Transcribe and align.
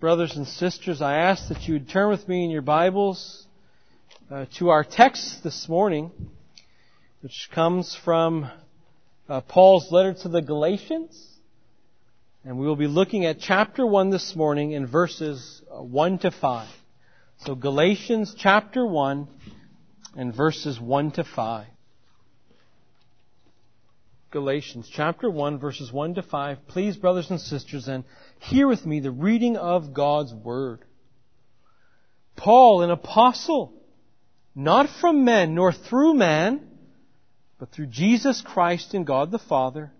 brothers 0.00 0.36
and 0.36 0.46
sisters, 0.46 1.02
I 1.02 1.16
ask 1.16 1.48
that 1.48 1.66
you 1.66 1.74
would 1.74 1.88
turn 1.88 2.08
with 2.08 2.28
me 2.28 2.44
in 2.44 2.50
your 2.50 2.62
Bibles 2.62 3.46
uh, 4.30 4.44
to 4.56 4.68
our 4.68 4.84
text 4.84 5.42
this 5.42 5.68
morning, 5.68 6.12
which 7.20 7.48
comes 7.52 7.96
from 8.04 8.48
uh, 9.28 9.40
Paul's 9.40 9.90
letter 9.90 10.14
to 10.22 10.28
the 10.28 10.40
Galatians. 10.40 11.20
And 12.44 12.60
we 12.60 12.66
will 12.66 12.76
be 12.76 12.86
looking 12.86 13.24
at 13.26 13.40
chapter 13.40 13.84
1 13.84 14.10
this 14.10 14.36
morning 14.36 14.70
in 14.70 14.86
verses 14.86 15.62
uh, 15.68 15.82
1 15.82 16.18
to 16.20 16.30
5. 16.30 16.68
So 17.38 17.56
Galatians 17.56 18.36
chapter 18.38 18.86
1 18.86 19.26
and 20.16 20.32
verses 20.32 20.80
1 20.80 21.10
to 21.12 21.24
5. 21.24 21.66
Galatians 24.30 24.90
chapter 24.92 25.30
1 25.30 25.58
verses 25.58 25.90
1 25.90 26.16
to 26.16 26.22
5. 26.22 26.66
Please, 26.66 26.98
brothers 26.98 27.30
and 27.30 27.40
sisters, 27.40 27.88
and 27.88 28.04
hear 28.40 28.68
with 28.68 28.84
me 28.84 29.00
the 29.00 29.10
reading 29.10 29.56
of 29.56 29.94
God's 29.94 30.34
Word. 30.34 30.84
Paul, 32.36 32.82
an 32.82 32.90
apostle, 32.90 33.72
not 34.54 34.90
from 35.00 35.24
men 35.24 35.54
nor 35.54 35.72
through 35.72 36.12
man, 36.12 36.60
but 37.58 37.72
through 37.72 37.86
Jesus 37.86 38.42
Christ 38.42 38.92
and 38.92 39.06
God 39.06 39.30
the 39.30 39.38
Father, 39.38 39.92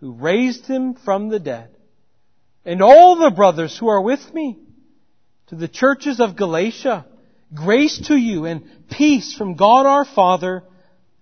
who 0.00 0.12
raised 0.12 0.66
him 0.66 0.94
from 0.94 1.30
the 1.30 1.40
dead, 1.40 1.70
and 2.66 2.82
all 2.82 3.16
the 3.16 3.30
brothers 3.30 3.78
who 3.78 3.88
are 3.88 4.02
with 4.02 4.34
me, 4.34 4.58
to 5.46 5.54
the 5.54 5.68
churches 5.68 6.20
of 6.20 6.36
Galatia, 6.36 7.06
grace 7.54 7.98
to 8.08 8.14
you 8.14 8.44
and 8.44 8.68
peace 8.90 9.34
from 9.34 9.54
God 9.54 9.86
our 9.86 10.04
Father 10.04 10.64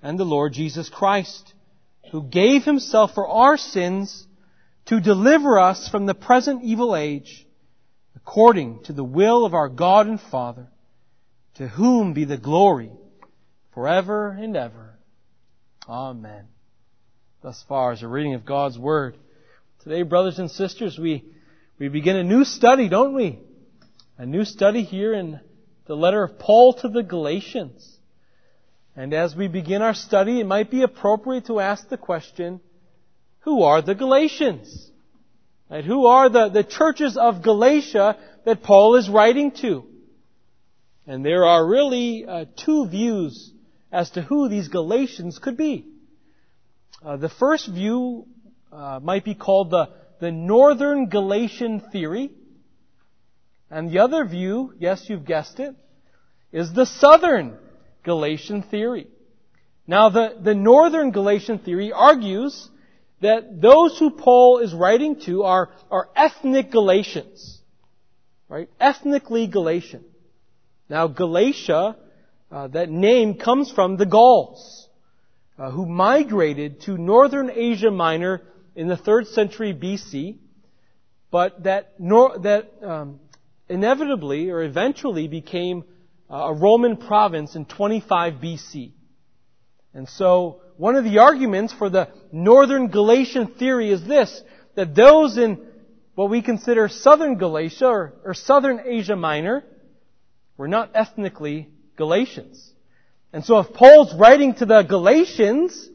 and 0.02 0.18
the 0.18 0.24
Lord 0.24 0.52
Jesus 0.54 0.88
Christ, 0.88 1.54
who 2.12 2.22
gave 2.22 2.62
himself 2.62 3.14
for 3.14 3.26
our 3.26 3.56
sins 3.56 4.26
to 4.84 5.00
deliver 5.00 5.58
us 5.58 5.88
from 5.88 6.04
the 6.04 6.14
present 6.14 6.62
evil 6.62 6.94
age, 6.94 7.46
according 8.14 8.82
to 8.84 8.92
the 8.92 9.02
will 9.02 9.46
of 9.46 9.54
our 9.54 9.70
God 9.70 10.06
and 10.06 10.20
Father, 10.20 10.68
to 11.54 11.66
whom 11.66 12.12
be 12.12 12.26
the 12.26 12.36
glory 12.36 12.90
forever 13.72 14.28
and 14.28 14.54
ever. 14.54 14.98
Amen. 15.88 16.44
Thus 17.42 17.64
far 17.66 17.94
is 17.94 18.02
a 18.02 18.08
reading 18.08 18.34
of 18.34 18.44
God's 18.44 18.78
Word. 18.78 19.16
Today, 19.82 20.02
brothers 20.02 20.38
and 20.38 20.50
sisters, 20.50 20.98
we, 20.98 21.24
we 21.78 21.88
begin 21.88 22.16
a 22.16 22.22
new 22.22 22.44
study, 22.44 22.90
don't 22.90 23.14
we? 23.14 23.38
A 24.18 24.26
new 24.26 24.44
study 24.44 24.82
here 24.82 25.14
in 25.14 25.40
the 25.86 25.96
letter 25.96 26.22
of 26.22 26.38
Paul 26.38 26.74
to 26.74 26.88
the 26.88 27.02
Galatians. 27.02 27.98
And 28.94 29.14
as 29.14 29.34
we 29.34 29.48
begin 29.48 29.80
our 29.80 29.94
study, 29.94 30.40
it 30.40 30.46
might 30.46 30.70
be 30.70 30.82
appropriate 30.82 31.46
to 31.46 31.60
ask 31.60 31.88
the 31.88 31.96
question, 31.96 32.60
who 33.40 33.62
are 33.62 33.80
the 33.80 33.94
Galatians? 33.94 34.90
Right? 35.70 35.84
Who 35.84 36.06
are 36.06 36.28
the, 36.28 36.48
the 36.50 36.64
churches 36.64 37.16
of 37.16 37.42
Galatia 37.42 38.18
that 38.44 38.62
Paul 38.62 38.96
is 38.96 39.08
writing 39.08 39.52
to? 39.62 39.84
And 41.06 41.24
there 41.24 41.46
are 41.46 41.66
really 41.66 42.26
uh, 42.26 42.44
two 42.64 42.86
views 42.86 43.50
as 43.90 44.10
to 44.10 44.22
who 44.22 44.48
these 44.48 44.68
Galatians 44.68 45.38
could 45.38 45.56
be. 45.56 45.86
Uh, 47.04 47.16
the 47.16 47.30
first 47.30 47.68
view 47.68 48.26
uh, 48.70 49.00
might 49.02 49.24
be 49.24 49.34
called 49.34 49.70
the, 49.70 49.88
the 50.20 50.30
Northern 50.30 51.08
Galatian 51.08 51.80
theory. 51.90 52.30
And 53.70 53.90
the 53.90 54.00
other 54.00 54.24
view, 54.26 54.74
yes, 54.78 55.06
you've 55.08 55.24
guessed 55.24 55.58
it, 55.58 55.74
is 56.52 56.72
the 56.74 56.86
Southern 56.86 57.58
Galatian 58.02 58.62
theory. 58.62 59.06
Now, 59.86 60.08
the, 60.08 60.36
the 60.40 60.54
Northern 60.54 61.10
Galatian 61.10 61.58
theory 61.58 61.92
argues 61.92 62.68
that 63.20 63.60
those 63.60 63.98
who 63.98 64.10
Paul 64.10 64.58
is 64.58 64.74
writing 64.74 65.20
to 65.26 65.44
are, 65.44 65.70
are 65.90 66.08
ethnic 66.14 66.70
Galatians. 66.70 67.60
Right? 68.48 68.68
Ethnically 68.78 69.46
Galatian. 69.46 70.04
Now, 70.88 71.06
Galatia, 71.06 71.96
uh, 72.50 72.68
that 72.68 72.90
name 72.90 73.34
comes 73.34 73.70
from 73.70 73.96
the 73.96 74.06
Gauls, 74.06 74.88
uh, 75.58 75.70
who 75.70 75.86
migrated 75.86 76.82
to 76.82 76.98
northern 76.98 77.50
Asia 77.50 77.90
Minor 77.90 78.42
in 78.74 78.88
the 78.88 78.96
third 78.96 79.26
century 79.28 79.72
BC, 79.72 80.38
but 81.30 81.62
that, 81.62 81.94
nor, 81.98 82.38
that 82.40 82.70
um, 82.82 83.20
inevitably 83.68 84.50
or 84.50 84.62
eventually 84.62 85.28
became 85.28 85.84
a 86.32 86.54
Roman 86.54 86.96
province 86.96 87.54
in 87.54 87.66
25 87.66 88.34
BC. 88.34 88.92
And 89.92 90.08
so 90.08 90.62
one 90.78 90.96
of 90.96 91.04
the 91.04 91.18
arguments 91.18 91.74
for 91.74 91.90
the 91.90 92.08
northern 92.32 92.88
Galatian 92.88 93.48
theory 93.48 93.90
is 93.90 94.02
this, 94.04 94.42
that 94.74 94.94
those 94.94 95.36
in 95.36 95.66
what 96.14 96.30
we 96.30 96.40
consider 96.40 96.88
southern 96.88 97.36
Galatia 97.36 97.86
or, 97.86 98.14
or 98.24 98.34
southern 98.34 98.80
Asia 98.84 99.14
Minor 99.14 99.62
were 100.56 100.68
not 100.68 100.90
ethnically 100.94 101.68
Galatians. 101.96 102.70
And 103.34 103.44
so 103.44 103.58
if 103.58 103.74
Paul's 103.74 104.14
writing 104.14 104.54
to 104.54 104.66
the 104.66 104.82
Galatians, 104.82 105.88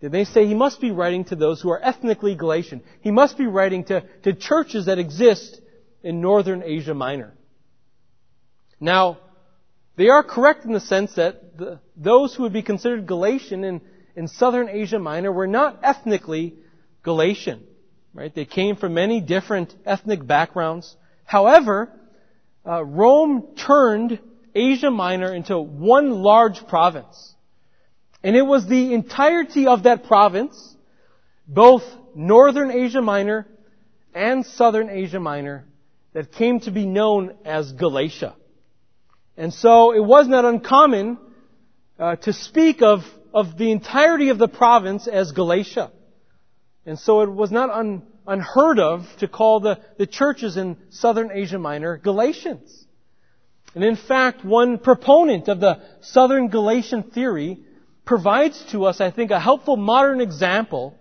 then 0.00 0.12
they 0.12 0.24
say 0.24 0.46
he 0.46 0.54
must 0.54 0.80
be 0.80 0.90
writing 0.90 1.24
to 1.26 1.36
those 1.36 1.60
who 1.60 1.70
are 1.70 1.82
ethnically 1.82 2.34
Galatian. 2.34 2.82
He 3.02 3.10
must 3.10 3.36
be 3.36 3.46
writing 3.46 3.84
to, 3.84 4.02
to 4.22 4.32
churches 4.32 4.86
that 4.86 4.98
exist 4.98 5.60
in 6.02 6.22
northern 6.22 6.62
Asia 6.62 6.94
Minor. 6.94 7.34
Now, 8.80 9.18
they 9.98 10.10
are 10.10 10.22
correct 10.22 10.64
in 10.64 10.72
the 10.72 10.80
sense 10.80 11.12
that 11.16 11.58
the, 11.58 11.80
those 11.96 12.32
who 12.32 12.44
would 12.44 12.52
be 12.52 12.62
considered 12.62 13.04
Galatian 13.04 13.64
in, 13.64 13.80
in 14.14 14.28
southern 14.28 14.68
Asia 14.68 15.00
Minor 15.00 15.32
were 15.32 15.48
not 15.48 15.80
ethnically 15.82 16.54
Galatian. 17.02 17.64
Right? 18.14 18.32
They 18.32 18.44
came 18.44 18.76
from 18.76 18.94
many 18.94 19.20
different 19.20 19.74
ethnic 19.84 20.24
backgrounds. 20.24 20.96
However, 21.24 21.92
uh, 22.64 22.84
Rome 22.84 23.56
turned 23.66 24.20
Asia 24.54 24.90
Minor 24.92 25.34
into 25.34 25.58
one 25.58 26.10
large 26.10 26.64
province. 26.68 27.34
And 28.22 28.36
it 28.36 28.42
was 28.42 28.68
the 28.68 28.94
entirety 28.94 29.66
of 29.66 29.82
that 29.82 30.04
province, 30.04 30.76
both 31.48 31.82
northern 32.14 32.70
Asia 32.70 33.02
Minor 33.02 33.48
and 34.14 34.46
southern 34.46 34.90
Asia 34.90 35.18
Minor, 35.18 35.66
that 36.12 36.30
came 36.30 36.60
to 36.60 36.70
be 36.70 36.86
known 36.86 37.34
as 37.44 37.72
Galatia. 37.72 38.36
And 39.38 39.54
so 39.54 39.94
it 39.94 40.04
was 40.04 40.26
not 40.26 40.44
uncommon 40.44 41.16
uh, 41.96 42.16
to 42.16 42.32
speak 42.32 42.82
of, 42.82 43.04
of 43.32 43.56
the 43.56 43.70
entirety 43.70 44.30
of 44.30 44.38
the 44.38 44.48
province 44.48 45.06
as 45.06 45.30
Galatia. 45.30 45.92
And 46.84 46.98
so 46.98 47.20
it 47.20 47.30
was 47.30 47.52
not 47.52 47.70
un, 47.70 48.02
unheard 48.26 48.80
of 48.80 49.06
to 49.20 49.28
call 49.28 49.60
the, 49.60 49.78
the 49.96 50.08
churches 50.08 50.56
in 50.56 50.76
southern 50.90 51.30
Asia 51.30 51.58
Minor 51.58 51.98
Galatians. 51.98 52.84
And 53.76 53.84
in 53.84 53.94
fact, 53.94 54.44
one 54.44 54.78
proponent 54.78 55.46
of 55.46 55.60
the 55.60 55.82
southern 56.00 56.48
Galatian 56.48 57.04
theory 57.04 57.60
provides 58.04 58.60
to 58.72 58.86
us, 58.86 59.00
I 59.00 59.12
think, 59.12 59.30
a 59.30 59.38
helpful 59.38 59.76
modern 59.76 60.20
example 60.20 60.98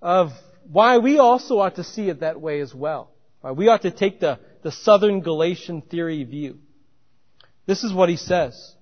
of 0.00 0.30
why 0.72 0.96
we 0.96 1.18
also 1.18 1.58
ought 1.58 1.76
to 1.76 1.84
see 1.84 2.08
it 2.08 2.20
that 2.20 2.40
way 2.40 2.60
as 2.60 2.74
well. 2.74 3.10
Why 3.42 3.50
we 3.50 3.68
ought 3.68 3.82
to 3.82 3.90
take 3.90 4.18
the, 4.18 4.38
the 4.62 4.72
southern 4.72 5.20
Galatian 5.20 5.82
theory 5.82 6.24
view. 6.24 6.60
This 7.66 7.84
is 7.84 7.92
what 7.92 8.08
he 8.08 8.16
says. 8.16 8.74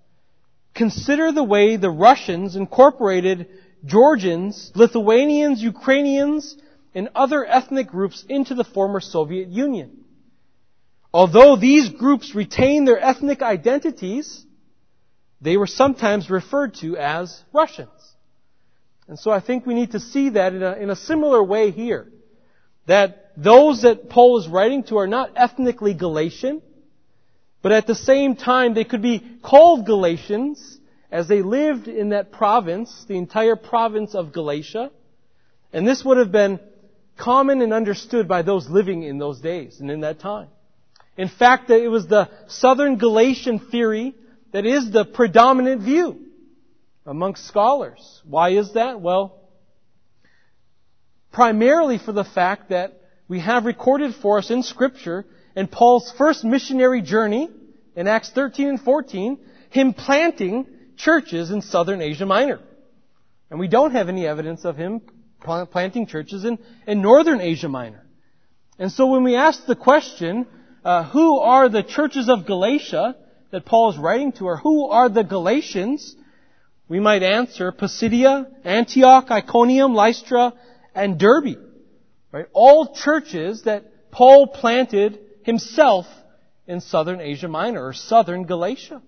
Consider 0.74 1.32
the 1.32 1.44
way 1.44 1.76
the 1.76 1.90
Russians 1.90 2.56
incorporated 2.56 3.48
Georgians, 3.84 4.72
Lithuanians, 4.74 5.62
Ukrainians, 5.62 6.56
and 6.94 7.08
other 7.14 7.44
ethnic 7.44 7.88
groups 7.88 8.24
into 8.28 8.54
the 8.54 8.64
former 8.64 9.00
Soviet 9.00 9.48
Union. 9.48 10.04
Although 11.12 11.56
these 11.56 11.88
groups 11.90 12.34
retained 12.34 12.88
their 12.88 12.98
ethnic 12.98 13.40
identities, 13.40 14.44
they 15.40 15.56
were 15.56 15.66
sometimes 15.66 16.30
referred 16.30 16.74
to 16.76 16.96
as 16.96 17.42
Russians. 17.52 17.90
And 19.06 19.18
so 19.18 19.30
I 19.30 19.40
think 19.40 19.66
we 19.66 19.74
need 19.74 19.92
to 19.92 20.00
see 20.00 20.30
that 20.30 20.54
in 20.54 20.62
a, 20.62 20.72
in 20.72 20.90
a 20.90 20.96
similar 20.96 21.42
way 21.42 21.70
here. 21.70 22.10
That 22.86 23.32
those 23.36 23.82
that 23.82 24.08
Paul 24.08 24.38
is 24.38 24.48
writing 24.48 24.84
to 24.84 24.98
are 24.98 25.06
not 25.06 25.32
ethnically 25.36 25.94
Galatian, 25.94 26.62
but 27.64 27.72
at 27.72 27.86
the 27.86 27.94
same 27.94 28.36
time, 28.36 28.74
they 28.74 28.84
could 28.84 29.00
be 29.00 29.24
called 29.42 29.86
Galatians 29.86 30.78
as 31.10 31.28
they 31.28 31.40
lived 31.40 31.88
in 31.88 32.10
that 32.10 32.30
province, 32.30 33.06
the 33.08 33.16
entire 33.16 33.56
province 33.56 34.14
of 34.14 34.34
Galatia. 34.34 34.90
And 35.72 35.88
this 35.88 36.04
would 36.04 36.18
have 36.18 36.30
been 36.30 36.60
common 37.16 37.62
and 37.62 37.72
understood 37.72 38.28
by 38.28 38.42
those 38.42 38.68
living 38.68 39.02
in 39.02 39.16
those 39.16 39.40
days 39.40 39.80
and 39.80 39.90
in 39.90 40.02
that 40.02 40.20
time. 40.20 40.48
In 41.16 41.28
fact, 41.28 41.70
it 41.70 41.88
was 41.88 42.06
the 42.06 42.28
southern 42.48 42.98
Galatian 42.98 43.58
theory 43.58 44.14
that 44.52 44.66
is 44.66 44.90
the 44.90 45.06
predominant 45.06 45.80
view 45.80 46.20
amongst 47.06 47.46
scholars. 47.46 48.20
Why 48.26 48.50
is 48.50 48.74
that? 48.74 49.00
Well, 49.00 49.40
primarily 51.32 51.96
for 51.96 52.12
the 52.12 52.24
fact 52.24 52.68
that 52.68 53.00
we 53.26 53.40
have 53.40 53.64
recorded 53.64 54.14
for 54.16 54.36
us 54.36 54.50
in 54.50 54.62
scripture 54.62 55.24
in 55.56 55.68
Paul's 55.68 56.12
first 56.16 56.44
missionary 56.44 57.02
journey 57.02 57.48
in 57.96 58.08
Acts 58.08 58.30
13 58.30 58.68
and 58.68 58.80
14, 58.80 59.38
him 59.70 59.92
planting 59.92 60.66
churches 60.96 61.50
in 61.50 61.62
southern 61.62 62.00
Asia 62.00 62.26
Minor. 62.26 62.60
And 63.50 63.60
we 63.60 63.68
don't 63.68 63.92
have 63.92 64.08
any 64.08 64.26
evidence 64.26 64.64
of 64.64 64.76
him 64.76 65.02
planting 65.40 66.06
churches 66.06 66.44
in, 66.44 66.58
in 66.86 67.02
northern 67.02 67.40
Asia 67.40 67.68
Minor. 67.68 68.04
And 68.78 68.90
so 68.90 69.06
when 69.06 69.22
we 69.22 69.36
ask 69.36 69.64
the 69.66 69.76
question, 69.76 70.46
uh, 70.84 71.04
who 71.04 71.38
are 71.38 71.68
the 71.68 71.82
churches 71.82 72.28
of 72.28 72.46
Galatia 72.46 73.16
that 73.50 73.64
Paul 73.64 73.90
is 73.90 73.98
writing 73.98 74.32
to, 74.32 74.46
or 74.46 74.56
who 74.56 74.88
are 74.88 75.08
the 75.08 75.22
Galatians? 75.22 76.16
We 76.88 76.98
might 76.98 77.22
answer 77.22 77.70
Pisidia, 77.72 78.46
Antioch, 78.64 79.30
Iconium, 79.30 79.94
Lystra, 79.94 80.52
and 80.94 81.18
Derbe. 81.18 81.56
Right? 82.32 82.46
All 82.52 82.94
churches 82.94 83.62
that 83.62 84.10
Paul 84.10 84.48
planted 84.48 85.20
himself 85.44 86.06
in 86.66 86.80
southern 86.80 87.20
Asia 87.20 87.48
Minor, 87.48 87.86
or 87.86 87.92
southern 87.92 88.44
Galatia. 88.44 89.02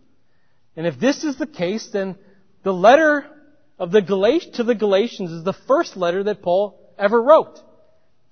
And 0.77 0.87
if 0.87 1.01
this 1.01 1.25
is 1.25 1.37
the 1.37 1.47
case, 1.47 1.89
then 1.93 2.17
the 2.63 2.73
letter 2.73 3.27
of 3.79 3.91
the 3.91 4.03
Galat- 4.03 4.55
to 4.55 4.65
the 4.65 4.75
Galatians 4.75 5.31
is 5.31 5.45
the 5.45 5.55
first 5.67 5.97
letter 5.97 6.23
that 6.25 6.43
Paul 6.43 6.79
ever 6.99 7.21
wrote. 7.21 7.59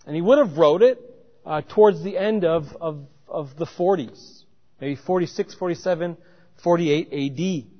And 0.06 0.14
he 0.14 0.22
would 0.22 0.38
have 0.38 0.58
wrote 0.58 0.82
it 0.82 0.98
uh, 1.46 1.62
towards 1.66 2.02
the 2.02 2.18
end 2.18 2.44
of, 2.44 2.64
of, 2.80 3.06
of 3.26 3.56
the 3.56 3.66
40s, 3.66 4.42
maybe 4.80 4.96
46, 4.96 5.54
47, 5.54 6.16
48 6.62 7.08
AD. 7.12 7.70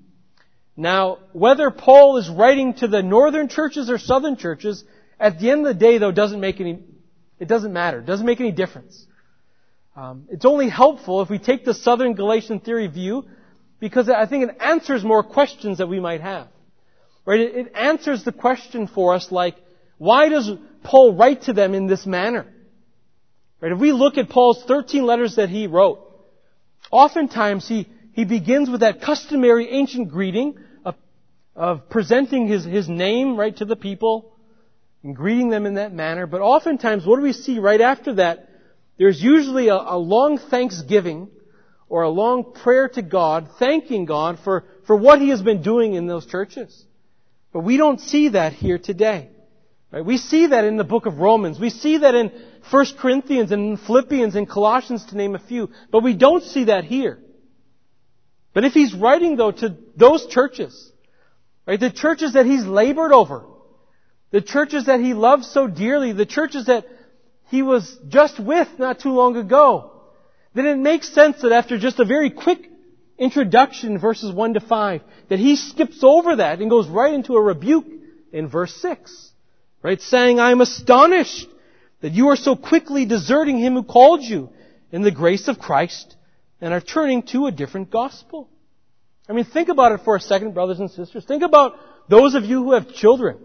Now, 0.76 1.18
whether 1.32 1.70
Paul 1.70 2.16
is 2.16 2.28
writing 2.28 2.74
to 2.74 2.88
the 2.88 3.02
northern 3.02 3.48
churches 3.48 3.90
or 3.90 3.98
southern 3.98 4.36
churches, 4.36 4.84
at 5.20 5.38
the 5.38 5.50
end 5.50 5.66
of 5.66 5.74
the 5.74 5.78
day, 5.78 5.98
though, 5.98 6.10
doesn't 6.10 6.40
make 6.40 6.60
any, 6.60 6.80
it 7.38 7.48
doesn't 7.48 7.72
matter. 7.72 8.00
It 8.00 8.06
doesn't 8.06 8.26
make 8.26 8.40
any 8.40 8.52
difference. 8.52 9.06
Um, 9.96 10.26
it's 10.28 10.44
only 10.44 10.68
helpful 10.68 11.22
if 11.22 11.30
we 11.30 11.38
take 11.38 11.64
the 11.64 11.74
southern 11.74 12.14
Galatian 12.14 12.60
theory 12.60 12.88
view 12.88 13.24
because 13.78 14.08
I 14.08 14.26
think 14.26 14.48
it 14.48 14.56
answers 14.60 15.04
more 15.04 15.22
questions 15.22 15.78
that 15.78 15.88
we 15.88 16.00
might 16.00 16.20
have. 16.20 16.48
Right? 17.24 17.40
It, 17.40 17.54
it 17.56 17.72
answers 17.74 18.24
the 18.24 18.32
question 18.32 18.88
for 18.88 19.14
us 19.14 19.30
like, 19.30 19.56
why 19.98 20.28
does 20.28 20.50
Paul 20.82 21.14
write 21.14 21.42
to 21.42 21.52
them 21.52 21.74
in 21.74 21.86
this 21.86 22.06
manner? 22.06 22.46
Right? 23.60 23.72
If 23.72 23.78
we 23.78 23.92
look 23.92 24.18
at 24.18 24.28
Paul's 24.28 24.64
13 24.64 25.06
letters 25.06 25.36
that 25.36 25.48
he 25.48 25.68
wrote, 25.68 26.00
oftentimes 26.90 27.68
he, 27.68 27.88
he 28.12 28.24
begins 28.24 28.68
with 28.68 28.80
that 28.80 29.00
customary 29.00 29.70
ancient 29.70 30.10
greeting 30.10 30.58
of, 30.84 30.96
of 31.54 31.88
presenting 31.88 32.48
his, 32.48 32.64
his 32.64 32.88
name, 32.88 33.36
right, 33.36 33.56
to 33.58 33.64
the 33.64 33.76
people 33.76 34.36
and 35.04 35.14
greeting 35.14 35.50
them 35.50 35.66
in 35.66 35.74
that 35.74 35.92
manner. 35.92 36.26
But 36.26 36.40
oftentimes, 36.40 37.06
what 37.06 37.16
do 37.16 37.22
we 37.22 37.32
see 37.32 37.60
right 37.60 37.80
after 37.80 38.14
that? 38.14 38.48
There's 38.98 39.20
usually 39.20 39.68
a, 39.68 39.76
a 39.76 39.98
long 39.98 40.38
thanksgiving 40.38 41.28
or 41.88 42.02
a 42.02 42.10
long 42.10 42.52
prayer 42.52 42.88
to 42.88 43.02
God, 43.02 43.48
thanking 43.58 44.04
God 44.04 44.38
for, 44.42 44.64
for 44.86 44.96
what 44.96 45.20
He 45.20 45.30
has 45.30 45.42
been 45.42 45.62
doing 45.62 45.94
in 45.94 46.06
those 46.06 46.26
churches. 46.26 46.84
But 47.52 47.60
we 47.60 47.76
don't 47.76 48.00
see 48.00 48.30
that 48.30 48.52
here 48.52 48.78
today. 48.78 49.30
Right? 49.92 50.04
We 50.04 50.16
see 50.16 50.48
that 50.48 50.64
in 50.64 50.76
the 50.76 50.84
book 50.84 51.06
of 51.06 51.18
Romans. 51.18 51.60
We 51.60 51.70
see 51.70 51.98
that 51.98 52.14
in 52.14 52.32
1 52.70 52.86
Corinthians 52.98 53.52
and 53.52 53.78
Philippians 53.78 54.34
and 54.34 54.48
Colossians 54.48 55.04
to 55.06 55.16
name 55.16 55.36
a 55.36 55.38
few. 55.38 55.70
But 55.92 56.02
we 56.02 56.14
don't 56.14 56.42
see 56.42 56.64
that 56.64 56.84
here. 56.84 57.20
But 58.54 58.64
if 58.64 58.72
he's 58.72 58.94
writing 58.94 59.36
though 59.36 59.52
to 59.52 59.76
those 59.96 60.26
churches, 60.26 60.92
right, 61.66 61.78
the 61.78 61.90
churches 61.90 62.32
that 62.32 62.46
he's 62.46 62.64
labored 62.64 63.12
over, 63.12 63.44
the 64.30 64.40
churches 64.40 64.86
that 64.86 64.98
he 64.98 65.14
loves 65.14 65.48
so 65.48 65.68
dearly, 65.68 66.12
the 66.12 66.26
churches 66.26 66.66
that 66.66 66.86
he 67.50 67.62
was 67.62 67.96
just 68.08 68.40
with 68.40 68.68
not 68.78 69.00
too 69.00 69.12
long 69.12 69.36
ago, 69.36 69.92
then 70.54 70.66
it 70.66 70.78
makes 70.78 71.12
sense 71.12 71.42
that 71.42 71.52
after 71.52 71.78
just 71.78 72.00
a 72.00 72.04
very 72.04 72.30
quick 72.30 72.70
introduction, 73.18 73.98
verses 73.98 74.32
1 74.32 74.54
to 74.54 74.60
5, 74.60 75.02
that 75.28 75.38
he 75.38 75.56
skips 75.56 76.00
over 76.02 76.36
that 76.36 76.60
and 76.60 76.70
goes 76.70 76.88
right 76.88 77.12
into 77.12 77.34
a 77.34 77.42
rebuke 77.42 77.86
in 78.32 78.48
verse 78.48 78.74
6. 78.76 79.30
Right? 79.82 80.00
Saying, 80.00 80.40
I 80.40 80.50
am 80.50 80.60
astonished 80.60 81.48
that 82.00 82.12
you 82.12 82.28
are 82.28 82.36
so 82.36 82.56
quickly 82.56 83.04
deserting 83.04 83.58
him 83.58 83.74
who 83.74 83.82
called 83.82 84.22
you 84.22 84.50
in 84.90 85.02
the 85.02 85.10
grace 85.10 85.48
of 85.48 85.58
Christ 85.58 86.16
and 86.60 86.72
are 86.72 86.80
turning 86.80 87.22
to 87.24 87.46
a 87.46 87.52
different 87.52 87.90
gospel. 87.90 88.48
I 89.28 89.32
mean, 89.32 89.44
think 89.44 89.68
about 89.68 89.92
it 89.92 90.00
for 90.04 90.16
a 90.16 90.20
second, 90.20 90.54
brothers 90.54 90.80
and 90.80 90.90
sisters. 90.90 91.24
Think 91.24 91.42
about 91.42 91.76
those 92.08 92.34
of 92.34 92.44
you 92.44 92.62
who 92.62 92.72
have 92.72 92.92
children. 92.94 93.38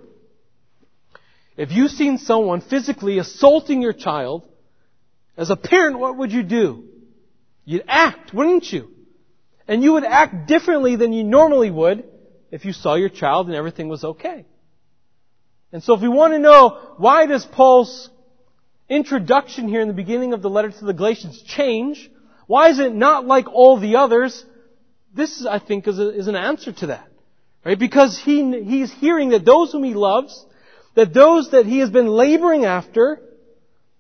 If 1.59 1.73
you've 1.73 1.91
seen 1.91 2.19
someone 2.19 2.61
physically 2.61 3.17
assaulting 3.17 3.81
your 3.81 3.91
child, 3.91 4.47
as 5.35 5.49
a 5.49 5.57
parent, 5.57 5.99
what 5.99 6.15
would 6.15 6.31
you 6.31 6.41
do? 6.41 6.85
You'd 7.65 7.83
act, 7.85 8.33
wouldn't 8.33 8.71
you? 8.71 8.89
And 9.67 9.83
you 9.83 9.91
would 9.91 10.05
act 10.05 10.47
differently 10.47 10.95
than 10.95 11.11
you 11.11 11.25
normally 11.25 11.69
would 11.69 12.05
if 12.49 12.63
you 12.63 12.71
saw 12.71 12.95
your 12.95 13.09
child 13.09 13.47
and 13.47 13.57
everything 13.57 13.89
was 13.89 14.05
okay. 14.05 14.45
And 15.73 15.83
so 15.83 15.95
if 15.95 16.01
we 16.01 16.07
want 16.07 16.31
to 16.31 16.39
know 16.39 16.95
why 16.95 17.25
does 17.25 17.45
Paul's 17.45 18.09
introduction 18.87 19.67
here 19.67 19.81
in 19.81 19.89
the 19.89 19.93
beginning 19.93 20.31
of 20.31 20.41
the 20.41 20.49
letter 20.49 20.71
to 20.71 20.85
the 20.85 20.93
Galatians 20.93 21.43
change, 21.43 22.09
why 22.47 22.69
is 22.69 22.79
it 22.79 22.95
not 22.95 23.27
like 23.27 23.49
all 23.49 23.77
the 23.77 23.97
others? 23.97 24.45
This, 25.13 25.45
I 25.45 25.59
think, 25.59 25.89
is, 25.89 25.99
a, 25.99 26.09
is 26.17 26.29
an 26.29 26.37
answer 26.37 26.71
to 26.71 26.87
that. 26.87 27.11
Right? 27.65 27.77
Because 27.77 28.17
he, 28.17 28.61
he's 28.63 28.93
hearing 28.93 29.31
that 29.31 29.43
those 29.43 29.73
whom 29.73 29.83
he 29.83 29.93
loves, 29.93 30.45
that 30.95 31.13
those 31.13 31.51
that 31.51 31.65
he 31.65 31.79
has 31.79 31.89
been 31.89 32.07
laboring 32.07 32.65
after, 32.65 33.21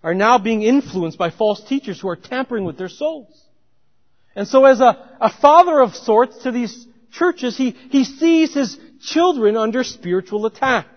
are 0.03 0.13
now 0.13 0.37
being 0.37 0.61
influenced 0.63 1.17
by 1.17 1.29
false 1.29 1.61
teachers 1.63 1.99
who 1.99 2.07
are 2.09 2.15
tampering 2.15 2.65
with 2.65 2.77
their 2.77 2.89
souls. 2.89 3.43
And 4.35 4.47
so 4.47 4.65
as 4.65 4.79
a, 4.79 5.17
a 5.19 5.29
father 5.29 5.81
of 5.81 5.95
sorts 5.95 6.43
to 6.43 6.51
these 6.51 6.87
churches, 7.11 7.57
he, 7.57 7.71
he 7.89 8.03
sees 8.05 8.53
his 8.53 8.77
children 9.01 9.57
under 9.57 9.83
spiritual 9.83 10.45
attack. 10.45 10.87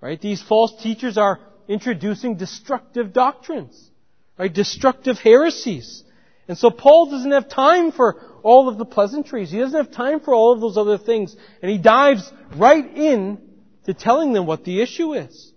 Right? 0.00 0.20
These 0.20 0.42
false 0.42 0.80
teachers 0.82 1.18
are 1.18 1.40
introducing 1.68 2.36
destructive 2.36 3.12
doctrines. 3.12 3.90
Right? 4.38 4.52
Destructive 4.52 5.18
heresies. 5.18 6.04
And 6.46 6.56
so 6.56 6.70
Paul 6.70 7.10
doesn't 7.10 7.30
have 7.32 7.48
time 7.48 7.92
for 7.92 8.20
all 8.42 8.68
of 8.68 8.78
the 8.78 8.84
pleasantries. 8.84 9.50
He 9.50 9.58
doesn't 9.58 9.76
have 9.76 9.92
time 9.92 10.20
for 10.20 10.34
all 10.34 10.52
of 10.52 10.60
those 10.60 10.76
other 10.76 10.98
things. 10.98 11.36
And 11.62 11.70
he 11.70 11.78
dives 11.78 12.30
right 12.56 12.96
in 12.96 13.38
to 13.84 13.94
telling 13.94 14.32
them 14.32 14.46
what 14.46 14.64
the 14.64 14.80
issue 14.80 15.14
is. 15.14 15.52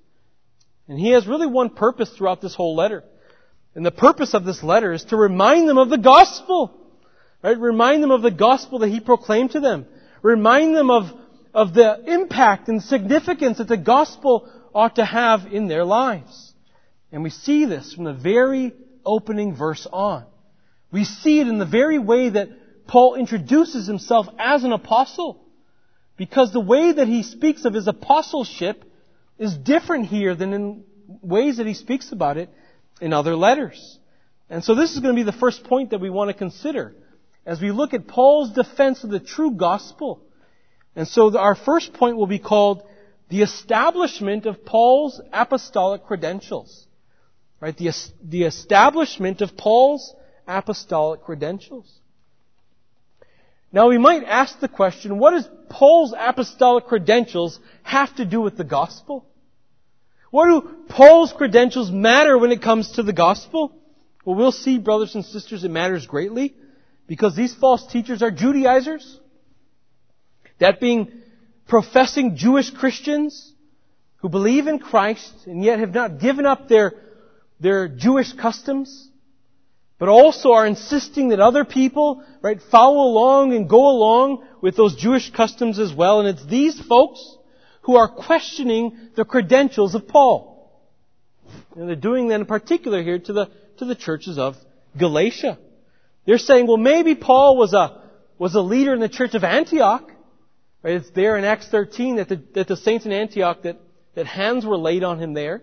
And 0.87 0.99
he 0.99 1.11
has 1.11 1.27
really 1.27 1.47
one 1.47 1.69
purpose 1.69 2.09
throughout 2.09 2.41
this 2.41 2.55
whole 2.55 2.75
letter. 2.75 3.03
And 3.75 3.85
the 3.85 3.91
purpose 3.91 4.33
of 4.33 4.45
this 4.45 4.63
letter 4.63 4.93
is 4.93 5.05
to 5.05 5.17
remind 5.17 5.67
them 5.67 5.77
of 5.77 5.89
the 5.89 5.97
gospel. 5.97 6.79
Right? 7.41 7.57
Remind 7.57 8.03
them 8.03 8.11
of 8.11 8.21
the 8.21 8.31
gospel 8.31 8.79
that 8.79 8.89
he 8.89 8.99
proclaimed 8.99 9.51
to 9.51 9.59
them. 9.59 9.85
Remind 10.21 10.75
them 10.75 10.89
of, 10.89 11.05
of 11.53 11.73
the 11.73 12.03
impact 12.05 12.69
and 12.69 12.81
significance 12.81 13.57
that 13.57 13.67
the 13.67 13.77
gospel 13.77 14.49
ought 14.73 14.95
to 14.95 15.05
have 15.05 15.47
in 15.51 15.67
their 15.67 15.83
lives. 15.83 16.53
And 17.11 17.23
we 17.23 17.29
see 17.29 17.65
this 17.65 17.93
from 17.93 18.05
the 18.05 18.13
very 18.13 18.73
opening 19.05 19.55
verse 19.55 19.87
on. 19.91 20.25
We 20.91 21.03
see 21.03 21.39
it 21.39 21.47
in 21.47 21.59
the 21.59 21.65
very 21.65 21.99
way 21.99 22.29
that 22.29 22.87
Paul 22.87 23.15
introduces 23.15 23.87
himself 23.87 24.27
as 24.37 24.63
an 24.63 24.71
apostle. 24.71 25.42
Because 26.23 26.53
the 26.53 26.61
way 26.61 26.93
that 26.93 27.09
he 27.09 27.21
speaks 27.21 27.65
of 27.65 27.73
his 27.73 27.85
apostleship 27.89 28.85
is 29.37 29.57
different 29.57 30.05
here 30.05 30.33
than 30.35 30.53
in 30.53 30.85
ways 31.21 31.57
that 31.57 31.67
he 31.67 31.73
speaks 31.73 32.13
about 32.13 32.37
it 32.37 32.49
in 33.01 33.11
other 33.11 33.35
letters. 33.35 33.99
And 34.49 34.63
so 34.63 34.73
this 34.73 34.93
is 34.93 34.99
going 34.99 35.13
to 35.13 35.19
be 35.19 35.29
the 35.29 35.37
first 35.37 35.65
point 35.65 35.89
that 35.89 35.99
we 35.99 36.09
want 36.09 36.29
to 36.29 36.33
consider 36.33 36.95
as 37.45 37.59
we 37.59 37.71
look 37.71 37.93
at 37.93 38.07
Paul's 38.07 38.53
defense 38.53 39.03
of 39.03 39.09
the 39.09 39.19
true 39.19 39.51
gospel. 39.51 40.21
And 40.95 41.09
so 41.09 41.37
our 41.37 41.55
first 41.55 41.91
point 41.91 42.15
will 42.15 42.25
be 42.25 42.39
called 42.39 42.83
the 43.27 43.41
establishment 43.41 44.45
of 44.45 44.65
Paul's 44.65 45.19
apostolic 45.33 46.05
credentials. 46.05 46.87
Right? 47.59 47.75
The, 47.75 47.91
the 48.23 48.43
establishment 48.43 49.41
of 49.41 49.57
Paul's 49.57 50.15
apostolic 50.47 51.23
credentials. 51.23 51.99
Now 53.73 53.89
we 53.89 53.97
might 53.97 54.23
ask 54.23 54.59
the 54.59 54.67
question, 54.67 55.17
what 55.17 55.31
does 55.31 55.49
Paul's 55.67 56.13
apostolic 56.17 56.85
credentials 56.85 57.59
have 57.81 58.15
to 58.17 58.25
do 58.25 58.39
with 58.39 58.55
the 58.55 58.63
gospel? 58.63 59.25
What 60.29 60.47
do 60.47 60.75
Paul's 60.89 61.33
credentials 61.33 61.89
matter 61.89 62.37
when 62.37 62.51
it 62.51 62.61
comes 62.61 62.91
to 62.93 63.03
the 63.03 63.13
gospel? 63.13 63.75
Well, 64.23 64.35
we'll 64.35 64.51
see, 64.51 64.77
brothers 64.77 65.15
and 65.15 65.25
sisters, 65.25 65.63
it 65.63 65.71
matters 65.71 66.05
greatly. 66.05 66.53
Because 67.07 67.35
these 67.35 67.53
false 67.55 67.85
teachers 67.91 68.21
are 68.21 68.29
Judaizers. 68.31 69.19
That 70.59 70.79
being 70.79 71.11
professing 71.67 72.35
Jewish 72.35 72.69
Christians 72.69 73.53
who 74.17 74.29
believe 74.29 74.67
in 74.67 74.77
Christ 74.77 75.33
and 75.47 75.63
yet 75.63 75.79
have 75.79 75.93
not 75.93 76.19
given 76.19 76.45
up 76.45 76.69
their, 76.69 76.93
their 77.59 77.87
Jewish 77.87 78.31
customs, 78.33 79.09
but 79.99 80.09
also 80.09 80.51
are 80.51 80.65
insisting 80.65 81.29
that 81.29 81.39
other 81.39 81.63
people, 81.63 82.23
right, 82.41 82.61
follow 82.71 83.03
along 83.03 83.53
and 83.53 83.69
go 83.69 83.87
along 83.87 84.45
with 84.61 84.75
those 84.75 84.95
Jewish 84.95 85.31
customs 85.31 85.79
as 85.79 85.93
well. 85.93 86.19
And 86.19 86.27
it's 86.27 86.45
these 86.45 86.79
folks 86.79 87.37
who 87.83 87.95
are 87.97 88.07
questioning 88.07 89.09
the 89.15 89.25
credentials 89.25 89.95
of 89.95 90.07
Paul. 90.07 90.71
And 91.75 91.87
they're 91.87 91.95
doing 91.95 92.29
that 92.29 92.39
in 92.39 92.45
particular 92.45 93.03
here 93.03 93.19
to 93.19 93.33
the, 93.33 93.51
to 93.77 93.85
the 93.85 93.95
churches 93.95 94.37
of 94.37 94.55
Galatia. 94.97 95.57
They're 96.25 96.37
saying, 96.37 96.67
well, 96.67 96.77
maybe 96.77 97.15
Paul 97.15 97.57
was 97.57 97.73
a, 97.73 98.01
was 98.37 98.55
a 98.55 98.61
leader 98.61 98.93
in 98.93 98.99
the 98.99 99.09
church 99.09 99.35
of 99.35 99.43
Antioch. 99.43 100.09
Right? 100.81 100.95
It's 100.95 101.11
there 101.11 101.37
in 101.37 101.43
Acts 101.43 101.67
13 101.69 102.17
that 102.17 102.29
the, 102.29 102.41
that 102.53 102.67
the 102.67 102.77
saints 102.77 103.05
in 103.05 103.11
Antioch, 103.11 103.61
that, 103.63 103.79
that 104.15 104.25
hands 104.25 104.65
were 104.65 104.77
laid 104.77 105.03
on 105.03 105.19
him 105.19 105.33
there. 105.33 105.61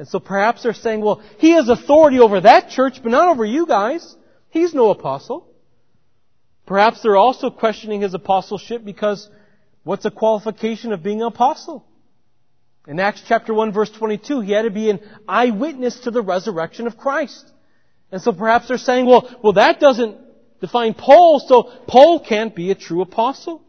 And 0.00 0.08
so 0.08 0.18
perhaps 0.18 0.62
they're 0.62 0.72
saying, 0.72 1.02
well, 1.02 1.20
he 1.36 1.50
has 1.50 1.68
authority 1.68 2.20
over 2.20 2.40
that 2.40 2.70
church, 2.70 3.02
but 3.02 3.12
not 3.12 3.28
over 3.28 3.44
you 3.44 3.66
guys. 3.66 4.16
He's 4.48 4.72
no 4.72 4.88
apostle. 4.88 5.46
Perhaps 6.64 7.02
they're 7.02 7.18
also 7.18 7.50
questioning 7.50 8.00
his 8.00 8.14
apostleship 8.14 8.82
because 8.82 9.28
what's 9.84 10.06
a 10.06 10.10
qualification 10.10 10.94
of 10.94 11.02
being 11.02 11.20
an 11.20 11.26
apostle? 11.26 11.84
In 12.88 12.98
Acts 12.98 13.22
chapter 13.28 13.52
1 13.52 13.74
verse 13.74 13.90
22, 13.90 14.40
he 14.40 14.52
had 14.52 14.62
to 14.62 14.70
be 14.70 14.88
an 14.88 15.00
eyewitness 15.28 16.00
to 16.04 16.10
the 16.10 16.22
resurrection 16.22 16.86
of 16.86 16.96
Christ. 16.96 17.52
And 18.10 18.22
so 18.22 18.32
perhaps 18.32 18.68
they're 18.68 18.78
saying, 18.78 19.04
well, 19.04 19.28
well 19.42 19.52
that 19.52 19.80
doesn't 19.80 20.16
define 20.62 20.94
Paul, 20.94 21.40
so 21.46 21.64
Paul 21.86 22.24
can't 22.24 22.54
be 22.54 22.70
a 22.70 22.74
true 22.74 23.02
apostle. 23.02 23.60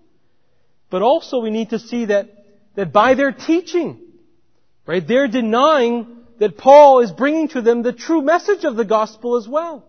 But 0.89 1.01
also 1.01 1.41
we 1.41 1.49
need 1.49 1.71
to 1.71 1.79
see 1.79 2.05
that, 2.05 2.29
that 2.75 2.93
by 2.93 3.15
their 3.15 3.33
teaching, 3.33 3.99
right, 4.85 5.05
they're 5.05 5.27
denying 5.27 6.19
that 6.41 6.57
Paul 6.57 7.01
is 7.01 7.11
bringing 7.11 7.49
to 7.49 7.61
them 7.61 7.83
the 7.83 7.93
true 7.93 8.23
message 8.23 8.63
of 8.63 8.75
the 8.75 8.83
gospel 8.83 9.35
as 9.35 9.47
well. 9.47 9.85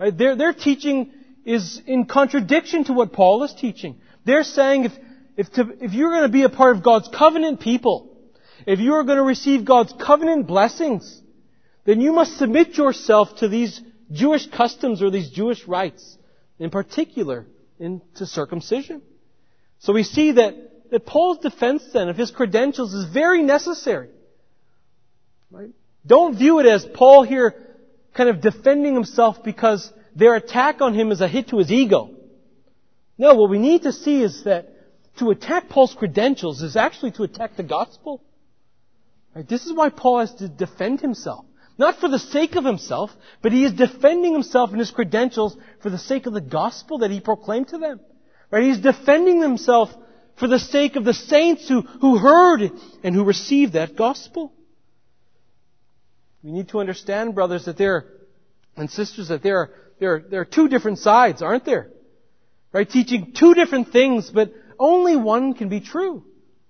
Right? 0.00 0.16
Their, 0.16 0.34
their 0.34 0.54
teaching 0.54 1.12
is 1.44 1.82
in 1.86 2.06
contradiction 2.06 2.84
to 2.84 2.94
what 2.94 3.12
Paul 3.12 3.44
is 3.44 3.52
teaching. 3.52 4.00
They're 4.24 4.44
saying 4.44 4.86
if, 4.86 4.92
if, 5.36 5.52
to, 5.52 5.76
if 5.84 5.92
you're 5.92 6.08
going 6.08 6.22
to 6.22 6.30
be 6.30 6.44
a 6.44 6.48
part 6.48 6.74
of 6.74 6.82
God's 6.82 7.10
covenant 7.14 7.60
people, 7.60 8.16
if 8.66 8.80
you 8.80 8.94
are 8.94 9.04
going 9.04 9.18
to 9.18 9.22
receive 9.22 9.66
God's 9.66 9.92
covenant 9.92 10.46
blessings, 10.46 11.20
then 11.84 12.00
you 12.00 12.12
must 12.12 12.38
submit 12.38 12.78
yourself 12.78 13.36
to 13.40 13.48
these 13.48 13.78
Jewish 14.10 14.46
customs 14.46 15.02
or 15.02 15.10
these 15.10 15.28
Jewish 15.28 15.68
rites, 15.68 16.16
in 16.58 16.70
particular, 16.70 17.44
into 17.78 18.24
circumcision. 18.24 19.02
So 19.80 19.92
we 19.92 20.02
see 20.02 20.32
that, 20.32 20.90
that 20.92 21.04
Paul's 21.04 21.40
defense 21.40 21.84
then 21.92 22.08
of 22.08 22.16
his 22.16 22.30
credentials 22.30 22.94
is 22.94 23.12
very 23.12 23.42
necessary. 23.42 24.08
Right? 25.50 25.70
Don't 26.06 26.36
view 26.36 26.60
it 26.60 26.66
as 26.66 26.84
Paul 26.84 27.22
here 27.22 27.54
kind 28.14 28.28
of 28.28 28.40
defending 28.40 28.94
himself 28.94 29.42
because 29.42 29.90
their 30.14 30.34
attack 30.34 30.80
on 30.80 30.94
him 30.94 31.12
is 31.12 31.20
a 31.20 31.28
hit 31.28 31.48
to 31.48 31.58
his 31.58 31.70
ego. 31.70 32.10
No, 33.16 33.34
what 33.34 33.50
we 33.50 33.58
need 33.58 33.82
to 33.82 33.92
see 33.92 34.22
is 34.22 34.44
that 34.44 34.68
to 35.18 35.30
attack 35.30 35.68
Paul's 35.68 35.94
credentials 35.94 36.62
is 36.62 36.76
actually 36.76 37.12
to 37.12 37.24
attack 37.24 37.56
the 37.56 37.62
gospel. 37.62 38.22
Right? 39.34 39.48
This 39.48 39.66
is 39.66 39.72
why 39.72 39.88
Paul 39.90 40.20
has 40.20 40.34
to 40.36 40.48
defend 40.48 41.00
himself. 41.00 41.44
Not 41.76 41.98
for 42.00 42.08
the 42.08 42.18
sake 42.18 42.56
of 42.56 42.64
himself, 42.64 43.10
but 43.40 43.52
he 43.52 43.64
is 43.64 43.72
defending 43.72 44.32
himself 44.32 44.70
and 44.70 44.80
his 44.80 44.90
credentials 44.90 45.56
for 45.80 45.90
the 45.90 45.98
sake 45.98 46.26
of 46.26 46.32
the 46.32 46.40
gospel 46.40 46.98
that 46.98 47.10
he 47.10 47.20
proclaimed 47.20 47.68
to 47.68 47.78
them. 47.78 48.00
Right? 48.50 48.64
He's 48.64 48.78
defending 48.78 49.40
himself 49.40 49.90
for 50.36 50.48
the 50.48 50.58
sake 50.58 50.96
of 50.96 51.04
the 51.04 51.14
saints 51.14 51.68
who, 51.68 51.82
who 51.82 52.18
heard 52.18 52.70
and 53.02 53.14
who 53.14 53.24
received 53.24 53.74
that 53.74 53.96
gospel. 53.96 54.52
We 56.42 56.52
need 56.52 56.68
to 56.68 56.80
understand, 56.80 57.34
brothers, 57.34 57.64
that 57.64 57.76
there 57.76 58.06
and 58.76 58.90
sisters, 58.90 59.28
that 59.28 59.42
there 59.42 59.58
are, 59.58 59.70
there 59.98 60.14
are, 60.14 60.20
there 60.20 60.40
are 60.40 60.46
two 60.46 60.68
different 60.68 60.98
sides, 60.98 61.42
aren't 61.42 61.64
there? 61.64 61.90
Right? 62.72 62.88
Teaching 62.88 63.32
two 63.36 63.54
different 63.54 63.92
things, 63.92 64.30
but 64.30 64.52
only 64.78 65.16
one 65.16 65.54
can 65.54 65.68
be 65.68 65.80
true. 65.80 66.24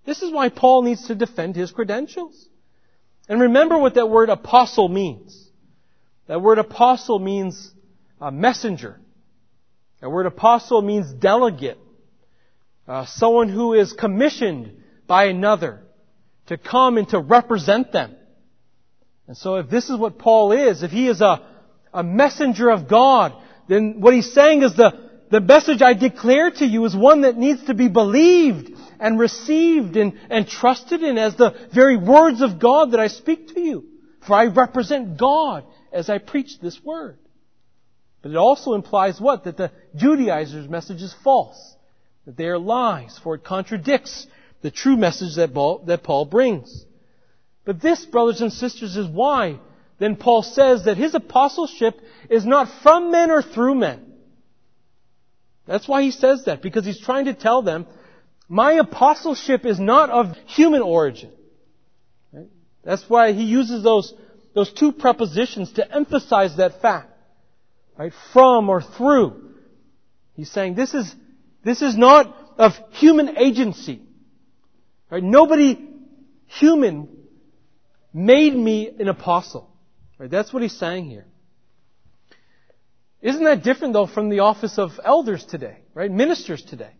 This 0.06 0.22
is 0.22 0.32
why 0.32 0.48
Paul 0.48 0.82
needs 0.82 1.08
to 1.08 1.14
defend 1.14 1.54
his 1.54 1.70
credentials. 1.70 2.48
And 3.28 3.40
remember 3.42 3.76
what 3.78 3.94
that 3.94 4.08
word 4.08 4.30
apostle 4.30 4.88
means. 4.88 5.50
That 6.28 6.40
word 6.40 6.58
apostle 6.58 7.18
means 7.18 7.70
a 8.20 8.32
messenger. 8.32 8.98
That 10.00 10.10
word 10.10 10.26
apostle 10.26 10.80
means 10.80 11.12
delegate. 11.12 11.78
Uh, 12.87 13.04
someone 13.04 13.50
who 13.50 13.75
is 13.75 13.92
commissioned 13.92 14.82
by 15.06 15.25
another 15.25 15.82
to 16.46 16.56
come 16.56 16.96
and 16.96 17.06
to 17.10 17.18
represent 17.18 17.92
them. 17.92 18.16
And 19.28 19.37
so 19.37 19.56
if 19.56 19.68
this 19.68 19.90
is 19.90 19.97
what 19.97 20.18
Paul 20.18 20.52
is, 20.52 20.82
if 20.82 20.90
he 20.90 21.06
is 21.06 21.20
a, 21.20 21.47
a 21.92 22.02
messenger 22.02 22.70
of 22.70 22.88
God, 22.88 23.35
then 23.68 24.00
what 24.00 24.14
he's 24.14 24.32
saying 24.32 24.62
is 24.62 24.75
the, 24.75 25.11
the 25.30 25.40
message 25.40 25.82
I 25.82 25.92
declare 25.92 26.50
to 26.50 26.64
you 26.64 26.87
is 26.87 26.97
one 26.97 27.20
that 27.20 27.37
needs 27.37 27.64
to 27.66 27.75
be 27.75 27.88
believed 27.88 28.70
and 28.99 29.18
received 29.18 29.97
and, 29.97 30.18
and 30.30 30.49
trusted 30.49 31.02
in 31.02 31.18
as 31.18 31.37
the 31.37 31.68
very 31.75 31.99
words 31.99 32.40
of 32.40 32.58
God 32.58 32.92
that 32.92 33.00
I 33.00 33.08
speak 33.08 33.54
to 33.54 33.61
you. 33.61 33.85
For 34.26 34.35
I 34.35 34.47
represent 34.47 35.18
God 35.18 35.64
as 35.92 36.08
I 36.08 36.18
preach 36.18 36.58
this 36.61 36.82
word. 36.82 37.18
But 38.23 38.30
it 38.30 38.37
also 38.37 38.73
implies 38.75 39.20
what? 39.20 39.44
That 39.44 39.58
the 39.58 39.70
Judaizers' 39.94 40.68
message 40.68 41.02
is 41.02 41.14
false. 41.23 41.76
That 42.25 42.37
they 42.37 42.47
are 42.47 42.58
lies, 42.58 43.18
for 43.23 43.35
it 43.35 43.44
contradicts 43.44 44.26
the 44.62 44.70
true 44.70 44.97
message 44.97 45.37
that 45.37 45.54
Paul, 45.54 45.85
that 45.87 46.02
Paul 46.02 46.25
brings. 46.25 46.85
But 47.68 47.82
this, 47.82 48.06
brothers 48.06 48.40
and 48.40 48.50
sisters, 48.50 48.96
is 48.96 49.06
why 49.06 49.60
then 49.98 50.16
Paul 50.16 50.42
says 50.42 50.87
that 50.87 50.96
his 50.96 51.14
apostleship 51.14 52.00
is 52.30 52.46
not 52.46 52.66
from 52.82 53.10
men 53.10 53.30
or 53.30 53.42
through 53.42 53.75
men. 53.75 54.14
That's 55.66 55.87
why 55.87 56.00
he 56.00 56.10
says 56.10 56.46
that, 56.46 56.62
because 56.62 56.87
he's 56.87 56.98
trying 56.98 57.26
to 57.26 57.34
tell 57.34 57.60
them 57.60 57.87
my 58.48 58.72
apostleship 58.72 59.66
is 59.66 59.78
not 59.78 60.08
of 60.08 60.34
human 60.46 60.80
origin. 60.80 61.30
That's 62.82 63.04
why 63.06 63.32
he 63.32 63.44
uses 63.44 63.84
those, 63.84 64.14
those 64.54 64.72
two 64.72 64.92
prepositions 64.92 65.72
to 65.72 65.94
emphasize 65.94 66.56
that 66.56 66.80
fact. 66.80 67.10
Right? 67.98 68.14
From 68.32 68.70
or 68.70 68.80
through. 68.80 69.56
He's 70.32 70.50
saying 70.50 70.75
this 70.75 70.94
is, 70.94 71.14
this 71.64 71.82
is 71.82 71.98
not 71.98 72.34
of 72.56 72.72
human 72.92 73.37
agency. 73.37 74.00
Right? 75.10 75.22
Nobody 75.22 75.87
human 76.46 77.17
made 78.12 78.54
me 78.54 78.90
an 78.98 79.08
apostle. 79.08 79.70
Right? 80.18 80.30
That's 80.30 80.52
what 80.52 80.62
he's 80.62 80.76
saying 80.76 81.10
here. 81.10 81.26
Isn't 83.20 83.44
that 83.44 83.62
different 83.62 83.94
though 83.94 84.06
from 84.06 84.28
the 84.28 84.40
office 84.40 84.78
of 84.78 84.92
elders 85.04 85.44
today, 85.44 85.78
right? 85.94 86.10
Ministers 86.10 86.62
today. 86.62 86.92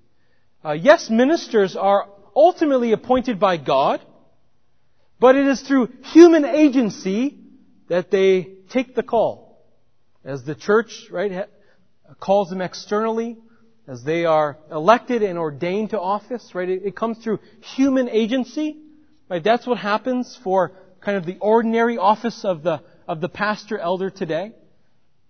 Uh, 0.65 0.73
yes, 0.73 1.09
ministers 1.09 1.77
are 1.77 2.09
ultimately 2.35 2.93
appointed 2.93 3.39
by 3.39 3.57
God, 3.57 4.01
but 5.21 5.37
it 5.37 5.47
is 5.47 5.61
through 5.63 5.89
human 6.13 6.45
agency 6.45 7.39
that 7.89 8.11
they 8.11 8.49
take 8.71 8.95
the 8.95 9.03
call. 9.03 9.65
As 10.25 10.45
the 10.45 10.55
church, 10.55 11.07
right, 11.11 11.49
calls 12.21 12.51
them 12.51 12.61
externally, 12.61 13.39
as 13.87 14.03
they 14.03 14.25
are 14.25 14.59
elected 14.71 15.23
and 15.23 15.39
ordained 15.39 15.91
to 15.91 16.01
office, 16.01 16.51
right, 16.55 16.69
it, 16.69 16.83
it 16.85 16.97
comes 16.97 17.19
through 17.19 17.39
human 17.61 18.09
agency, 18.09 18.77
right? 19.31 19.43
That's 19.43 19.67
what 19.67 19.79
happens 19.79 20.39
for 20.43 20.73
kind 21.01 21.17
of 21.17 21.27
the 21.27 21.39
ordinary 21.41 21.99
office 21.99 22.45
of 22.45 22.63
the, 22.63 22.83
of 23.07 23.21
the 23.21 23.29
pastor 23.29 23.79
elder 23.79 24.11
today. 24.11 24.53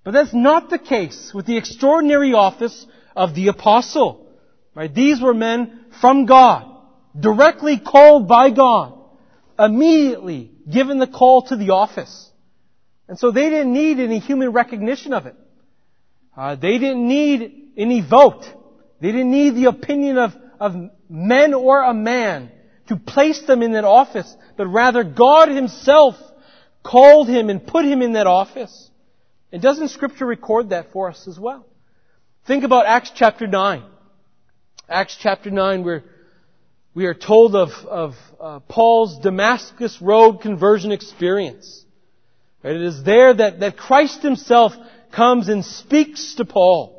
But 0.04 0.12
that's 0.12 0.34
not 0.34 0.70
the 0.70 0.78
case 0.78 1.32
with 1.34 1.46
the 1.46 1.56
extraordinary 1.56 2.32
office 2.32 2.86
of 3.14 3.34
the 3.34 3.48
apostle. 3.48 4.26
Right? 4.74 4.94
These 4.94 5.20
were 5.20 5.34
men 5.34 5.86
from 6.00 6.26
God, 6.26 6.70
directly 7.18 7.78
called 7.78 8.28
by 8.28 8.50
God, 8.50 8.94
immediately 9.58 10.50
given 10.70 10.98
the 10.98 11.06
call 11.06 11.42
to 11.42 11.56
the 11.56 11.70
office. 11.70 12.30
And 13.08 13.18
so 13.18 13.30
they 13.30 13.50
didn't 13.50 13.72
need 13.72 13.98
any 13.98 14.18
human 14.18 14.52
recognition 14.52 15.12
of 15.12 15.26
it. 15.26 15.34
Uh, 16.36 16.54
they 16.54 16.78
didn't 16.78 17.06
need 17.08 17.72
any 17.76 18.00
vote. 18.00 18.44
They 19.00 19.10
didn't 19.10 19.30
need 19.30 19.56
the 19.56 19.64
opinion 19.64 20.18
of, 20.18 20.32
of 20.60 20.74
men 21.08 21.54
or 21.54 21.82
a 21.82 21.94
man 21.94 22.52
to 22.88 22.96
place 22.96 23.42
them 23.42 23.62
in 23.62 23.72
that 23.72 23.84
office, 23.84 24.34
but 24.56 24.66
rather 24.66 25.04
God 25.04 25.48
Himself 25.48 26.16
called 26.82 27.28
him 27.28 27.50
and 27.50 27.66
put 27.66 27.84
him 27.84 28.02
in 28.02 28.14
that 28.14 28.26
office. 28.26 28.90
And 29.52 29.62
doesn't 29.62 29.88
Scripture 29.88 30.26
record 30.26 30.70
that 30.70 30.92
for 30.92 31.08
us 31.08 31.26
as 31.28 31.38
well? 31.38 31.66
Think 32.46 32.64
about 32.64 32.86
Acts 32.86 33.12
chapter 33.14 33.46
9. 33.46 33.82
Acts 34.88 35.16
chapter 35.20 35.50
9, 35.50 35.84
where 35.84 36.04
we 36.94 37.06
are 37.06 37.14
told 37.14 37.54
of, 37.54 37.70
of 37.86 38.14
uh, 38.40 38.60
Paul's 38.60 39.18
Damascus 39.18 40.00
Road 40.00 40.40
conversion 40.40 40.92
experience. 40.92 41.84
Right? 42.62 42.74
It 42.74 42.82
is 42.82 43.04
there 43.04 43.34
that, 43.34 43.60
that 43.60 43.76
Christ 43.76 44.22
himself 44.22 44.72
comes 45.12 45.48
and 45.48 45.64
speaks 45.64 46.34
to 46.36 46.44
Paul. 46.44 46.94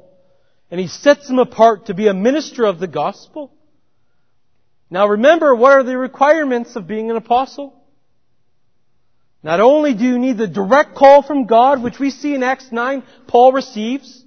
And 0.72 0.80
he 0.80 0.88
sets 0.88 1.28
him 1.28 1.40
apart 1.40 1.88
to 1.88 1.96
be 1.96 2.08
a 2.08 2.14
minister 2.14 2.64
of 2.64 2.80
the 2.80 2.88
gospel. 2.88 3.52
Now 4.90 5.08
remember, 5.08 5.56
what 5.56 5.74
are 5.74 5.84
the 5.84 5.98
requirements 5.98 6.76
of 6.76 6.88
being 6.88 7.10
an 7.10 7.16
apostle? 7.16 7.76
Not 9.42 9.60
only 9.60 9.94
do 9.94 10.04
you 10.04 10.20
need 10.20 10.38
the 10.38 10.48
direct 10.48 10.96
call 10.96 11.22
from 11.22 11.46
God, 11.46 11.82
which 11.82 12.00
we 12.00 12.10
see 12.10 12.34
in 12.34 12.44
Acts 12.44 12.72
9 12.72 13.04
Paul 13.28 13.54
receives, 13.54 14.24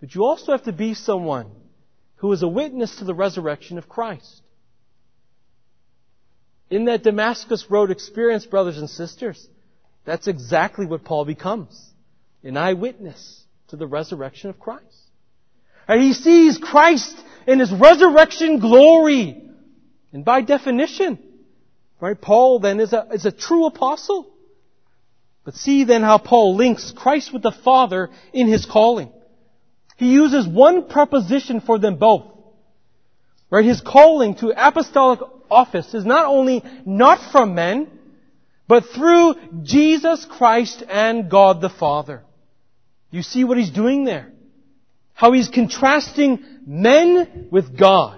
but 0.00 0.14
you 0.14 0.24
also 0.24 0.52
have 0.52 0.64
to 0.64 0.72
be 0.72 0.94
someone 0.94 1.50
who 2.16 2.32
is 2.32 2.42
a 2.42 2.48
witness 2.48 2.96
to 2.96 3.04
the 3.04 3.14
resurrection 3.14 3.78
of 3.78 3.88
Christ. 3.88 4.42
In 6.70 6.86
that 6.86 7.02
Damascus 7.02 7.66
Road 7.68 7.90
experience, 7.90 8.46
brothers 8.46 8.78
and 8.78 8.88
sisters, 8.88 9.46
that's 10.04 10.28
exactly 10.28 10.86
what 10.86 11.04
Paul 11.04 11.24
becomes. 11.24 11.78
An 12.42 12.56
eyewitness 12.56 13.42
to 13.68 13.76
the 13.76 13.86
resurrection 13.86 14.50
of 14.50 14.58
Christ. 14.58 14.84
And 15.86 16.02
he 16.02 16.12
sees 16.12 16.58
Christ 16.58 17.16
in 17.46 17.58
his 17.58 17.72
resurrection 17.72 18.60
glory. 18.60 19.47
And 20.12 20.24
by 20.24 20.40
definition, 20.40 21.18
right, 22.00 22.20
Paul 22.20 22.60
then 22.60 22.80
is 22.80 22.92
a, 22.92 23.08
is 23.12 23.26
a 23.26 23.32
true 23.32 23.66
apostle. 23.66 24.30
But 25.44 25.54
see 25.54 25.84
then 25.84 26.02
how 26.02 26.18
Paul 26.18 26.56
links 26.56 26.92
Christ 26.94 27.32
with 27.32 27.42
the 27.42 27.52
Father 27.52 28.10
in 28.32 28.48
his 28.48 28.66
calling. 28.66 29.10
He 29.96 30.12
uses 30.12 30.46
one 30.46 30.88
preposition 30.88 31.60
for 31.60 31.78
them 31.78 31.96
both. 31.96 32.24
Right? 33.50 33.64
His 33.64 33.80
calling 33.80 34.34
to 34.36 34.52
apostolic 34.56 35.20
office 35.50 35.94
is 35.94 36.04
not 36.04 36.26
only 36.26 36.62
not 36.84 37.32
from 37.32 37.54
men, 37.54 37.88
but 38.68 38.84
through 38.94 39.34
Jesus 39.62 40.26
Christ 40.26 40.84
and 40.88 41.30
God 41.30 41.60
the 41.60 41.70
Father. 41.70 42.22
You 43.10 43.22
see 43.22 43.44
what 43.44 43.56
he's 43.56 43.70
doing 43.70 44.04
there? 44.04 44.30
How 45.14 45.32
he's 45.32 45.48
contrasting 45.48 46.44
men 46.66 47.48
with 47.50 47.76
God. 47.76 48.17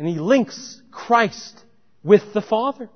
And 0.00 0.08
he 0.08 0.18
links 0.18 0.80
Christ 0.90 1.62
with 2.02 2.32
the 2.32 2.40
Father. 2.40 2.88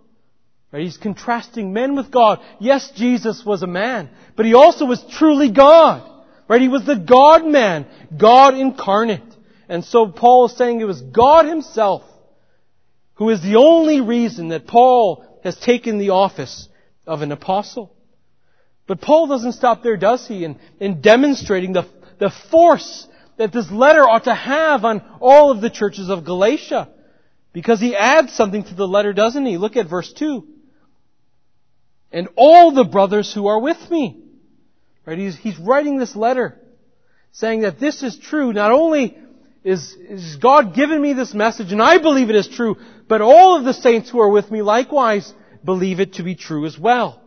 Right? 0.73 0.85
He's 0.85 0.97
contrasting 0.97 1.75
men 1.75 1.97
with 1.97 2.11
God. 2.11 2.41
Yes, 2.59 2.93
Jesus 2.93 3.45
was 3.45 3.63
a 3.63 3.67
man, 3.67 4.09
but 4.37 4.47
he 4.47 4.55
also 4.55 4.87
was 4.87 5.05
truly 5.11 5.51
God. 5.51 6.11
Right? 6.49 6.63
He 6.63 6.69
was 6.69 6.87
the 6.87 6.97
God 6.97 7.45
man, 7.45 7.85
God 8.17 8.55
incarnate. 8.55 9.21
And 9.69 9.85
so 9.85 10.07
Paul 10.07 10.47
is 10.47 10.57
saying 10.57 10.81
it 10.81 10.85
was 10.85 11.03
God 11.03 11.45
himself 11.45 12.05
who 13.17 13.29
is 13.29 13.43
the 13.43 13.57
only 13.57 14.01
reason 14.01 14.49
that 14.49 14.67
Paul 14.67 15.27
has 15.45 15.57
taken 15.57 15.99
the 15.99 16.09
office 16.09 16.71
of 17.07 17.21
an 17.21 17.33
apostle. 17.33 17.95
But 18.87 19.03
Paul 19.03 19.27
doesn't 19.27 19.53
stop 19.53 19.83
there, 19.83 19.99
does 19.99 20.27
he, 20.27 20.43
in, 20.43 20.59
in 20.81 21.03
demonstrating 21.03 21.75
the, 21.75 21.87
the 22.19 22.33
force 22.51 23.07
that 23.37 23.53
this 23.53 23.71
letter 23.71 24.03
ought 24.03 24.25
to 24.25 24.35
have 24.35 24.85
on 24.85 25.03
all 25.21 25.50
of 25.50 25.61
the 25.61 25.71
churches 25.71 26.09
of 26.09 26.25
Galatia. 26.25 26.88
Because 27.53 27.81
he 27.81 27.95
adds 27.95 28.33
something 28.33 28.64
to 28.64 28.75
the 28.75 28.87
letter, 28.87 29.12
doesn't 29.12 29.47
he? 29.47 29.59
Look 29.59 29.76
at 29.76 29.88
verse 29.88 30.12
2. 30.12 30.47
And 32.12 32.29
all 32.37 32.73
the 32.73 32.85
brothers 32.85 33.33
who 33.33 33.47
are 33.47 33.61
with 33.61 33.91
me. 33.91 34.21
Right? 35.07 35.19
He's, 35.19 35.37
he's 35.37 35.59
writing 35.59 35.99
this 35.99 36.17
letter 36.17 36.61
saying 37.33 37.62
that 37.62 37.81
this 37.81 38.03
is 38.03 38.17
true. 38.19 38.53
Not 38.53 38.73
only 38.73 39.17
is, 39.64 39.97
is 40.09 40.37
God 40.37 40.75
given 40.75 41.00
me 41.00 41.12
this 41.12 41.35
message 41.35 41.73
and 41.73 41.83
I 41.83 41.99
believe 41.99 42.31
it 42.31 42.37
is 42.37 42.49
true, 42.49 42.76
but 43.09 43.21
all 43.21 43.57
of 43.59 43.64
the 43.64 43.75
saints 43.75 44.11
who 44.11 44.21
are 44.21 44.31
with 44.31 44.50
me 44.50 44.62
likewise 44.62 45.33
believe 45.64 46.00
it 46.00 46.14
to 46.14 46.23
be 46.23 46.35
true 46.35 46.67
as 46.67 46.79
well. 46.79 47.21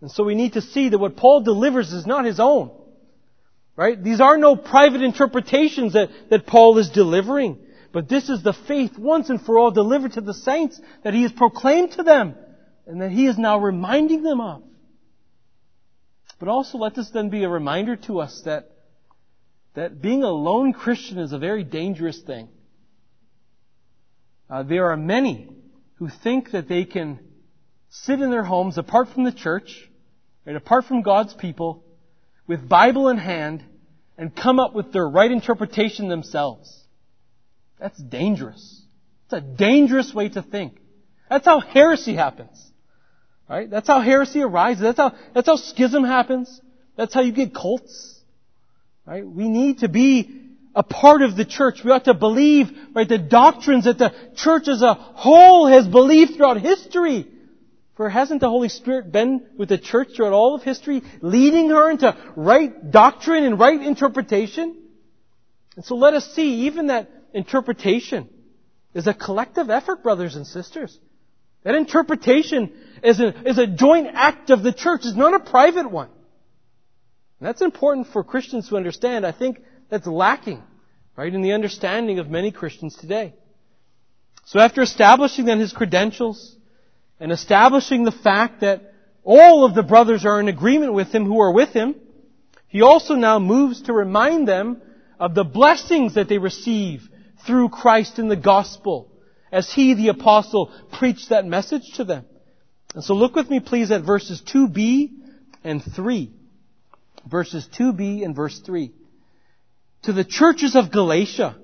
And 0.00 0.10
so 0.10 0.24
we 0.24 0.34
need 0.34 0.54
to 0.54 0.62
see 0.62 0.88
that 0.88 0.98
what 0.98 1.16
Paul 1.16 1.42
delivers 1.42 1.92
is 1.92 2.06
not 2.06 2.24
his 2.24 2.40
own. 2.40 2.70
Right? 3.80 4.04
These 4.04 4.20
are 4.20 4.36
no 4.36 4.56
private 4.56 5.00
interpretations 5.00 5.94
that, 5.94 6.10
that 6.28 6.46
Paul 6.46 6.76
is 6.76 6.90
delivering. 6.90 7.58
But 7.94 8.10
this 8.10 8.28
is 8.28 8.42
the 8.42 8.52
faith 8.52 8.98
once 8.98 9.30
and 9.30 9.40
for 9.40 9.58
all 9.58 9.70
delivered 9.70 10.12
to 10.12 10.20
the 10.20 10.34
saints 10.34 10.78
that 11.02 11.14
he 11.14 11.22
has 11.22 11.32
proclaimed 11.32 11.92
to 11.92 12.02
them 12.02 12.34
and 12.86 13.00
that 13.00 13.10
he 13.10 13.26
is 13.26 13.38
now 13.38 13.58
reminding 13.58 14.22
them 14.22 14.38
of. 14.38 14.62
But 16.38 16.48
also 16.50 16.76
let 16.76 16.94
this 16.94 17.08
then 17.08 17.30
be 17.30 17.42
a 17.44 17.48
reminder 17.48 17.96
to 17.96 18.20
us 18.20 18.42
that, 18.44 18.70
that 19.72 20.02
being 20.02 20.24
a 20.24 20.28
lone 20.28 20.74
Christian 20.74 21.18
is 21.18 21.32
a 21.32 21.38
very 21.38 21.64
dangerous 21.64 22.20
thing. 22.20 22.50
Uh, 24.50 24.62
there 24.62 24.90
are 24.90 24.96
many 24.98 25.48
who 25.94 26.10
think 26.22 26.50
that 26.50 26.68
they 26.68 26.84
can 26.84 27.18
sit 27.88 28.20
in 28.20 28.30
their 28.30 28.44
homes 28.44 28.76
apart 28.76 29.08
from 29.08 29.24
the 29.24 29.32
church, 29.32 29.88
right, 30.44 30.54
apart 30.54 30.84
from 30.84 31.00
God's 31.00 31.32
people, 31.32 31.82
with 32.46 32.68
Bible 32.68 33.08
in 33.08 33.16
hand, 33.16 33.64
and 34.20 34.36
come 34.36 34.60
up 34.60 34.74
with 34.74 34.92
their 34.92 35.08
right 35.08 35.32
interpretation 35.32 36.08
themselves. 36.08 36.70
That's 37.80 37.96
dangerous. 37.96 38.82
It's 39.24 39.32
a 39.32 39.40
dangerous 39.40 40.12
way 40.12 40.28
to 40.28 40.42
think. 40.42 40.76
That's 41.30 41.46
how 41.46 41.60
heresy 41.60 42.14
happens. 42.14 42.70
Right? 43.48 43.68
That's 43.68 43.88
how 43.88 44.02
heresy 44.02 44.42
arises. 44.42 44.82
That's 44.82 44.98
how, 44.98 45.14
that's 45.34 45.46
how 45.46 45.56
schism 45.56 46.04
happens. 46.04 46.60
That's 46.96 47.14
how 47.14 47.22
you 47.22 47.32
get 47.32 47.54
cults. 47.54 48.20
Right? 49.06 49.26
We 49.26 49.48
need 49.48 49.78
to 49.78 49.88
be 49.88 50.42
a 50.74 50.82
part 50.82 51.22
of 51.22 51.34
the 51.34 51.46
church. 51.46 51.80
We 51.82 51.90
ought 51.90 52.04
to 52.04 52.12
believe, 52.12 52.70
right, 52.94 53.08
the 53.08 53.16
doctrines 53.16 53.86
that 53.86 53.96
the 53.96 54.12
church 54.36 54.68
as 54.68 54.82
a 54.82 54.92
whole 54.92 55.66
has 55.66 55.88
believed 55.88 56.36
throughout 56.36 56.60
history. 56.60 57.26
For 58.00 58.08
hasn't 58.08 58.40
the 58.40 58.48
Holy 58.48 58.70
Spirit 58.70 59.12
been 59.12 59.44
with 59.58 59.68
the 59.68 59.76
church 59.76 60.16
throughout 60.16 60.32
all 60.32 60.54
of 60.54 60.62
history, 60.62 61.02
leading 61.20 61.68
her 61.68 61.90
into 61.90 62.16
right 62.34 62.90
doctrine 62.90 63.44
and 63.44 63.60
right 63.60 63.78
interpretation? 63.78 64.74
And 65.76 65.84
so 65.84 65.96
let 65.96 66.14
us 66.14 66.34
see, 66.34 66.62
even 66.68 66.86
that 66.86 67.10
interpretation 67.34 68.30
is 68.94 69.06
a 69.06 69.12
collective 69.12 69.68
effort, 69.68 70.02
brothers 70.02 70.34
and 70.34 70.46
sisters. 70.46 70.98
That 71.62 71.74
interpretation 71.74 72.72
is 73.04 73.20
a, 73.20 73.38
is 73.46 73.58
a 73.58 73.66
joint 73.66 74.06
act 74.14 74.48
of 74.48 74.62
the 74.62 74.72
church. 74.72 75.02
It's 75.04 75.14
not 75.14 75.34
a 75.34 75.50
private 75.50 75.90
one. 75.90 76.08
And 77.38 77.48
that's 77.48 77.60
important 77.60 78.06
for 78.06 78.24
Christians 78.24 78.70
to 78.70 78.78
understand. 78.78 79.26
I 79.26 79.32
think 79.32 79.60
that's 79.90 80.06
lacking, 80.06 80.62
right, 81.16 81.34
in 81.34 81.42
the 81.42 81.52
understanding 81.52 82.18
of 82.18 82.30
many 82.30 82.50
Christians 82.50 82.96
today. 82.96 83.34
So 84.46 84.58
after 84.58 84.80
establishing 84.80 85.44
then 85.44 85.60
his 85.60 85.74
credentials 85.74 86.56
and 87.20 87.30
establishing 87.30 88.04
the 88.04 88.12
fact 88.12 88.62
that 88.62 88.92
all 89.22 89.64
of 89.64 89.74
the 89.74 89.82
brothers 89.82 90.24
are 90.24 90.40
in 90.40 90.48
agreement 90.48 90.94
with 90.94 91.14
him 91.14 91.26
who 91.26 91.40
are 91.40 91.52
with 91.52 91.70
him, 91.70 91.94
he 92.66 92.82
also 92.82 93.14
now 93.14 93.38
moves 93.38 93.82
to 93.82 93.92
remind 93.92 94.48
them 94.48 94.80
of 95.18 95.34
the 95.34 95.44
blessings 95.44 96.14
that 96.14 96.28
they 96.28 96.38
receive 96.38 97.08
through 97.46 97.68
Christ 97.68 98.18
in 98.18 98.28
the 98.28 98.36
gospel 98.36 99.12
as 99.52 99.72
he, 99.72 99.94
the 99.94 100.08
apostle, 100.08 100.72
preached 100.92 101.28
that 101.28 101.44
message 101.44 101.92
to 101.96 102.04
them. 102.04 102.24
And 102.94 103.04
so 103.04 103.14
look 103.14 103.34
with 103.34 103.50
me 103.50 103.60
please 103.60 103.90
at 103.90 104.02
verses 104.02 104.42
2b 104.42 105.10
and 105.62 105.82
3. 105.82 106.30
Verses 107.28 107.68
2b 107.76 108.24
and 108.24 108.34
verse 108.34 108.58
3 108.60 108.92
to 110.02 110.12
the 110.12 110.24
churches 110.24 110.76
of 110.76 110.90
Galatia. 110.90 111.56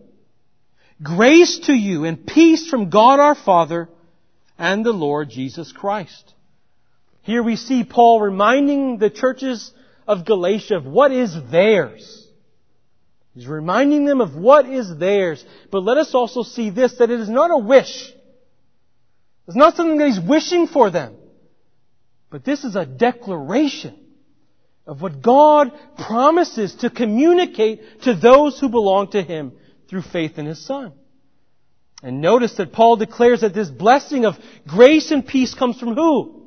Grace 1.02 1.60
to 1.60 1.72
you 1.72 2.04
and 2.04 2.26
peace 2.26 2.68
from 2.68 2.90
God 2.90 3.20
our 3.20 3.34
Father 3.34 3.88
and 4.58 4.84
the 4.84 4.92
Lord 4.92 5.30
Jesus 5.30 5.72
Christ. 5.72 6.34
Here 7.22 7.42
we 7.42 7.56
see 7.56 7.84
Paul 7.84 8.20
reminding 8.20 8.98
the 8.98 9.10
churches 9.10 9.72
of 10.06 10.24
Galatia 10.24 10.76
of 10.76 10.86
what 10.86 11.12
is 11.12 11.36
theirs. 11.50 12.28
He's 13.34 13.46
reminding 13.46 14.04
them 14.06 14.20
of 14.20 14.34
what 14.34 14.66
is 14.66 14.96
theirs. 14.96 15.44
But 15.70 15.82
let 15.82 15.98
us 15.98 16.14
also 16.14 16.42
see 16.42 16.70
this, 16.70 16.96
that 16.98 17.10
it 17.10 17.20
is 17.20 17.28
not 17.28 17.50
a 17.50 17.58
wish. 17.58 18.12
It's 19.46 19.56
not 19.56 19.76
something 19.76 19.98
that 19.98 20.06
he's 20.06 20.20
wishing 20.20 20.66
for 20.66 20.90
them. 20.90 21.16
But 22.30 22.44
this 22.44 22.64
is 22.64 22.76
a 22.76 22.86
declaration 22.86 23.94
of 24.86 25.02
what 25.02 25.20
God 25.20 25.72
promises 25.98 26.74
to 26.76 26.90
communicate 26.90 28.02
to 28.02 28.14
those 28.14 28.58
who 28.60 28.68
belong 28.68 29.10
to 29.12 29.22
Him 29.22 29.52
through 29.88 30.02
faith 30.02 30.38
in 30.38 30.46
His 30.46 30.64
Son. 30.64 30.92
And 32.02 32.20
notice 32.20 32.54
that 32.56 32.72
Paul 32.72 32.96
declares 32.96 33.40
that 33.40 33.54
this 33.54 33.70
blessing 33.70 34.24
of 34.26 34.36
grace 34.66 35.10
and 35.10 35.26
peace 35.26 35.54
comes 35.54 35.78
from 35.78 35.94
who? 35.94 36.42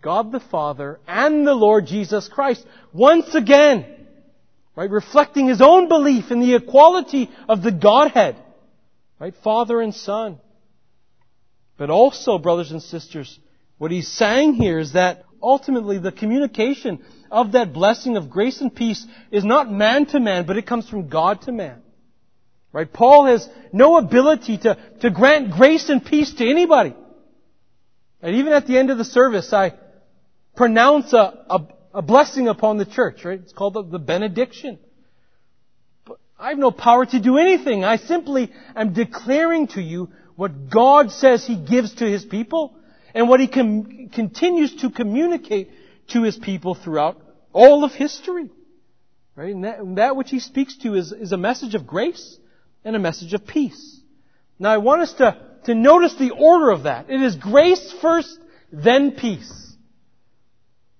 God 0.00 0.32
the 0.32 0.40
Father 0.40 1.00
and 1.08 1.46
the 1.46 1.54
Lord 1.54 1.86
Jesus 1.86 2.28
Christ. 2.28 2.64
Once 2.92 3.34
again, 3.34 3.86
right, 4.76 4.90
reflecting 4.90 5.48
his 5.48 5.62
own 5.62 5.88
belief 5.88 6.30
in 6.30 6.40
the 6.40 6.54
equality 6.54 7.30
of 7.48 7.62
the 7.62 7.72
Godhead, 7.72 8.36
right, 9.18 9.34
Father 9.42 9.80
and 9.80 9.94
Son. 9.94 10.38
But 11.76 11.90
also, 11.90 12.38
brothers 12.38 12.70
and 12.70 12.82
sisters, 12.82 13.38
what 13.78 13.90
he's 13.90 14.08
saying 14.08 14.54
here 14.54 14.78
is 14.78 14.92
that 14.92 15.24
ultimately 15.42 15.98
the 15.98 16.12
communication 16.12 17.04
of 17.30 17.52
that 17.52 17.72
blessing 17.72 18.16
of 18.16 18.30
grace 18.30 18.60
and 18.60 18.74
peace 18.74 19.04
is 19.32 19.44
not 19.44 19.72
man 19.72 20.06
to 20.06 20.20
man, 20.20 20.46
but 20.46 20.56
it 20.56 20.66
comes 20.66 20.88
from 20.88 21.08
God 21.08 21.42
to 21.42 21.52
man. 21.52 21.82
Right? 22.74 22.92
Paul 22.92 23.26
has 23.26 23.48
no 23.72 23.96
ability 23.98 24.58
to, 24.58 24.76
to 25.00 25.10
grant 25.10 25.52
grace 25.52 25.88
and 25.88 26.04
peace 26.04 26.34
to 26.34 26.50
anybody. 26.50 26.94
And 28.20 28.36
even 28.36 28.52
at 28.52 28.66
the 28.66 28.76
end 28.76 28.90
of 28.90 28.98
the 28.98 29.04
service, 29.04 29.52
I 29.52 29.74
pronounce 30.56 31.12
a, 31.12 31.44
a, 31.48 31.60
a 31.94 32.02
blessing 32.02 32.48
upon 32.48 32.78
the 32.78 32.84
church, 32.84 33.24
right? 33.24 33.38
It's 33.40 33.52
called 33.52 33.74
the, 33.74 33.84
the 33.84 33.98
benediction. 34.00 34.80
But 36.04 36.18
I 36.36 36.48
have 36.48 36.58
no 36.58 36.72
power 36.72 37.06
to 37.06 37.20
do 37.20 37.38
anything. 37.38 37.84
I 37.84 37.96
simply 37.96 38.50
am 38.74 38.92
declaring 38.92 39.68
to 39.68 39.80
you 39.80 40.10
what 40.34 40.68
God 40.68 41.12
says 41.12 41.46
He 41.46 41.54
gives 41.54 41.94
to 41.96 42.04
His 42.04 42.24
people 42.24 42.76
and 43.14 43.28
what 43.28 43.40
he 43.40 43.46
com- 43.46 44.10
continues 44.12 44.74
to 44.76 44.90
communicate 44.90 45.70
to 46.08 46.22
his 46.22 46.36
people 46.36 46.74
throughout 46.74 47.16
all 47.52 47.84
of 47.84 47.92
history. 47.92 48.50
Right? 49.36 49.54
And 49.54 49.64
that, 49.64 49.78
that 49.96 50.16
which 50.16 50.30
he 50.30 50.40
speaks 50.40 50.76
to 50.78 50.94
is, 50.94 51.12
is 51.12 51.32
a 51.32 51.36
message 51.36 51.74
of 51.74 51.86
grace 51.86 52.38
and 52.84 52.94
a 52.94 52.98
message 52.98 53.34
of 53.34 53.46
peace. 53.46 54.00
Now 54.58 54.70
I 54.70 54.78
want 54.78 55.02
us 55.02 55.12
to, 55.14 55.40
to 55.64 55.74
notice 55.74 56.14
the 56.14 56.30
order 56.30 56.70
of 56.70 56.84
that. 56.84 57.10
It 57.10 57.22
is 57.22 57.36
grace 57.36 57.94
first, 58.00 58.38
then 58.72 59.12
peace. 59.12 59.72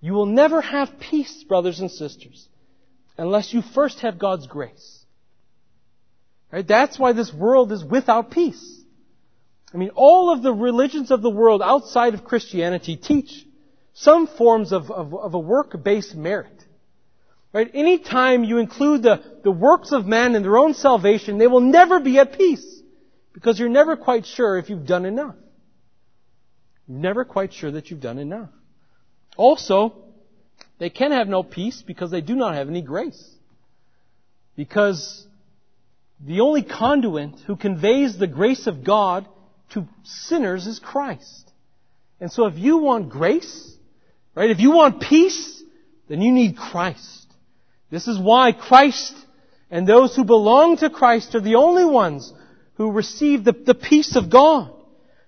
You 0.00 0.12
will 0.12 0.26
never 0.26 0.60
have 0.60 0.98
peace, 0.98 1.44
brothers 1.44 1.80
and 1.80 1.90
sisters, 1.90 2.48
unless 3.16 3.52
you 3.52 3.62
first 3.62 4.00
have 4.00 4.18
God's 4.18 4.46
grace. 4.46 5.04
Right? 6.52 6.66
That's 6.66 6.98
why 6.98 7.12
this 7.12 7.32
world 7.32 7.72
is 7.72 7.84
without 7.84 8.30
peace. 8.30 8.80
I 9.72 9.76
mean, 9.76 9.90
all 9.94 10.32
of 10.32 10.42
the 10.42 10.52
religions 10.52 11.10
of 11.10 11.20
the 11.20 11.30
world 11.30 11.62
outside 11.62 12.14
of 12.14 12.24
Christianity 12.24 12.96
teach 12.96 13.44
some 13.92 14.26
forms 14.26 14.72
of, 14.72 14.90
of, 14.90 15.14
of 15.14 15.34
a 15.34 15.38
work-based 15.38 16.14
merit. 16.14 16.63
Right? 17.54 17.70
Anytime 17.72 18.42
you 18.42 18.58
include 18.58 19.04
the, 19.04 19.22
the 19.44 19.50
works 19.52 19.92
of 19.92 20.06
man 20.06 20.34
in 20.34 20.42
their 20.42 20.58
own 20.58 20.74
salvation, 20.74 21.38
they 21.38 21.46
will 21.46 21.60
never 21.60 22.00
be 22.00 22.18
at 22.18 22.36
peace. 22.36 22.82
Because 23.32 23.60
you're 23.60 23.68
never 23.68 23.96
quite 23.96 24.26
sure 24.26 24.58
if 24.58 24.68
you've 24.68 24.86
done 24.86 25.04
enough. 25.04 25.36
You're 26.88 26.98
never 26.98 27.24
quite 27.24 27.52
sure 27.52 27.70
that 27.70 27.90
you've 27.90 28.00
done 28.00 28.18
enough. 28.18 28.50
Also, 29.36 29.94
they 30.78 30.90
can 30.90 31.12
have 31.12 31.28
no 31.28 31.44
peace 31.44 31.80
because 31.80 32.10
they 32.10 32.20
do 32.20 32.34
not 32.34 32.54
have 32.56 32.68
any 32.68 32.82
grace. 32.82 33.24
Because 34.56 35.24
the 36.20 36.40
only 36.40 36.62
conduit 36.62 37.38
who 37.46 37.54
conveys 37.54 38.18
the 38.18 38.26
grace 38.26 38.66
of 38.66 38.82
God 38.82 39.28
to 39.70 39.86
sinners 40.02 40.66
is 40.66 40.80
Christ. 40.80 41.52
And 42.20 42.32
so 42.32 42.46
if 42.46 42.56
you 42.56 42.78
want 42.78 43.10
grace, 43.10 43.76
right, 44.34 44.50
if 44.50 44.58
you 44.58 44.72
want 44.72 45.00
peace, 45.00 45.62
then 46.08 46.20
you 46.20 46.32
need 46.32 46.56
Christ. 46.56 47.23
This 47.94 48.08
is 48.08 48.18
why 48.18 48.50
Christ 48.50 49.14
and 49.70 49.86
those 49.86 50.16
who 50.16 50.24
belong 50.24 50.78
to 50.78 50.90
Christ 50.90 51.32
are 51.36 51.40
the 51.40 51.54
only 51.54 51.84
ones 51.84 52.32
who 52.74 52.90
receive 52.90 53.44
the, 53.44 53.52
the 53.52 53.76
peace 53.76 54.16
of 54.16 54.30
God. 54.30 54.72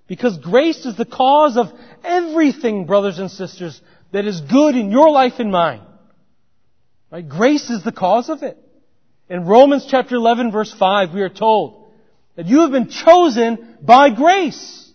Because 0.08 0.36
grace 0.38 0.84
is 0.84 0.96
the 0.96 1.04
cause 1.04 1.56
of 1.56 1.68
everything, 2.02 2.86
brothers 2.86 3.20
and 3.20 3.30
sisters, 3.30 3.80
that 4.10 4.24
is 4.24 4.40
good 4.40 4.74
in 4.74 4.90
your 4.90 5.10
life 5.10 5.34
and 5.38 5.52
mine. 5.52 5.80
Right? 7.12 7.28
Grace 7.28 7.70
is 7.70 7.84
the 7.84 7.92
cause 7.92 8.28
of 8.28 8.42
it. 8.42 8.58
In 9.30 9.44
Romans 9.44 9.86
chapter 9.88 10.16
11 10.16 10.50
verse 10.50 10.74
5, 10.76 11.14
we 11.14 11.22
are 11.22 11.28
told 11.28 11.92
that 12.34 12.46
you 12.46 12.62
have 12.62 12.72
been 12.72 12.90
chosen 12.90 13.76
by 13.80 14.10
grace. 14.10 14.90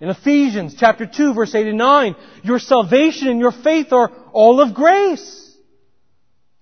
In 0.00 0.08
Ephesians 0.08 0.74
chapter 0.78 1.04
2 1.04 1.34
verse 1.34 1.54
8 1.54 1.66
and 1.66 1.76
9, 1.76 2.16
your 2.44 2.60
salvation 2.60 3.28
and 3.28 3.40
your 3.40 3.52
faith 3.52 3.92
are 3.92 4.10
all 4.32 4.58
of 4.62 4.72
grace. 4.72 5.40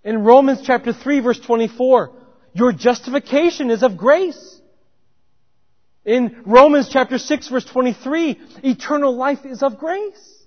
In 0.03 0.25
Romans 0.25 0.61
chapter 0.65 0.93
3 0.93 1.21
verse 1.21 1.41
24, 1.41 2.11
your 2.55 2.73
justification 2.73 3.71
is 3.71 3.83
of 3.83 3.97
grace. 3.97 4.61
In 6.05 6.43
Romans 6.47 6.89
chapter 6.91 7.19
6 7.19 7.49
verse 7.49 7.65
23, 7.67 8.41
eternal 8.65 9.15
life 9.15 9.45
is 9.45 9.63
of 9.63 9.79
grace. 9.79 10.45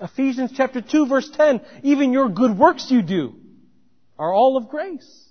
Ephesians 0.00 0.52
chapter 0.54 0.80
2 0.80 1.06
verse 1.06 1.30
10, 1.30 1.60
even 1.84 2.12
your 2.12 2.28
good 2.28 2.58
works 2.58 2.90
you 2.90 3.02
do 3.02 3.34
are 4.18 4.32
all 4.32 4.56
of 4.56 4.68
grace. 4.68 5.24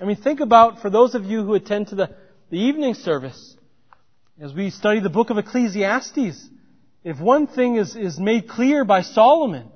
I 0.00 0.04
mean, 0.04 0.16
think 0.16 0.40
about, 0.40 0.80
for 0.80 0.90
those 0.90 1.14
of 1.14 1.24
you 1.24 1.44
who 1.44 1.54
attend 1.54 1.88
to 1.88 1.94
the, 1.94 2.14
the 2.50 2.58
evening 2.58 2.94
service, 2.94 3.56
as 4.40 4.52
we 4.52 4.70
study 4.70 5.00
the 5.00 5.10
book 5.10 5.30
of 5.30 5.38
Ecclesiastes, 5.38 6.48
if 7.04 7.20
one 7.20 7.46
thing 7.46 7.76
is, 7.76 7.94
is 7.94 8.18
made 8.18 8.48
clear 8.48 8.84
by 8.84 9.02
Solomon, 9.02 9.70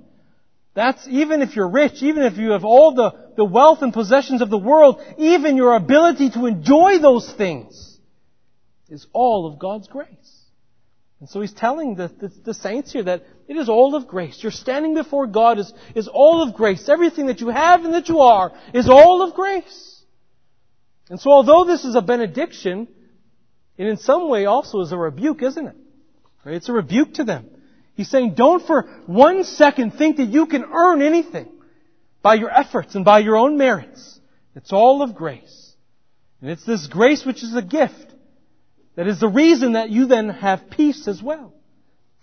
that's 0.79 1.09
even 1.09 1.43
if 1.43 1.57
you're 1.57 1.69
rich, 1.69 2.03
even 2.03 2.23
if 2.23 2.37
you 2.37 2.53
have 2.53 2.65
all 2.65 2.95
the, 2.95 3.13
the 3.37 3.45
wealth 3.45 3.83
and 3.83 3.93
possessions 3.93 4.41
of 4.43 4.49
the 4.49 4.59
world, 4.59 5.03
even 5.19 5.57
your 5.57 5.75
ability 5.75 6.31
to 6.31 6.47
enjoy 6.47 7.01
those 7.01 7.31
things 7.33 7.99
is 8.89 9.07
all 9.13 9.47
of 9.47 9.59
God's 9.59 9.89
grace. 9.89 10.39
And 11.19 11.29
so 11.29 11.41
he's 11.41 11.53
telling 11.53 11.97
the, 11.97 12.07
the, 12.09 12.33
the, 12.45 12.55
saints 12.55 12.93
here 12.93 13.03
that 13.03 13.25
it 13.49 13.57
is 13.57 13.69
all 13.69 13.97
of 13.97 14.07
grace. 14.07 14.39
You're 14.41 14.53
standing 14.53 14.95
before 14.95 15.27
God 15.27 15.59
is, 15.59 15.73
is 15.97 16.07
all 16.07 16.43
of 16.47 16.55
grace. 16.55 16.89
Everything 16.89 17.27
that 17.27 17.41
you 17.41 17.49
have 17.49 17.85
and 17.85 17.93
that 17.95 18.09
you 18.09 18.21
are 18.21 18.53
is 18.73 18.89
all 18.89 19.23
of 19.23 19.35
grace. 19.35 20.05
And 21.11 21.19
so 21.19 21.33
although 21.33 21.65
this 21.65 21.85
is 21.85 21.97
a 21.97 22.03
benediction, 22.03 22.87
it 23.77 23.89
in 23.89 23.97
some 23.97 24.29
way 24.29 24.45
also 24.45 24.81
is 24.81 24.93
a 24.93 24.97
rebuke, 24.97 25.43
isn't 25.43 25.67
it? 25.67 25.77
Right? 26.45 26.55
It's 26.55 26.69
a 26.69 26.73
rebuke 26.73 27.15
to 27.15 27.25
them. 27.25 27.51
He's 27.99 28.09
saying 28.09 28.35
don't 28.35 28.65
for 28.65 28.83
one 29.07 29.43
second 29.43 29.95
think 29.95 30.19
that 30.19 30.29
you 30.29 30.47
can 30.47 30.63
earn 30.63 31.03
anything 31.03 31.49
by 32.23 32.35
your 32.35 32.49
efforts 32.49 32.95
and 32.95 33.05
by 33.05 33.19
your 33.19 33.37
own 33.37 33.59
merits. 33.59 34.21
It's 34.55 34.73
all 34.73 35.03
of 35.03 35.17
grace. 35.17 35.75
And 36.41 36.49
it's 36.49 36.65
this 36.65 36.87
grace 36.87 37.27
which 37.27 37.43
is 37.43 37.57
a 37.57 37.61
gift 37.61 38.15
that 38.95 39.09
is 39.09 39.19
the 39.19 39.27
reason 39.27 39.73
that 39.73 39.91
you 39.91 40.07
then 40.07 40.29
have 40.29 40.71
peace 40.71 41.09
as 41.09 41.21
well. 41.21 41.53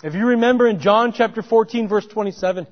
If 0.01 0.13
you 0.13 0.27
remember 0.27 0.65
in 0.65 0.79
John 0.79 1.11
chapter 1.11 1.41
14 1.41 1.89
verse 1.89 2.07
27, 2.07 2.67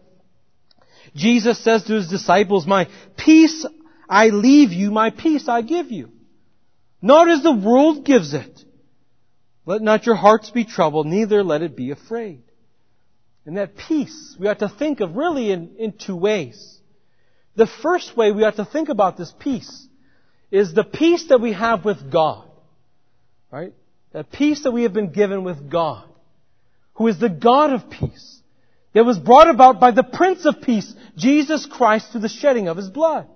Jesus 1.13 1.61
says 1.61 1.83
to 1.83 1.95
his 1.95 2.07
disciples, 2.07 2.65
My 2.65 2.87
peace 3.17 3.65
I 4.09 4.27
leave 4.27 4.71
you, 4.71 4.91
my 4.91 5.09
peace 5.09 5.49
I 5.49 5.61
give 5.61 5.91
you. 5.91 6.09
Not 7.01 7.27
as 7.27 7.43
the 7.43 7.51
world 7.51 8.05
gives 8.05 8.33
it. 8.33 8.63
Let 9.65 9.81
not 9.81 10.05
your 10.05 10.15
hearts 10.15 10.51
be 10.51 10.63
troubled, 10.63 11.05
neither 11.05 11.43
let 11.43 11.63
it 11.63 11.75
be 11.75 11.91
afraid. 11.91 12.42
And 13.45 13.57
that 13.57 13.75
peace, 13.75 14.35
we 14.39 14.47
ought 14.47 14.59
to 14.59 14.69
think 14.69 15.01
of 15.01 15.15
really 15.15 15.51
in, 15.51 15.75
in 15.77 15.93
two 15.93 16.15
ways. 16.15 16.79
The 17.55 17.67
first 17.67 18.15
way 18.15 18.31
we 18.31 18.43
ought 18.43 18.55
to 18.55 18.65
think 18.65 18.89
about 18.89 19.17
this 19.17 19.33
peace 19.39 19.87
is 20.49 20.73
the 20.73 20.83
peace 20.83 21.27
that 21.27 21.41
we 21.41 21.53
have 21.53 21.83
with 21.83 22.11
God. 22.11 22.47
Right? 23.51 23.73
that 24.13 24.31
peace 24.31 24.63
that 24.63 24.71
we 24.71 24.83
have 24.83 24.93
been 24.93 25.11
given 25.11 25.43
with 25.43 25.69
God, 25.69 26.05
who 26.93 27.07
is 27.07 27.19
the 27.19 27.29
God 27.29 27.73
of 27.73 27.89
peace, 27.89 28.41
that 28.93 29.03
was 29.03 29.17
brought 29.17 29.49
about 29.49 29.79
by 29.79 29.89
the 29.91 30.03
Prince 30.03 30.45
of 30.45 30.61
Peace, 30.61 30.93
Jesus 31.17 31.65
Christ, 31.65 32.11
through 32.11 32.21
the 32.21 32.29
shedding 32.29 32.67
of 32.67 32.77
His 32.77 32.89
blood. 32.89 33.27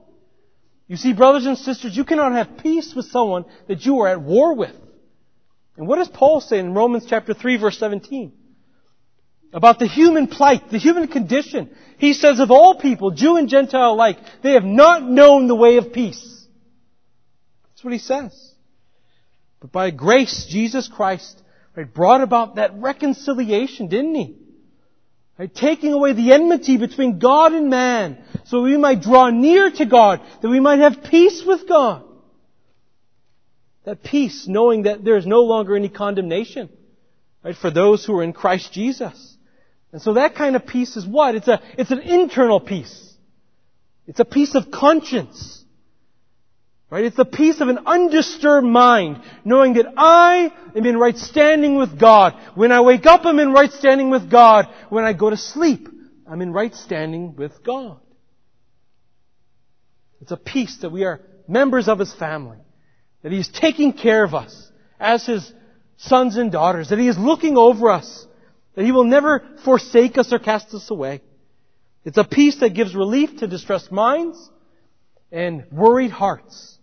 You 0.87 0.95
see, 0.95 1.13
brothers 1.13 1.47
and 1.47 1.57
sisters, 1.57 1.97
you 1.97 2.05
cannot 2.05 2.33
have 2.33 2.59
peace 2.59 2.93
with 2.95 3.07
someone 3.07 3.45
that 3.67 3.83
you 3.85 3.99
are 3.99 4.07
at 4.07 4.21
war 4.21 4.53
with. 4.53 4.75
And 5.75 5.87
what 5.87 5.97
does 5.97 6.07
Paul 6.09 6.41
say 6.41 6.59
in 6.59 6.75
Romans 6.75 7.05
chapter 7.09 7.33
3 7.33 7.57
verse 7.57 7.77
17? 7.79 8.31
About 9.53 9.79
the 9.79 9.87
human 9.87 10.27
plight, 10.27 10.69
the 10.69 10.77
human 10.77 11.07
condition. 11.07 11.69
He 11.97 12.13
says 12.13 12.39
of 12.39 12.51
all 12.51 12.75
people, 12.79 13.11
Jew 13.11 13.37
and 13.37 13.49
Gentile 13.49 13.93
alike, 13.93 14.17
they 14.43 14.53
have 14.53 14.65
not 14.65 15.03
known 15.03 15.47
the 15.47 15.55
way 15.55 15.77
of 15.77 15.93
peace. 15.93 16.45
That's 17.69 17.83
what 17.83 17.93
he 17.93 17.99
says. 17.99 18.33
But 19.59 19.71
by 19.71 19.91
grace, 19.91 20.45
Jesus 20.49 20.87
Christ 20.87 21.41
right, 21.75 21.91
brought 21.91 22.21
about 22.21 22.55
that 22.55 22.73
reconciliation, 22.75 23.87
didn't 23.87 24.15
he? 24.15 24.35
Right, 25.37 25.53
taking 25.53 25.93
away 25.93 26.13
the 26.13 26.33
enmity 26.33 26.77
between 26.77 27.19
God 27.19 27.53
and 27.53 27.69
man, 27.69 28.17
so 28.45 28.63
we 28.63 28.75
might 28.75 29.01
draw 29.01 29.29
near 29.29 29.69
to 29.69 29.85
God, 29.85 30.21
that 30.41 30.49
we 30.49 30.59
might 30.59 30.79
have 30.79 31.03
peace 31.03 31.43
with 31.45 31.69
God. 31.69 32.03
That 33.85 34.03
peace, 34.03 34.47
knowing 34.47 34.83
that 34.83 35.05
there 35.05 35.15
is 35.15 35.27
no 35.27 35.41
longer 35.41 35.75
any 35.75 35.89
condemnation, 35.89 36.69
right, 37.43 37.55
for 37.55 37.69
those 37.69 38.03
who 38.03 38.17
are 38.17 38.23
in 38.23 38.33
Christ 38.33 38.73
Jesus. 38.73 39.36
And 39.91 40.01
so 40.01 40.13
that 40.13 40.35
kind 40.35 40.55
of 40.55 40.65
peace 40.65 40.97
is 40.97 41.05
what? 41.05 41.35
It's 41.35 41.47
a, 41.47 41.61
it's 41.77 41.91
an 41.91 41.99
internal 41.99 42.59
peace. 42.59 43.13
It's 44.05 44.19
a 44.19 44.25
peace 44.25 44.55
of 44.55 44.71
conscience. 44.71 45.63
Right? 46.89 47.03
It's 47.03 47.17
the 47.17 47.25
peace 47.25 47.59
of 47.59 47.67
an 47.67 47.79
undisturbed 47.85 48.65
mind, 48.65 49.21
knowing 49.43 49.73
that 49.73 49.87
I 49.97 50.53
am 50.75 50.85
in 50.85 50.97
right 50.97 51.17
standing 51.17 51.75
with 51.75 51.99
God. 51.99 52.33
When 52.55 52.71
I 52.71 52.79
wake 52.79 53.05
up, 53.05 53.25
I'm 53.25 53.39
in 53.39 53.51
right 53.51 53.71
standing 53.71 54.09
with 54.09 54.29
God. 54.31 54.69
When 54.89 55.03
I 55.03 55.11
go 55.11 55.29
to 55.29 55.35
sleep, 55.35 55.89
I'm 56.25 56.41
in 56.41 56.53
right 56.53 56.73
standing 56.73 57.35
with 57.35 57.61
God. 57.63 57.99
It's 60.21 60.31
a 60.31 60.37
peace 60.37 60.77
that 60.81 60.91
we 60.91 61.03
are 61.03 61.21
members 61.47 61.89
of 61.89 61.99
His 61.99 62.13
family, 62.13 62.57
that 63.21 63.33
He 63.33 63.39
is 63.39 63.49
taking 63.49 63.91
care 63.91 64.23
of 64.23 64.33
us 64.33 64.71
as 64.97 65.25
His 65.25 65.51
sons 65.97 66.37
and 66.37 66.51
daughters, 66.51 66.89
that 66.89 66.99
He 66.99 67.09
is 67.09 67.17
looking 67.17 67.57
over 67.57 67.89
us, 67.89 68.25
that 68.77 68.85
He 68.85 68.91
will 68.91 69.05
never 69.05 69.43
forsake 69.65 70.19
us 70.19 70.31
or 70.31 70.37
cast 70.37 70.71
us 70.75 70.91
away. 70.91 71.23
It's 72.05 72.19
a 72.19 72.23
peace 72.23 72.59
that 72.59 72.75
gives 72.75 72.93
relief 72.93 73.39
to 73.39 73.47
distressed 73.47 73.91
minds 73.91 74.51
and 75.31 75.65
worried 75.71 76.11
hearts. 76.11 76.77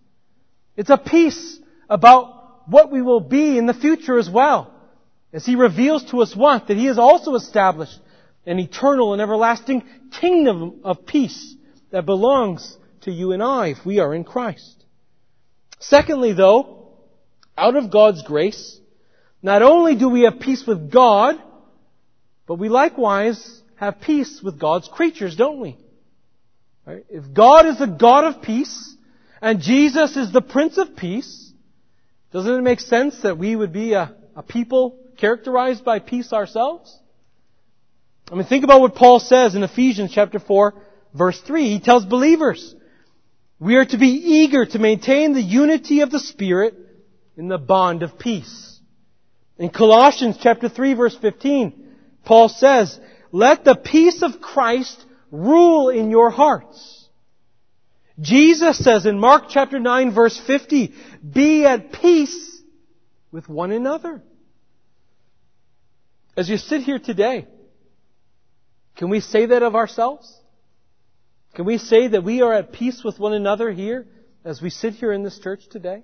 It's 0.77 0.91
a 0.91 0.99
peace 0.99 1.57
about 1.89 2.69
what 2.69 2.91
we 2.91 3.01
will 3.01 3.21
be 3.21 3.57
in 3.57 3.67
the 3.67 3.75
future 3.75 4.19
as 4.19 4.29
well. 4.29 4.75
As 5.33 5.47
He 5.47 5.55
reveals 5.55 6.11
to 6.11 6.21
us 6.21 6.35
what? 6.35 6.67
That 6.67 6.77
He 6.77 6.87
has 6.87 6.99
also 6.99 7.37
established 7.37 7.97
an 8.45 8.59
eternal 8.59 9.13
and 9.13 9.23
everlasting 9.23 9.85
kingdom 10.21 10.81
of 10.83 11.07
peace 11.07 11.55
that 11.93 12.07
belongs 12.07 12.77
to 13.03 13.13
you 13.13 13.31
and 13.31 13.41
I 13.41 13.69
if 13.69 13.87
we 13.87 14.01
are 14.01 14.13
in 14.13 14.25
Christ. 14.25 14.85
Secondly 15.79 16.33
though, 16.33 16.89
out 17.57 17.77
of 17.77 17.93
God's 17.93 18.23
grace, 18.25 18.81
not 19.45 19.63
only 19.63 19.95
do 19.95 20.09
we 20.09 20.23
have 20.23 20.41
peace 20.41 20.67
with 20.67 20.91
God, 20.91 21.41
but 22.47 22.57
we 22.57 22.69
likewise 22.69 23.63
have 23.77 24.01
peace 24.01 24.41
with 24.43 24.59
God's 24.59 24.89
creatures, 24.89 25.37
don't 25.37 25.61
we? 25.61 25.77
Right? 26.87 27.05
If 27.09 27.33
God 27.33 27.67
is 27.67 27.79
the 27.79 27.87
God 27.87 28.25
of 28.25 28.43
peace, 28.43 28.97
and 29.41 29.61
Jesus 29.61 30.17
is 30.17 30.33
the 30.33 30.43
Prince 30.43 30.79
of 30.79 30.97
Peace, 30.97 31.53
doesn't 32.33 32.53
it 32.53 32.63
make 32.63 32.81
sense 32.81 33.23
that 33.23 33.39
we 33.39 33.55
would 33.57 33.73
be 33.73 33.95
a, 33.95 34.15
a 34.37 34.43
people 34.43 34.99
characterized 35.17 35.85
by 35.85 35.99
peace 35.99 36.33
ourselves? 36.33 36.99
I 38.31 38.35
mean, 38.35 38.45
think 38.45 38.65
about 38.65 38.81
what 38.81 38.95
Paul 38.95 39.21
says 39.21 39.55
in 39.55 39.63
Ephesians 39.63 40.13
chapter 40.13 40.39
4, 40.39 40.75
verse 41.15 41.41
3. 41.41 41.69
He 41.69 41.81
tells 41.81 42.05
believers, 42.05 42.75
we 43.61 43.77
are 43.77 43.85
to 43.85 43.99
be 43.99 44.09
eager 44.09 44.67
to 44.67 44.79
maintain 44.79 45.33
the 45.33 45.43
unity 45.43 46.01
of 46.01 46.11
the 46.11 46.19
Spirit 46.19 46.75
in 47.37 47.49
the 47.49 47.59
bond 47.59 48.03
of 48.03 48.19
peace. 48.19 48.81
In 49.59 49.71
Colossians 49.71 50.37
chapter 50.41 50.69
3 50.69 50.95
verse 50.95 51.17
15, 51.17 51.84
Paul 52.25 52.49
says, 52.49 52.99
let 53.33 53.65
the 53.65 53.75
peace 53.75 54.23
of 54.23 54.41
Christ 54.41 55.05
rule 55.31 55.89
in 55.89 56.11
your 56.11 56.31
hearts. 56.31 57.09
Jesus 58.21 58.79
says 58.79 59.07
in 59.07 59.19
Mark 59.19 59.45
chapter 59.49 59.81
9 59.81 60.15
verse 60.15 60.41
50, 60.47 60.95
be 61.33 61.65
at 61.65 61.93
peace 61.93 62.63
with 63.33 63.49
one 63.49 63.73
another. 63.73 64.23
As 66.37 66.49
you 66.49 66.57
sit 66.57 66.83
here 66.83 66.99
today, 66.99 67.47
can 68.97 69.11
we 69.11 69.21
say 69.21 69.47
that 69.47 69.63
of 69.63 69.75
ourselves? 69.75 70.33
Can 71.55 71.65
we 71.65 71.79
say 71.79 72.09
that 72.09 72.25
we 72.25 72.43
are 72.43 72.53
at 72.53 72.73
peace 72.73 73.03
with 73.05 73.19
one 73.19 73.33
another 73.33 73.71
here 73.71 74.07
as 74.45 74.63
we 74.63 74.71
sit 74.71 74.95
here 74.95 75.13
in 75.13 75.23
this 75.23 75.39
church 75.39 75.69
today? 75.69 76.03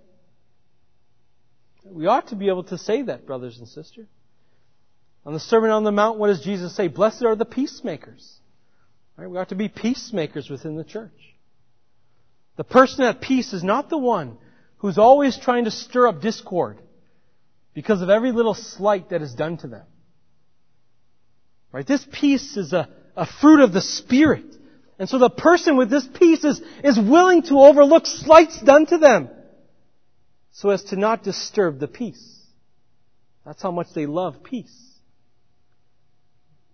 We 1.85 2.07
ought 2.07 2.29
to 2.29 2.37
be 2.37 2.49
able 2.49 2.65
to 2.65 2.79
say 2.79 3.03
that, 3.03 3.27
brothers 3.27 3.59
and 3.59 3.67
sisters. 3.67 4.09
On 5.25 5.33
the 5.33 5.41
Sermon 5.41 5.71
on 5.71 5.85
the 5.85 5.93
Mount, 5.93 6.19
what 6.19 6.29
does 6.29 6.41
Jesus 6.41 6.75
say? 6.75 6.89
Blessed 6.89 7.25
are 7.25 7.37
the 7.37 7.45
peacemakers. 7.45 8.39
Right? 9.17 9.29
We 9.29 9.37
ought 9.39 9.51
to 9.51 9.55
be 9.55 9.69
peacemakers 9.69 10.49
within 10.49 10.77
the 10.77 10.85
church. 10.85 11.13
The 12.57 12.65
person 12.65 13.05
at 13.05 13.21
peace 13.21 13.53
is 13.53 13.63
not 13.63 13.91
the 13.91 13.99
one 13.99 14.39
who's 14.79 14.99
always 14.99 15.39
trying 15.39 15.65
to 15.65 15.71
stir 15.71 16.09
up 16.09 16.21
discord 16.21 16.79
because 17.75 18.03
of 18.03 18.11
every 18.11 18.33
little 18.33 18.55
slight 18.55 19.11
that 19.11 19.23
is 19.23 19.35
done 19.35 19.59
to 19.59 19.69
them. 19.69 19.87
Right? 21.73 21.87
This 21.87 22.05
peace 22.11 22.57
is 22.57 22.73
a, 22.73 22.89
a 23.15 23.27
fruit 23.27 23.61
of 23.61 23.73
the 23.73 23.81
Spirit. 23.81 24.45
And 24.99 25.09
so 25.09 25.19
the 25.19 25.31
person 25.31 25.77
with 25.77 25.91
this 25.91 26.07
peace 26.15 26.45
is, 26.45 26.61
is 26.83 26.99
willing 26.99 27.43
to 27.45 27.61
overlook 27.61 28.07
slights 28.07 28.61
done 28.61 28.87
to 28.87 28.99
them 28.99 29.31
so 30.53 30.71
as 30.71 30.83
to 30.85 30.97
not 30.97 31.23
disturb 31.23 31.79
the 31.79 31.89
peace. 31.89 32.39
That's 33.47 33.63
how 33.63 33.71
much 33.71 33.89
they 33.95 34.07
love 34.07 34.43
peace. 34.43 34.90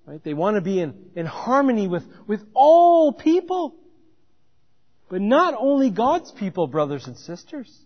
Right? 0.06 0.22
They 0.22 0.34
want 0.34 0.54
to 0.54 0.60
be 0.60 0.80
in, 0.80 1.10
in 1.16 1.26
harmony 1.26 1.88
with, 1.88 2.04
with 2.28 2.40
all 2.54 3.12
people. 3.12 3.74
But 5.08 5.20
not 5.20 5.54
only 5.58 5.90
God's 5.90 6.30
people, 6.30 6.68
brothers 6.68 7.06
and 7.06 7.16
sisters. 7.16 7.76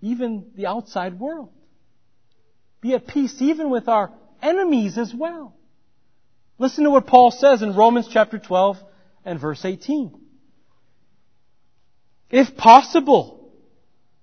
Even 0.00 0.52
the 0.56 0.66
outside 0.66 1.18
world. 1.18 1.50
Be 2.80 2.94
at 2.94 3.06
peace 3.06 3.42
even 3.42 3.70
with 3.70 3.88
our 3.88 4.12
enemies 4.40 4.96
as 4.96 5.12
well. 5.12 5.56
Listen 6.58 6.84
to 6.84 6.90
what 6.90 7.06
Paul 7.06 7.30
says 7.30 7.62
in 7.62 7.74
Romans 7.74 8.08
chapter 8.10 8.38
12 8.38 8.78
and 9.24 9.40
verse 9.40 9.64
18. 9.64 10.18
If 12.30 12.56
possible, 12.56 13.52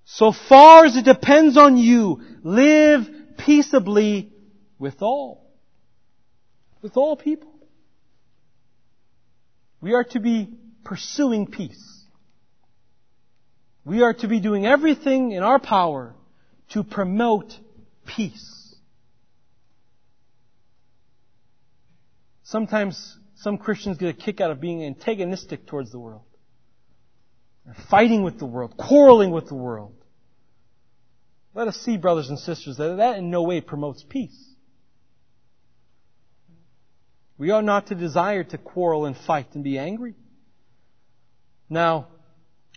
so 0.04 0.32
far 0.32 0.86
as 0.86 0.96
it 0.96 1.04
depends 1.04 1.58
on 1.58 1.76
you, 1.76 2.22
live 2.42 3.06
peaceably 3.36 4.32
with 4.78 5.02
all. 5.02 5.47
With 6.82 6.96
all 6.96 7.16
people. 7.16 7.52
We 9.80 9.94
are 9.94 10.04
to 10.04 10.20
be 10.20 10.50
pursuing 10.84 11.46
peace. 11.46 12.04
We 13.84 14.02
are 14.02 14.12
to 14.14 14.28
be 14.28 14.40
doing 14.40 14.66
everything 14.66 15.32
in 15.32 15.42
our 15.42 15.58
power 15.58 16.14
to 16.70 16.84
promote 16.84 17.52
peace. 18.06 18.76
Sometimes 22.42 23.18
some 23.36 23.58
Christians 23.58 23.98
get 23.98 24.08
a 24.08 24.12
kick 24.12 24.40
out 24.40 24.50
of 24.50 24.60
being 24.60 24.84
antagonistic 24.84 25.66
towards 25.66 25.90
the 25.90 25.98
world. 25.98 26.22
Fighting 27.90 28.22
with 28.22 28.38
the 28.38 28.46
world, 28.46 28.74
quarreling 28.76 29.30
with 29.30 29.48
the 29.48 29.54
world. 29.54 29.94
Let 31.54 31.68
us 31.68 31.76
see, 31.76 31.96
brothers 31.98 32.30
and 32.30 32.38
sisters, 32.38 32.76
that 32.78 32.96
that 32.96 33.18
in 33.18 33.30
no 33.30 33.42
way 33.42 33.60
promotes 33.60 34.02
peace. 34.02 34.54
We 37.38 37.52
ought 37.52 37.64
not 37.64 37.86
to 37.86 37.94
desire 37.94 38.42
to 38.42 38.58
quarrel 38.58 39.06
and 39.06 39.16
fight 39.16 39.54
and 39.54 39.62
be 39.62 39.78
angry. 39.78 40.14
Now, 41.70 42.08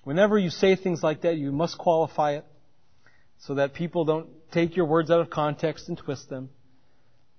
whenever 0.03 0.37
you 0.37 0.51
say 0.51 0.75
things 0.75 1.01
like 1.01 1.21
that, 1.21 1.35
you 1.37 1.51
must 1.51 1.79
qualify 1.79 2.33
it 2.33 2.45
so 3.39 3.55
that 3.55 3.73
people 3.73 4.05
don't 4.05 4.27
take 4.51 4.75
your 4.75 4.85
words 4.85 5.09
out 5.09 5.19
of 5.19 5.31
context 5.31 5.89
and 5.89 5.97
twist 5.97 6.29
them. 6.29 6.51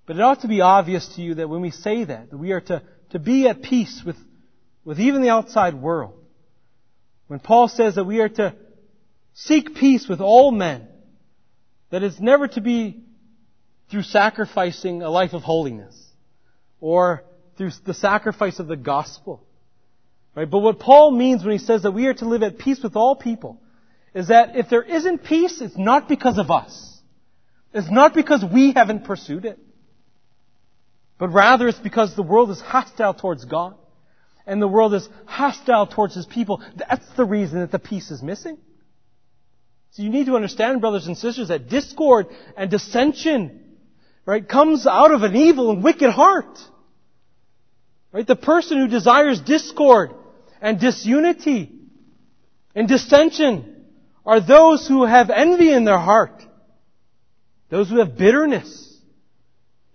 But 0.05 0.17
it 0.17 0.21
ought 0.21 0.41
to 0.41 0.49
be 0.49 0.59
obvious 0.59 1.07
to 1.15 1.21
you 1.21 1.35
that 1.35 1.47
when 1.47 1.61
we 1.61 1.71
say 1.71 2.03
that, 2.03 2.29
that 2.29 2.37
we 2.37 2.51
are 2.51 2.59
to, 2.59 2.81
to 3.11 3.19
be 3.19 3.47
at 3.47 3.61
peace 3.61 4.03
with, 4.05 4.17
with 4.83 4.99
even 4.99 5.21
the 5.21 5.29
outside 5.29 5.75
world. 5.75 6.19
When 7.27 7.39
Paul 7.39 7.69
says 7.69 7.95
that 7.95 8.03
we 8.03 8.19
are 8.19 8.29
to 8.29 8.53
seek 9.33 9.75
peace 9.75 10.09
with 10.09 10.19
all 10.19 10.51
men, 10.51 10.89
that 11.89 12.03
it's 12.03 12.19
never 12.19 12.49
to 12.49 12.59
be 12.59 13.01
through 13.89 14.03
sacrificing 14.03 15.03
a 15.03 15.09
life 15.09 15.31
of 15.31 15.43
holiness 15.43 16.02
or 16.83 17.23
through 17.57 17.71
the 17.85 17.93
sacrifice 17.93 18.59
of 18.59 18.67
the 18.67 18.75
gospel. 18.75 19.41
Right? 20.35 20.49
But 20.49 20.59
what 20.59 20.79
Paul 20.79 21.11
means 21.11 21.41
when 21.41 21.53
he 21.53 21.57
says 21.57 21.83
that 21.83 21.91
we 21.91 22.07
are 22.07 22.13
to 22.15 22.25
live 22.25 22.43
at 22.43 22.57
peace 22.57 22.83
with 22.83 22.97
all 22.97 23.15
people 23.15 23.61
is 24.13 24.27
that 24.27 24.57
if 24.57 24.67
there 24.67 24.83
isn't 24.83 25.23
peace, 25.23 25.61
it's 25.61 25.77
not 25.77 26.09
because 26.09 26.37
of 26.37 26.51
us. 26.51 26.99
It's 27.73 27.89
not 27.89 28.13
because 28.13 28.43
we 28.43 28.73
haven't 28.73 29.05
pursued 29.05 29.45
it. 29.45 29.57
But 31.17 31.29
rather 31.29 31.69
it's 31.69 31.79
because 31.79 32.17
the 32.17 32.21
world 32.21 32.49
is 32.49 32.59
hostile 32.59 33.13
towards 33.13 33.45
God. 33.45 33.75
And 34.45 34.61
the 34.61 34.67
world 34.67 34.93
is 34.93 35.07
hostile 35.23 35.87
towards 35.87 36.15
His 36.15 36.25
people. 36.25 36.61
That's 36.75 37.09
the 37.15 37.23
reason 37.23 37.61
that 37.61 37.71
the 37.71 37.79
peace 37.79 38.11
is 38.11 38.21
missing. 38.21 38.57
So 39.91 40.03
you 40.03 40.09
need 40.09 40.25
to 40.25 40.35
understand, 40.35 40.81
brothers 40.81 41.07
and 41.07 41.17
sisters, 41.17 41.47
that 41.47 41.69
discord 41.69 42.27
and 42.57 42.69
dissension, 42.69 43.77
right, 44.25 44.45
comes 44.45 44.85
out 44.85 45.11
of 45.11 45.23
an 45.23 45.33
evil 45.33 45.71
and 45.71 45.81
wicked 45.81 46.11
heart. 46.11 46.59
Right? 48.13 48.27
The 48.27 48.35
person 48.35 48.77
who 48.77 48.87
desires 48.87 49.41
discord 49.41 50.11
and 50.61 50.79
disunity 50.79 51.71
and 52.75 52.87
dissension 52.87 53.85
are 54.25 54.39
those 54.39 54.87
who 54.87 55.03
have 55.03 55.31
envy 55.31 55.73
in 55.73 55.83
their 55.83 55.97
heart. 55.97 56.41
Those 57.69 57.89
who 57.89 57.97
have 57.97 58.15
bitterness. 58.15 58.97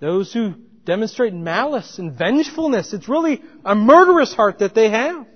Those 0.01 0.33
who 0.33 0.55
demonstrate 0.85 1.33
malice 1.33 1.99
and 1.99 2.19
vengefulness. 2.19 2.93
It's 2.93 3.09
really 3.09 3.41
a 3.65 3.77
murderous 3.77 4.35
heart 4.35 4.59
that 4.59 4.75
they 4.75 4.91
have. 4.91 5.27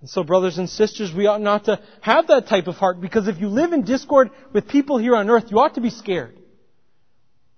And 0.00 0.08
so, 0.08 0.22
brothers 0.22 0.58
and 0.58 0.68
sisters, 0.68 1.12
we 1.14 1.26
ought 1.26 1.40
not 1.40 1.64
to 1.64 1.80
have 2.00 2.26
that 2.28 2.46
type 2.46 2.66
of 2.66 2.76
heart 2.76 3.00
because 3.00 3.26
if 3.26 3.38
you 3.38 3.48
live 3.48 3.72
in 3.72 3.84
discord 3.84 4.30
with 4.52 4.68
people 4.68 4.98
here 4.98 5.16
on 5.16 5.30
earth, 5.30 5.50
you 5.50 5.58
ought 5.58 5.74
to 5.74 5.80
be 5.80 5.90
scared. 5.90 6.38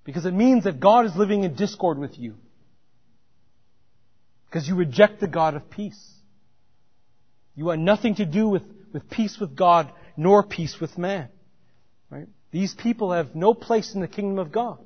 Because 0.04 0.26
it 0.26 0.34
means 0.34 0.64
that 0.64 0.80
God 0.80 1.06
is 1.06 1.16
living 1.16 1.44
in 1.44 1.54
discord 1.54 1.98
with 1.98 2.18
you. 2.18 2.34
Because 4.52 4.68
you 4.68 4.74
reject 4.74 5.18
the 5.18 5.26
God 5.26 5.54
of 5.54 5.70
peace. 5.70 5.98
You 7.54 7.64
want 7.64 7.80
nothing 7.80 8.16
to 8.16 8.26
do 8.26 8.48
with, 8.48 8.62
with 8.92 9.08
peace 9.08 9.38
with 9.40 9.56
God 9.56 9.90
nor 10.14 10.42
peace 10.42 10.76
with 10.78 10.98
man. 10.98 11.30
Right? 12.10 12.26
These 12.50 12.74
people 12.74 13.12
have 13.12 13.34
no 13.34 13.54
place 13.54 13.94
in 13.94 14.02
the 14.02 14.08
kingdom 14.08 14.38
of 14.38 14.52
God. 14.52 14.78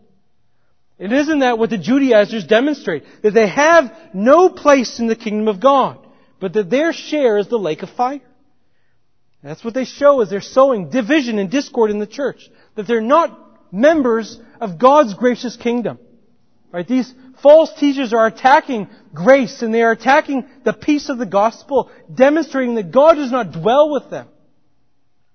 It 1.00 1.12
isn't 1.12 1.40
that 1.40 1.58
what 1.58 1.70
the 1.70 1.78
Judaizers 1.78 2.46
demonstrate, 2.46 3.02
that 3.24 3.34
they 3.34 3.48
have 3.48 3.92
no 4.14 4.50
place 4.50 5.00
in 5.00 5.08
the 5.08 5.16
kingdom 5.16 5.48
of 5.48 5.60
God, 5.60 5.98
but 6.38 6.52
that 6.52 6.70
their 6.70 6.92
share 6.92 7.36
is 7.36 7.48
the 7.48 7.58
lake 7.58 7.82
of 7.82 7.90
fire. 7.90 8.20
That's 9.42 9.64
what 9.64 9.74
they 9.74 9.84
show 9.84 10.20
as 10.20 10.30
they're 10.30 10.40
sowing 10.40 10.90
division 10.90 11.40
and 11.40 11.50
discord 11.50 11.90
in 11.90 11.98
the 11.98 12.06
church. 12.06 12.48
That 12.76 12.86
they're 12.86 13.00
not 13.00 13.72
members 13.72 14.38
of 14.60 14.78
God's 14.78 15.14
gracious 15.14 15.56
kingdom. 15.56 15.98
Right? 16.76 16.86
These 16.86 17.10
false 17.42 17.72
teachers 17.80 18.12
are 18.12 18.26
attacking 18.26 18.90
grace 19.14 19.62
and 19.62 19.72
they 19.72 19.80
are 19.80 19.92
attacking 19.92 20.44
the 20.62 20.74
peace 20.74 21.08
of 21.08 21.16
the 21.16 21.24
gospel, 21.24 21.90
demonstrating 22.14 22.74
that 22.74 22.92
God 22.92 23.14
does 23.14 23.32
not 23.32 23.52
dwell 23.52 23.90
with 23.90 24.10
them. 24.10 24.28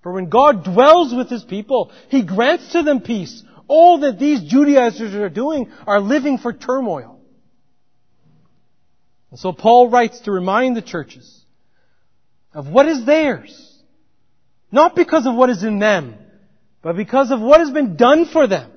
For 0.04 0.12
when 0.12 0.30
God 0.30 0.64
dwells 0.64 1.12
with 1.16 1.32
His 1.32 1.44
people, 1.44 1.92
He 2.10 2.22
grants 2.22 2.74
to 2.74 2.84
them 2.84 3.02
peace 3.02 3.44
all 3.68 4.02
that 4.02 4.20
these 4.20 4.44
Judaizers 4.44 5.16
are 5.16 5.32
doing 5.32 5.72
are 5.88 6.00
living 6.00 6.38
for 6.38 6.54
turmoil. 6.54 7.20
And 9.32 9.40
so 9.40 9.52
Paul 9.52 9.90
writes 9.90 10.20
to 10.20 10.32
remind 10.32 10.78
the 10.78 10.84
churches 10.84 11.44
of 12.54 12.68
what 12.68 12.88
is 12.88 13.04
theirs. 13.04 13.82
Not 14.72 14.96
because 14.96 15.26
of 15.26 15.34
what 15.34 15.50
is 15.50 15.64
in 15.64 15.80
them, 15.80 16.14
but 16.84 16.96
because 16.96 17.32
of 17.32 17.42
what 17.42 17.62
has 17.62 17.72
been 17.72 17.96
done 17.96 18.26
for 18.28 18.46
them. 18.46 18.72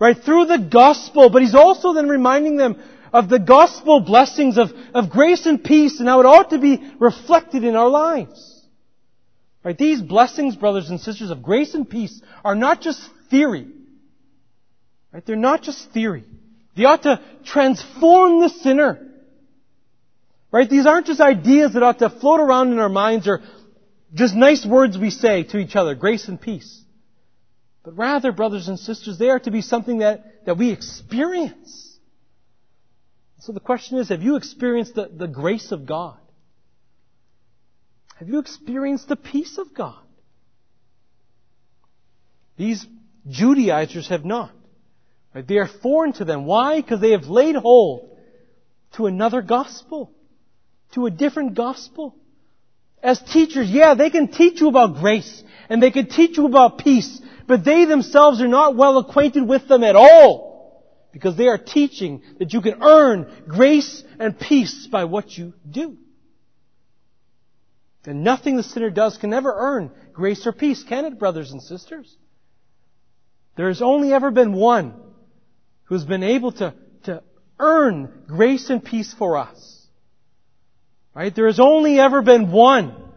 Right? 0.00 0.16
Through 0.16 0.46
the 0.46 0.58
gospel. 0.58 1.30
But 1.30 1.42
he's 1.42 1.54
also 1.54 1.92
then 1.92 2.08
reminding 2.08 2.56
them 2.56 2.82
of 3.12 3.28
the 3.28 3.38
gospel 3.38 4.00
blessings 4.00 4.56
of, 4.56 4.70
of 4.94 5.10
grace 5.10 5.46
and 5.46 5.62
peace 5.62 6.00
and 6.00 6.08
how 6.08 6.20
it 6.20 6.26
ought 6.26 6.50
to 6.50 6.58
be 6.58 6.82
reflected 6.98 7.62
in 7.62 7.76
our 7.76 7.88
lives. 7.88 8.64
Right? 9.62 9.76
These 9.76 10.00
blessings, 10.00 10.56
brothers 10.56 10.88
and 10.88 11.00
sisters, 11.00 11.30
of 11.30 11.42
grace 11.42 11.74
and 11.74 11.88
peace 11.88 12.20
are 12.44 12.54
not 12.54 12.80
just 12.80 13.00
theory. 13.30 13.66
Right? 15.12 15.24
They're 15.24 15.36
not 15.36 15.62
just 15.62 15.90
theory. 15.90 16.24
They 16.76 16.84
ought 16.84 17.02
to 17.02 17.20
transform 17.44 18.40
the 18.40 18.48
sinner. 18.48 19.06
Right? 20.50 20.68
These 20.68 20.86
aren't 20.86 21.06
just 21.06 21.20
ideas 21.20 21.74
that 21.74 21.82
ought 21.82 21.98
to 21.98 22.08
float 22.08 22.40
around 22.40 22.72
in 22.72 22.78
our 22.78 22.88
minds 22.88 23.28
or 23.28 23.42
just 24.14 24.34
nice 24.34 24.64
words 24.64 24.96
we 24.96 25.10
say 25.10 25.42
to 25.44 25.58
each 25.58 25.76
other, 25.76 25.94
grace 25.94 26.26
and 26.26 26.40
peace. 26.40 26.80
But 27.82 27.96
rather, 27.96 28.32
brothers 28.32 28.68
and 28.68 28.78
sisters, 28.78 29.18
they 29.18 29.30
are 29.30 29.38
to 29.40 29.50
be 29.50 29.62
something 29.62 29.98
that, 29.98 30.44
that 30.44 30.58
we 30.58 30.70
experience. 30.70 31.98
So 33.40 33.52
the 33.52 33.60
question 33.60 33.98
is, 33.98 34.10
have 34.10 34.22
you 34.22 34.36
experienced 34.36 34.94
the, 34.94 35.10
the 35.12 35.28
grace 35.28 35.72
of 35.72 35.86
God? 35.86 36.18
Have 38.16 38.28
you 38.28 38.38
experienced 38.38 39.08
the 39.08 39.16
peace 39.16 39.56
of 39.56 39.72
God? 39.74 39.98
These 42.58 42.86
Judaizers 43.26 44.08
have 44.08 44.26
not. 44.26 44.52
Right? 45.34 45.46
They 45.46 45.56
are 45.56 45.68
foreign 45.82 46.12
to 46.14 46.26
them. 46.26 46.44
Why? 46.44 46.82
Because 46.82 47.00
they 47.00 47.12
have 47.12 47.24
laid 47.24 47.56
hold 47.56 48.10
to 48.96 49.06
another 49.06 49.40
gospel, 49.40 50.12
to 50.92 51.06
a 51.06 51.10
different 51.10 51.54
gospel. 51.54 52.16
As 53.02 53.18
teachers, 53.32 53.70
yeah, 53.70 53.94
they 53.94 54.10
can 54.10 54.28
teach 54.28 54.60
you 54.60 54.68
about 54.68 54.96
grace 54.96 55.42
and 55.70 55.82
they 55.82 55.90
can 55.90 56.06
teach 56.06 56.36
you 56.36 56.44
about 56.44 56.78
peace, 56.78 57.22
but 57.50 57.64
they 57.64 57.84
themselves 57.84 58.40
are 58.40 58.46
not 58.46 58.76
well 58.76 58.96
acquainted 58.98 59.42
with 59.42 59.66
them 59.66 59.82
at 59.82 59.96
all. 59.96 60.86
Because 61.10 61.36
they 61.36 61.48
are 61.48 61.58
teaching 61.58 62.22
that 62.38 62.52
you 62.52 62.60
can 62.60 62.80
earn 62.80 63.26
grace 63.48 64.04
and 64.20 64.38
peace 64.38 64.86
by 64.86 65.06
what 65.06 65.36
you 65.36 65.52
do. 65.68 65.98
And 68.06 68.22
nothing 68.22 68.56
the 68.56 68.62
sinner 68.62 68.90
does 68.90 69.18
can 69.18 69.34
ever 69.34 69.52
earn 69.52 69.90
grace 70.12 70.46
or 70.46 70.52
peace, 70.52 70.84
can 70.84 71.04
it, 71.04 71.18
brothers 71.18 71.50
and 71.50 71.60
sisters? 71.60 72.16
There 73.56 73.66
has 73.66 73.82
only 73.82 74.12
ever 74.12 74.30
been 74.30 74.52
one 74.52 74.94
who's 75.86 76.04
been 76.04 76.22
able 76.22 76.52
to, 76.52 76.72
to 77.02 77.24
earn 77.58 78.26
grace 78.28 78.70
and 78.70 78.84
peace 78.84 79.12
for 79.12 79.36
us. 79.36 79.88
Right? 81.16 81.34
There 81.34 81.48
has 81.48 81.58
only 81.58 81.98
ever 81.98 82.22
been 82.22 82.52
one 82.52 83.09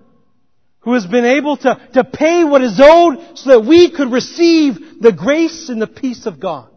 who 0.84 0.93
has 0.93 1.06
been 1.06 1.26
able 1.26 1.56
to, 1.58 1.89
to 1.93 2.04
pay 2.04 2.43
what 2.43 2.62
is 2.62 2.80
owed 2.82 3.38
so 3.38 3.52
that 3.52 3.65
we 3.65 3.89
could 3.89 4.12
receive 4.12 5.02
the 5.02 5.13
grace 5.13 5.69
and 5.69 5.82
the 5.82 5.88
peace 5.88 6.26
of 6.26 6.39
God. 6.39 6.69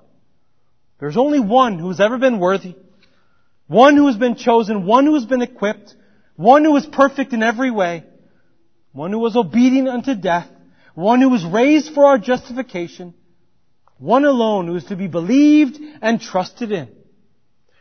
There's 1.00 1.16
only 1.16 1.40
one 1.40 1.78
who 1.78 1.88
has 1.88 2.00
ever 2.00 2.16
been 2.16 2.38
worthy, 2.38 2.76
one 3.66 3.96
who 3.96 4.06
has 4.06 4.16
been 4.16 4.36
chosen, 4.36 4.86
one 4.86 5.06
who 5.06 5.14
has 5.14 5.26
been 5.26 5.42
equipped, 5.42 5.94
one 6.36 6.64
who 6.64 6.76
is 6.76 6.86
perfect 6.86 7.32
in 7.32 7.42
every 7.42 7.70
way, 7.70 8.04
one 8.92 9.10
who 9.10 9.18
was 9.18 9.36
obedient 9.36 9.88
unto 9.88 10.14
death, 10.14 10.48
one 10.94 11.20
who 11.20 11.28
was 11.28 11.44
raised 11.44 11.92
for 11.92 12.06
our 12.06 12.16
justification, 12.16 13.12
one 13.98 14.24
alone 14.24 14.68
who 14.68 14.76
is 14.76 14.84
to 14.84 14.96
be 14.96 15.08
believed 15.08 15.78
and 16.00 16.20
trusted 16.20 16.70
in. 16.70 16.88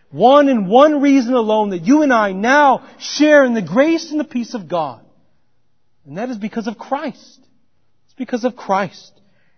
One 0.10 0.50
and 0.50 0.68
one 0.68 1.02
reason 1.02 1.34
alone 1.36 1.70
that 1.70 1.86
you 1.86 2.02
and 2.02 2.12
I 2.12 2.32
now 2.32 2.88
share 3.00 3.46
in 3.46 3.54
the 3.54 3.62
grace 3.62 4.10
and 4.12 4.20
the 4.20 4.26
peace 4.26 4.56
of 4.56 4.68
God. 4.68 5.05
And 6.06 6.18
that 6.18 6.30
is 6.30 6.38
because 6.38 6.68
of 6.68 6.78
Christ. 6.78 7.40
It's 8.06 8.14
because 8.16 8.44
of 8.44 8.56
Christ. 8.56 9.12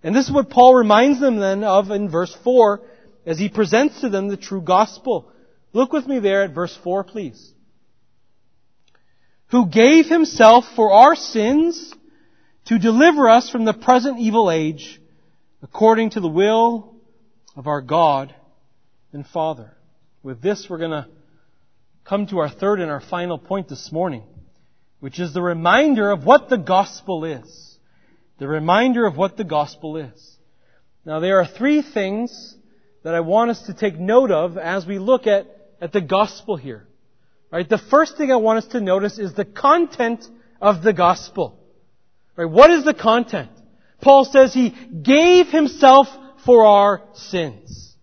And 0.04 0.16
this 0.16 0.26
is 0.26 0.32
what 0.32 0.50
Paul 0.50 0.76
reminds 0.76 1.20
them 1.20 1.38
then 1.38 1.64
of 1.64 1.92
in 1.92 2.10
verse 2.10 2.36
4 2.44 2.82
as 3.26 3.38
he 3.38 3.50
presents 3.50 4.02
to 4.02 4.10
them 4.10 4.30
the 4.30 4.38
true 4.38 4.62
gospel. 4.62 5.32
Look 5.74 5.92
with 5.92 6.08
me 6.08 6.20
there 6.20 6.44
at 6.44 6.56
verse 6.56 6.78
4, 6.84 7.04
please. 7.04 7.54
Who 9.48 9.68
gave 9.68 10.06
himself 10.06 10.66
for 10.76 10.92
our 10.92 11.16
sins 11.16 11.94
to 12.66 12.80
deliver 12.80 13.30
us 13.30 13.50
from 13.50 13.66
the 13.66 13.74
present 13.74 14.20
evil 14.20 14.52
age 14.52 15.02
according 15.62 16.12
to 16.12 16.20
the 16.20 16.28
will 16.28 16.96
of 17.56 17.68
our 17.68 17.82
God 17.82 18.34
and 19.14 19.26
Father. 19.26 19.74
With 20.22 20.42
this, 20.42 20.68
we're 20.70 20.78
going 20.78 20.92
to 20.92 21.08
come 22.06 22.28
to 22.28 22.40
our 22.40 22.50
third 22.50 22.80
and 22.80 22.92
our 22.92 23.02
final 23.02 23.38
point 23.38 23.68
this 23.70 23.92
morning, 23.92 24.24
which 25.00 25.20
is 25.20 25.34
the 25.34 25.42
reminder 25.42 26.12
of 26.12 26.26
what 26.26 26.50
the 26.50 26.58
gospel 26.58 27.26
is. 27.26 27.78
The 28.40 28.48
reminder 28.48 29.06
of 29.06 29.18
what 29.18 29.38
the 29.38 29.44
gospel 29.44 29.98
is. 29.98 30.38
Now, 31.06 31.20
there 31.20 31.40
are 31.40 31.48
three 31.48 31.82
things 31.82 32.56
that 33.04 33.16
I 33.16 33.22
want 33.22 33.52
us 33.52 33.62
to 33.64 33.74
take 33.74 33.98
note 33.98 34.32
of 34.32 34.58
as 34.58 34.86
we 34.86 35.00
look 35.00 35.28
at, 35.28 35.48
at 35.80 35.94
the 35.94 36.02
gospel 36.02 36.58
here. 36.58 36.88
Right? 37.52 37.68
The 37.68 37.78
first 37.78 38.18
thing 38.18 38.32
I 38.32 38.36
want 38.36 38.58
us 38.58 38.72
to 38.72 38.82
notice 38.82 39.18
is 39.18 39.34
the 39.34 39.46
content 39.46 40.26
of 40.62 40.84
the 40.84 40.94
gospel. 40.94 41.58
Right? 42.36 42.46
What 42.46 42.72
is 42.72 42.84
the 42.84 42.94
content? 42.94 43.52
Paul 44.02 44.26
says 44.26 44.54
he 44.54 44.70
gave 44.70 45.48
himself 45.48 46.08
for 46.46 46.66
our 46.66 47.04
sins. 47.14 47.96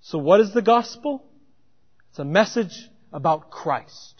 So 0.00 0.18
what 0.18 0.40
is 0.40 0.52
the 0.52 0.62
gospel? 0.62 1.24
It's 2.10 2.18
a 2.18 2.24
message 2.24 2.88
about 3.12 3.50
Christ. 3.50 4.17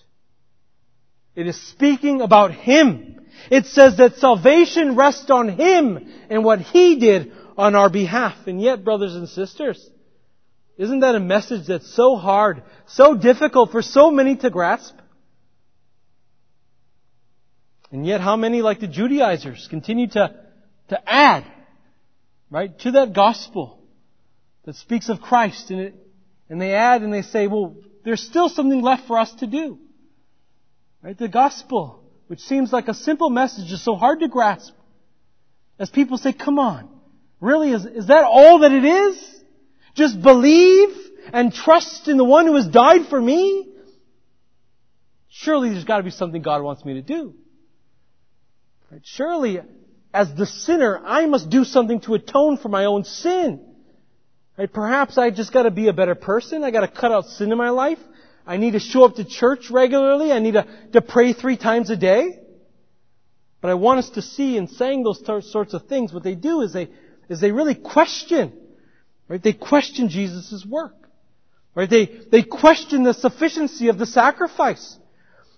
It 1.38 1.46
is 1.46 1.68
speaking 1.68 2.20
about 2.20 2.53
Him. 2.53 3.20
It 3.48 3.66
says 3.66 3.98
that 3.98 4.16
salvation 4.16 4.96
rests 4.96 5.31
on 5.31 5.48
Him 5.48 6.12
and 6.29 6.42
what 6.42 6.61
He 6.61 6.98
did 6.98 7.31
on 7.57 7.77
our 7.77 7.88
behalf. 7.88 8.48
And 8.48 8.61
yet, 8.61 8.83
brothers 8.83 9.14
and 9.14 9.29
sisters, 9.29 9.88
isn't 10.79 10.98
that 10.98 11.14
a 11.14 11.20
message 11.20 11.68
that's 11.68 11.94
so 11.94 12.16
hard, 12.16 12.64
so 12.87 13.14
difficult 13.14 13.70
for 13.70 13.83
so 13.83 14.11
many 14.11 14.35
to 14.38 14.51
grasp? 14.51 14.96
And 17.92 18.05
yet 18.05 18.20
how 18.20 18.35
many, 18.35 18.61
like 18.61 18.81
the 18.81 18.88
Judaizers, 18.88 19.68
continue 19.70 20.09
to, 20.09 20.35
to 20.88 21.09
add, 21.09 21.44
right, 22.51 22.77
to 22.81 22.90
that 22.90 23.12
gospel 23.12 23.79
that 24.64 24.74
speaks 24.74 25.09
of 25.09 25.20
Christ 25.20 25.70
and, 25.70 25.81
it, 25.83 25.94
and 26.48 26.61
they 26.61 26.74
add 26.74 27.03
and 27.03 27.12
they 27.12 27.22
say, 27.22 27.46
well, 27.46 27.77
there's 28.05 28.22
still 28.22 28.48
something 28.48 28.83
left 28.83 29.07
for 29.07 29.20
us 29.20 29.33
to 29.35 29.46
do. 29.46 29.79
Right? 31.03 31.17
The 31.17 31.29
gospel, 31.29 32.03
which 32.27 32.41
seems 32.41 32.73
like 32.73 32.89
a 32.89 32.95
simple 32.95 33.31
message, 33.31 33.71
is 33.73 33.85
so 33.85 33.95
hard 33.95 34.21
to 34.21 34.29
grasp. 34.29 34.75
As 35.79 35.91
people 35.91 36.19
say, 36.19 36.33
come 36.33 36.59
on, 36.59 36.89
Really, 37.41 37.71
is, 37.71 37.85
is 37.85 38.07
that 38.09 38.25
all 38.25 38.61
that 38.61 38.73
it 38.73 38.85
is? 38.85 39.43
Just 39.95 40.21
believe 40.21 40.89
and 41.33 41.53
trust 41.53 42.09
in 42.09 42.17
the 42.17 42.25
one 42.25 42.47
who 42.47 42.57
has 42.57 42.67
died 42.67 43.07
for 43.09 43.21
me? 43.21 43.69
Surely 45.29 45.71
there's 45.71 45.85
got 45.85 45.99
to 45.99 46.03
be 46.03 46.11
something 46.11 46.43
God 46.43 46.63
wants 46.63 46.85
me 46.85 46.95
to 46.95 47.03
do. 47.03 47.35
Right? 48.91 49.03
Surely, 49.05 49.61
as 50.13 50.35
the 50.35 50.47
sinner, 50.47 51.01
I 51.05 51.27
must 51.27 51.49
do 51.49 51.65
something 51.65 52.01
to 52.03 52.15
atone 52.15 52.57
for 52.59 52.69
my 52.69 52.87
own 52.87 53.05
sin. 53.05 53.65
Right? 54.57 54.73
Perhaps 54.73 55.17
I 55.17 55.31
just 55.31 55.53
got 55.53 55.63
to 55.63 55.71
be 55.71 55.87
a 55.87 55.93
better 55.93 56.17
person. 56.17 56.65
I 56.65 56.73
got 56.73 56.81
to 56.81 56.89
cut 56.89 57.13
out 57.13 57.27
sin 57.27 57.53
in 57.53 57.59
my 57.59 57.71
life. 57.71 57.99
I 58.49 58.57
need 58.57 58.73
to 58.73 58.81
show 58.81 59.05
up 59.05 59.17
to 59.17 59.25
church 59.25 59.71
regularly. 59.71 60.33
I 60.33 60.39
need 60.39 60.55
to, 60.55 60.67
to 60.95 61.03
pray 61.03 61.35
three 61.35 61.59
times 61.59 61.91
a 61.91 61.97
day. 61.97 62.41
But 63.61 63.71
I 63.71 63.75
want 63.75 63.99
us 63.99 64.11
to 64.11 64.23
see 64.23 64.57
in 64.57 64.69
saying 64.69 65.03
those 65.03 65.23
sorts 65.53 65.75
of 65.75 65.87
things, 65.87 66.15
what 66.15 66.23
they 66.23 66.35
do 66.35 66.63
is 66.63 66.73
they, 66.73 66.89
is 67.29 67.43
they 67.43 67.53
really 67.53 67.75
question, 67.75 68.55
right? 69.29 69.43
They 69.43 69.53
question 69.53 70.09
Jesus' 70.09 70.65
work. 70.67 70.95
Right? 71.75 71.91
They, 71.91 72.07
they 72.07 72.43
question 72.43 73.03
the 73.03 73.13
sufficiency 73.13 73.89
of 73.89 73.99
the 73.99 74.07
sacrifice. 74.07 74.97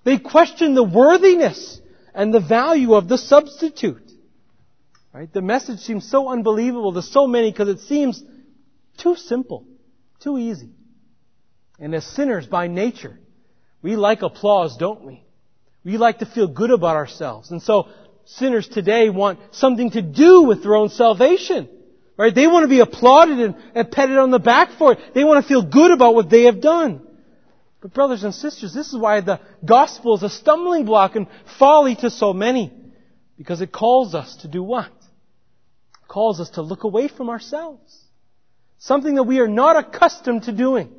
They 0.02 0.18
question 0.18 0.74
the 0.74 0.82
worthiness 0.82 1.80
and 2.12 2.34
the 2.34 2.40
value 2.40 2.94
of 2.94 3.08
the 3.08 3.18
substitute. 3.18 4.10
Right? 5.14 5.32
The 5.32 5.42
message 5.42 5.78
seems 5.78 6.10
so 6.10 6.28
unbelievable 6.28 6.92
to 6.94 7.02
so 7.02 7.28
many 7.28 7.52
because 7.52 7.68
it 7.68 7.80
seems 7.80 8.20
too 8.98 9.14
simple, 9.14 9.64
too 10.18 10.38
easy. 10.38 10.70
And 11.80 11.94
as 11.94 12.04
sinners 12.04 12.46
by 12.46 12.68
nature, 12.68 13.18
we 13.82 13.96
like 13.96 14.22
applause, 14.22 14.76
don't 14.76 15.04
we? 15.04 15.24
We 15.82 15.96
like 15.96 16.18
to 16.18 16.26
feel 16.26 16.46
good 16.46 16.70
about 16.70 16.96
ourselves. 16.96 17.50
And 17.50 17.62
so 17.62 17.88
sinners 18.26 18.68
today 18.68 19.08
want 19.08 19.40
something 19.52 19.90
to 19.92 20.02
do 20.02 20.42
with 20.42 20.62
their 20.62 20.76
own 20.76 20.90
salvation. 20.90 21.68
Right? 22.18 22.34
They 22.34 22.46
want 22.46 22.64
to 22.64 22.68
be 22.68 22.80
applauded 22.80 23.40
and, 23.40 23.54
and 23.74 23.90
petted 23.90 24.18
on 24.18 24.30
the 24.30 24.38
back 24.38 24.72
for 24.76 24.92
it. 24.92 24.98
They 25.14 25.24
want 25.24 25.42
to 25.42 25.48
feel 25.48 25.62
good 25.62 25.90
about 25.90 26.14
what 26.14 26.28
they 26.28 26.42
have 26.42 26.60
done. 26.60 27.00
But 27.80 27.94
brothers 27.94 28.24
and 28.24 28.34
sisters, 28.34 28.74
this 28.74 28.88
is 28.88 28.98
why 28.98 29.22
the 29.22 29.40
gospel 29.64 30.16
is 30.16 30.22
a 30.22 30.28
stumbling 30.28 30.84
block 30.84 31.16
and 31.16 31.28
folly 31.58 31.96
to 31.96 32.10
so 32.10 32.34
many. 32.34 32.74
Because 33.38 33.62
it 33.62 33.72
calls 33.72 34.14
us 34.14 34.36
to 34.42 34.48
do 34.48 34.62
what? 34.62 34.84
It 34.84 36.08
calls 36.08 36.40
us 36.40 36.50
to 36.50 36.62
look 36.62 36.84
away 36.84 37.08
from 37.08 37.30
ourselves. 37.30 38.04
Something 38.76 39.14
that 39.14 39.22
we 39.22 39.38
are 39.38 39.48
not 39.48 39.76
accustomed 39.76 40.42
to 40.42 40.52
doing. 40.52 40.92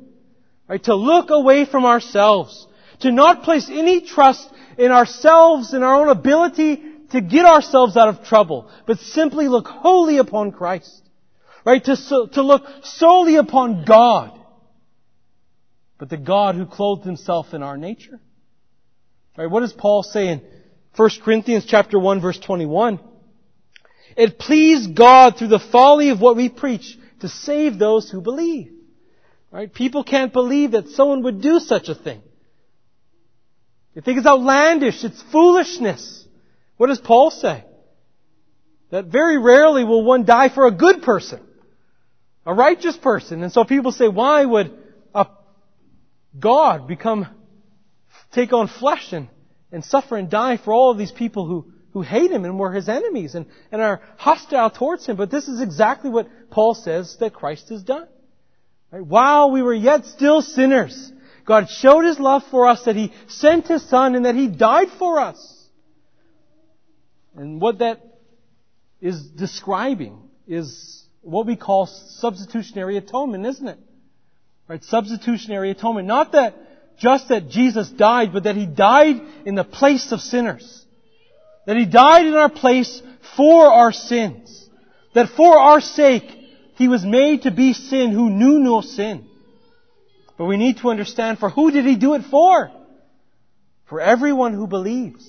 Right? 0.72 0.82
To 0.84 0.94
look 0.94 1.28
away 1.28 1.66
from 1.66 1.84
ourselves. 1.84 2.66
To 3.00 3.12
not 3.12 3.42
place 3.42 3.68
any 3.68 4.00
trust 4.00 4.48
in 4.78 4.90
ourselves, 4.90 5.74
in 5.74 5.82
our 5.82 6.00
own 6.00 6.08
ability 6.08 6.82
to 7.10 7.20
get 7.20 7.44
ourselves 7.44 7.94
out 7.94 8.08
of 8.08 8.24
trouble, 8.24 8.70
but 8.86 8.98
simply 8.98 9.48
look 9.48 9.66
wholly 9.66 10.16
upon 10.16 10.50
Christ. 10.50 11.02
Right? 11.66 11.84
To, 11.84 12.28
to 12.32 12.42
look 12.42 12.62
solely 12.84 13.36
upon 13.36 13.84
God. 13.84 14.32
But 15.98 16.08
the 16.08 16.16
God 16.16 16.54
who 16.54 16.64
clothed 16.64 17.04
himself 17.04 17.52
in 17.52 17.62
our 17.62 17.76
nature. 17.76 18.18
Right? 19.36 19.50
What 19.50 19.60
does 19.60 19.74
Paul 19.74 20.02
say 20.02 20.28
in 20.28 20.42
1 20.96 21.10
Corinthians 21.22 21.66
chapter 21.66 21.98
1 21.98 22.22
verse 22.22 22.38
21? 22.38 22.98
It 24.16 24.38
pleased 24.38 24.94
God 24.94 25.36
through 25.36 25.48
the 25.48 25.58
folly 25.58 26.08
of 26.08 26.18
what 26.22 26.36
we 26.36 26.48
preach 26.48 26.96
to 27.20 27.28
save 27.28 27.78
those 27.78 28.08
who 28.08 28.22
believe. 28.22 28.72
Right? 29.52 29.72
People 29.72 30.02
can't 30.02 30.32
believe 30.32 30.70
that 30.70 30.88
someone 30.88 31.22
would 31.24 31.42
do 31.42 31.60
such 31.60 31.90
a 31.90 31.94
thing. 31.94 32.22
They 33.94 34.00
think 34.00 34.16
it's 34.16 34.26
outlandish, 34.26 35.04
it's 35.04 35.22
foolishness. 35.30 36.26
What 36.78 36.86
does 36.86 37.00
Paul 37.00 37.30
say? 37.30 37.62
That 38.90 39.06
very 39.06 39.36
rarely 39.36 39.84
will 39.84 40.04
one 40.04 40.24
die 40.24 40.48
for 40.48 40.66
a 40.66 40.70
good 40.70 41.02
person, 41.02 41.40
a 42.46 42.54
righteous 42.54 42.96
person. 42.96 43.42
And 43.42 43.52
so 43.52 43.64
people 43.64 43.92
say, 43.92 44.08
why 44.08 44.42
would 44.42 44.72
a 45.14 45.26
God 46.38 46.88
become, 46.88 47.28
take 48.32 48.54
on 48.54 48.68
flesh 48.68 49.12
and, 49.12 49.28
and 49.70 49.84
suffer 49.84 50.16
and 50.16 50.30
die 50.30 50.56
for 50.56 50.72
all 50.72 50.90
of 50.90 50.98
these 50.98 51.12
people 51.12 51.46
who, 51.46 51.72
who 51.92 52.00
hate 52.00 52.30
him 52.30 52.46
and 52.46 52.58
were 52.58 52.72
his 52.72 52.88
enemies 52.88 53.34
and, 53.34 53.44
and 53.70 53.82
are 53.82 54.00
hostile 54.16 54.70
towards 54.70 55.04
him. 55.04 55.16
But 55.16 55.30
this 55.30 55.46
is 55.46 55.60
exactly 55.60 56.08
what 56.08 56.28
Paul 56.50 56.74
says 56.74 57.18
that 57.20 57.34
Christ 57.34 57.68
has 57.68 57.82
done. 57.82 58.08
Right? 58.92 59.04
While 59.04 59.50
we 59.50 59.62
were 59.62 59.74
yet 59.74 60.04
still 60.04 60.42
sinners, 60.42 61.12
God 61.44 61.68
showed 61.68 62.04
his 62.04 62.20
love 62.20 62.44
for 62.50 62.68
us 62.68 62.84
that 62.84 62.94
he 62.94 63.12
sent 63.26 63.66
his 63.66 63.88
son 63.88 64.14
and 64.14 64.26
that 64.26 64.34
he 64.34 64.46
died 64.46 64.88
for 64.98 65.18
us. 65.18 65.66
And 67.34 67.60
what 67.60 67.78
that 67.78 68.00
is 69.00 69.22
describing 69.22 70.18
is 70.46 71.04
what 71.22 71.46
we 71.46 71.56
call 71.56 71.86
substitutionary 71.86 72.96
atonement, 72.98 73.46
isn't 73.46 73.66
it? 73.66 73.78
Right? 74.68 74.82
Substitutionary 74.84 75.70
atonement. 75.70 76.06
Not 76.06 76.32
that 76.32 76.54
just 76.98 77.28
that 77.28 77.48
Jesus 77.48 77.88
died, 77.88 78.32
but 78.32 78.44
that 78.44 78.56
He 78.56 78.66
died 78.66 79.20
in 79.44 79.54
the 79.54 79.64
place 79.64 80.12
of 80.12 80.20
sinners. 80.20 80.84
That 81.66 81.76
He 81.76 81.86
died 81.86 82.26
in 82.26 82.34
our 82.34 82.48
place 82.50 83.02
for 83.36 83.66
our 83.66 83.92
sins. 83.92 84.68
That 85.14 85.30
for 85.36 85.58
our 85.58 85.80
sake, 85.80 86.24
He 86.74 86.88
was 86.88 87.04
made 87.04 87.42
to 87.42 87.50
be 87.50 87.72
sin 87.72 88.12
who 88.12 88.30
knew 88.30 88.58
no 88.58 88.80
sin. 88.80 89.26
But 90.38 90.46
we 90.46 90.56
need 90.56 90.78
to 90.78 90.90
understand 90.90 91.38
for 91.38 91.50
who 91.50 91.70
did 91.70 91.84
He 91.84 91.96
do 91.96 92.14
it 92.14 92.22
for? 92.30 92.70
For 93.86 94.00
everyone 94.00 94.54
who 94.54 94.66
believes. 94.66 95.28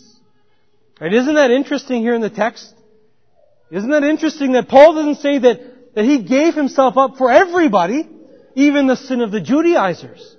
Right? 1.00 1.14
Isn't 1.14 1.36
that 1.36 1.52
interesting 1.52 2.02
here 2.02 2.16
in 2.16 2.22
the 2.22 2.30
text? 2.30 2.74
Isn't 3.72 3.90
that 3.90 4.04
interesting 4.04 4.54
that 4.54 4.68
Paul 4.68 4.94
doesn't 4.94 5.16
say 5.16 5.40
that, 5.40 5.96
that 5.96 6.06
he 6.06 6.24
gave 6.24 6.54
himself 6.54 6.96
up 6.96 7.18
for 7.18 7.32
everybody, 7.32 8.08
even 8.56 8.88
the 8.88 8.96
sin 8.96 9.22
of 9.22 9.32
the 9.32 9.42
Judaizers. 9.42 10.36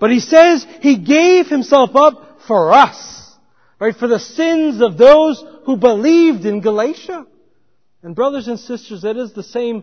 But 0.00 0.10
he 0.10 0.20
says 0.20 0.66
he 0.80 0.98
gave 0.98 1.46
himself 1.46 1.94
up 1.94 2.40
for 2.46 2.72
us, 2.72 3.36
right? 3.78 3.94
For 3.94 4.08
the 4.08 4.18
sins 4.18 4.80
of 4.80 4.98
those 4.98 5.44
who 5.64 5.76
believed 5.76 6.44
in 6.44 6.60
Galatia. 6.60 7.26
And 8.02 8.14
brothers 8.14 8.48
and 8.48 8.58
sisters, 8.58 9.02
that 9.02 9.16
is 9.16 9.32
the 9.32 9.42
same 9.42 9.82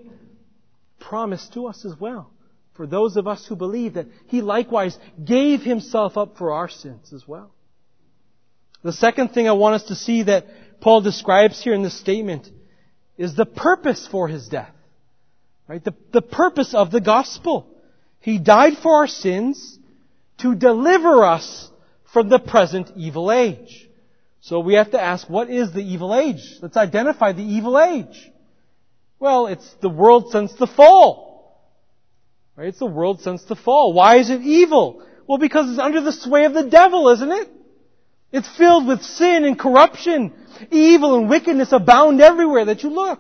promise 0.99 1.47
to 1.49 1.67
us 1.67 1.85
as 1.85 1.99
well. 1.99 2.31
For 2.73 2.85
those 2.85 3.15
of 3.15 3.27
us 3.27 3.45
who 3.45 3.55
believe 3.55 3.93
that 3.93 4.07
he 4.27 4.41
likewise 4.41 4.97
gave 5.23 5.61
himself 5.61 6.17
up 6.17 6.37
for 6.37 6.51
our 6.51 6.67
sins 6.67 7.13
as 7.13 7.27
well. 7.27 7.51
The 8.83 8.93
second 8.93 9.29
thing 9.29 9.47
I 9.47 9.53
want 9.53 9.75
us 9.75 9.83
to 9.85 9.95
see 9.95 10.23
that 10.23 10.45
Paul 10.81 11.01
describes 11.01 11.63
here 11.63 11.73
in 11.73 11.83
this 11.83 11.97
statement 11.97 12.49
is 13.17 13.35
the 13.35 13.45
purpose 13.45 14.07
for 14.07 14.27
his 14.27 14.47
death. 14.47 14.73
Right? 15.67 15.83
The, 15.83 15.95
the 16.11 16.21
purpose 16.21 16.73
of 16.73 16.91
the 16.91 17.01
gospel. 17.01 17.67
He 18.19 18.37
died 18.37 18.77
for 18.77 18.95
our 18.95 19.07
sins 19.07 19.79
to 20.39 20.53
deliver 20.53 21.23
us 21.23 21.71
from 22.13 22.29
the 22.29 22.39
present 22.39 22.91
evil 22.95 23.31
age. 23.31 23.89
So 24.41 24.59
we 24.59 24.75
have 24.75 24.91
to 24.91 25.01
ask, 25.01 25.27
what 25.29 25.49
is 25.49 25.71
the 25.71 25.81
evil 25.81 26.13
age? 26.13 26.43
Let's 26.61 26.77
identify 26.77 27.31
the 27.31 27.43
evil 27.43 27.79
age. 27.79 28.31
Well, 29.19 29.47
it's 29.47 29.73
the 29.81 29.89
world 29.89 30.31
since 30.31 30.53
the 30.53 30.67
fall. 30.67 31.25
Right? 32.55 32.67
It's 32.67 32.79
the 32.79 32.85
world 32.85 33.21
since 33.21 33.43
the 33.43 33.55
fall. 33.55 33.93
Why 33.93 34.17
is 34.17 34.29
it 34.29 34.41
evil? 34.41 35.05
Well, 35.27 35.37
because 35.37 35.69
it's 35.69 35.79
under 35.79 36.01
the 36.01 36.11
sway 36.11 36.45
of 36.45 36.53
the 36.53 36.69
devil, 36.69 37.09
isn't 37.09 37.31
it? 37.31 37.49
It's 38.31 38.57
filled 38.57 38.87
with 38.87 39.01
sin 39.01 39.45
and 39.45 39.57
corruption. 39.57 40.33
Evil 40.71 41.17
and 41.17 41.29
wickedness 41.29 41.71
abound 41.71 42.21
everywhere 42.21 42.65
that 42.65 42.83
you 42.83 42.89
look. 42.89 43.19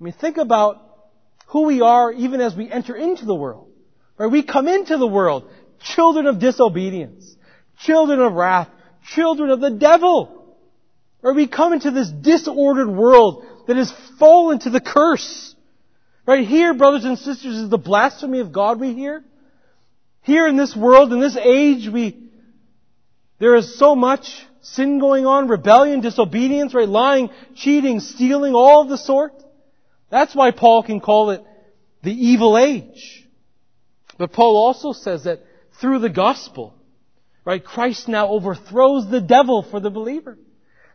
I 0.00 0.04
mean, 0.04 0.14
think 0.14 0.38
about 0.38 0.82
who 1.46 1.62
we 1.62 1.80
are 1.80 2.12
even 2.12 2.40
as 2.40 2.54
we 2.54 2.70
enter 2.70 2.96
into 2.96 3.26
the 3.26 3.34
world. 3.34 3.68
Right? 4.16 4.30
We 4.30 4.42
come 4.42 4.68
into 4.68 4.96
the 4.96 5.06
world, 5.06 5.50
children 5.80 6.26
of 6.26 6.38
disobedience, 6.38 7.36
children 7.80 8.20
of 8.20 8.32
wrath, 8.32 8.68
children 9.14 9.50
of 9.50 9.60
the 9.60 9.70
devil. 9.70 10.56
Right? 11.22 11.34
We 11.34 11.46
come 11.46 11.72
into 11.72 11.90
this 11.90 12.10
disordered 12.10 12.88
world 12.88 13.44
that 13.70 13.76
has 13.76 13.94
fallen 14.18 14.58
to 14.58 14.68
the 14.68 14.80
curse. 14.80 15.54
Right 16.26 16.44
here, 16.44 16.74
brothers 16.74 17.04
and 17.04 17.16
sisters, 17.16 17.56
is 17.56 17.70
the 17.70 17.78
blasphemy 17.78 18.40
of 18.40 18.50
God 18.50 18.80
we 18.80 18.94
hear. 18.94 19.22
Here 20.22 20.48
in 20.48 20.56
this 20.56 20.74
world, 20.74 21.12
in 21.12 21.20
this 21.20 21.36
age, 21.36 21.88
we, 21.88 22.20
there 23.38 23.54
is 23.54 23.78
so 23.78 23.94
much 23.94 24.26
sin 24.60 24.98
going 24.98 25.24
on, 25.24 25.46
rebellion, 25.46 26.00
disobedience, 26.00 26.74
right? 26.74 26.88
Lying, 26.88 27.30
cheating, 27.54 28.00
stealing, 28.00 28.56
all 28.56 28.82
of 28.82 28.88
the 28.88 28.98
sort. 28.98 29.40
That's 30.10 30.34
why 30.34 30.50
Paul 30.50 30.82
can 30.82 30.98
call 30.98 31.30
it 31.30 31.44
the 32.02 32.10
evil 32.10 32.58
age. 32.58 33.24
But 34.18 34.32
Paul 34.32 34.56
also 34.56 34.92
says 34.92 35.22
that 35.24 35.44
through 35.80 36.00
the 36.00 36.10
gospel, 36.10 36.74
right, 37.44 37.64
Christ 37.64 38.08
now 38.08 38.30
overthrows 38.30 39.08
the 39.08 39.20
devil 39.20 39.62
for 39.62 39.78
the 39.78 39.90
believer. 39.90 40.38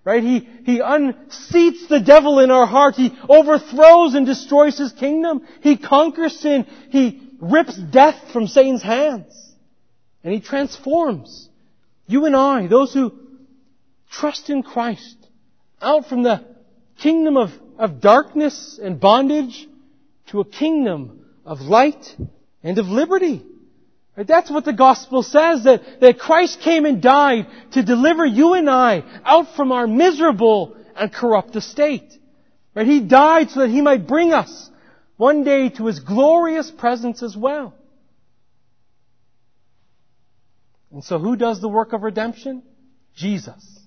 Right? 0.06 0.24
He, 0.24 0.47
he 0.64 0.80
unseats 0.80 1.88
the 1.89 1.99
devil 1.99 2.39
in 2.39 2.51
our 2.51 2.68
heart. 2.68 2.95
He 2.95 3.12
overthrows 3.28 4.14
and 4.14 4.26
destroys 4.26 4.78
his 4.78 4.93
kingdom. 4.93 5.45
He 5.62 5.78
conquers 5.78 6.39
sin. 6.39 6.68
He 6.91 7.32
rips 7.41 7.76
death 7.76 8.32
from 8.32 8.45
Satan's 8.45 8.84
hands. 8.84 9.34
And 10.24 10.32
he 10.32 10.39
transforms 10.39 11.49
you 12.08 12.26
and 12.26 12.36
I, 12.36 12.68
those 12.68 12.93
who 12.93 13.14
trust 14.12 14.49
in 14.49 14.62
Christ, 14.62 15.18
out 15.82 16.06
from 16.06 16.24
the 16.24 16.45
kingdom 16.99 17.36
of, 17.36 17.49
of 17.78 17.99
darkness 17.99 18.80
and 18.82 18.99
bondage 18.99 19.68
to 20.28 20.39
a 20.39 20.45
kingdom 20.45 21.26
of 21.45 21.62
light 21.62 22.16
and 22.64 22.78
of 22.78 22.86
liberty. 22.88 23.43
That's 24.18 24.49
what 24.49 24.63
the 24.63 24.74
gospel 24.74 25.24
says, 25.24 25.66
that, 25.66 25.99
that 25.99 26.20
Christ 26.20 26.61
came 26.61 26.86
and 26.86 27.01
died 27.01 27.47
to 27.74 27.84
deliver 27.84 28.26
you 28.26 28.53
and 28.53 28.70
I 28.70 29.03
out 29.26 29.55
from 29.55 29.74
our 29.74 29.88
miserable 29.88 30.78
and 30.95 31.13
corrupt 31.13 31.55
estate. 31.55 32.13
Right? 32.74 32.88
He 32.88 33.01
died 33.01 33.49
so 33.49 33.61
that 33.61 33.70
He 33.70 33.82
might 33.82 34.07
bring 34.07 34.32
us 34.32 34.70
one 35.18 35.43
day 35.43 35.70
to 35.70 35.88
His 35.88 35.99
glorious 35.99 36.72
presence 36.72 37.24
as 37.24 37.36
well. 37.36 37.74
And 40.91 41.03
so 41.03 41.20
who 41.20 41.36
does 41.36 41.59
the 41.59 41.68
work 41.68 41.91
of 41.91 42.03
redemption? 42.03 42.63
Jesus. 43.16 43.80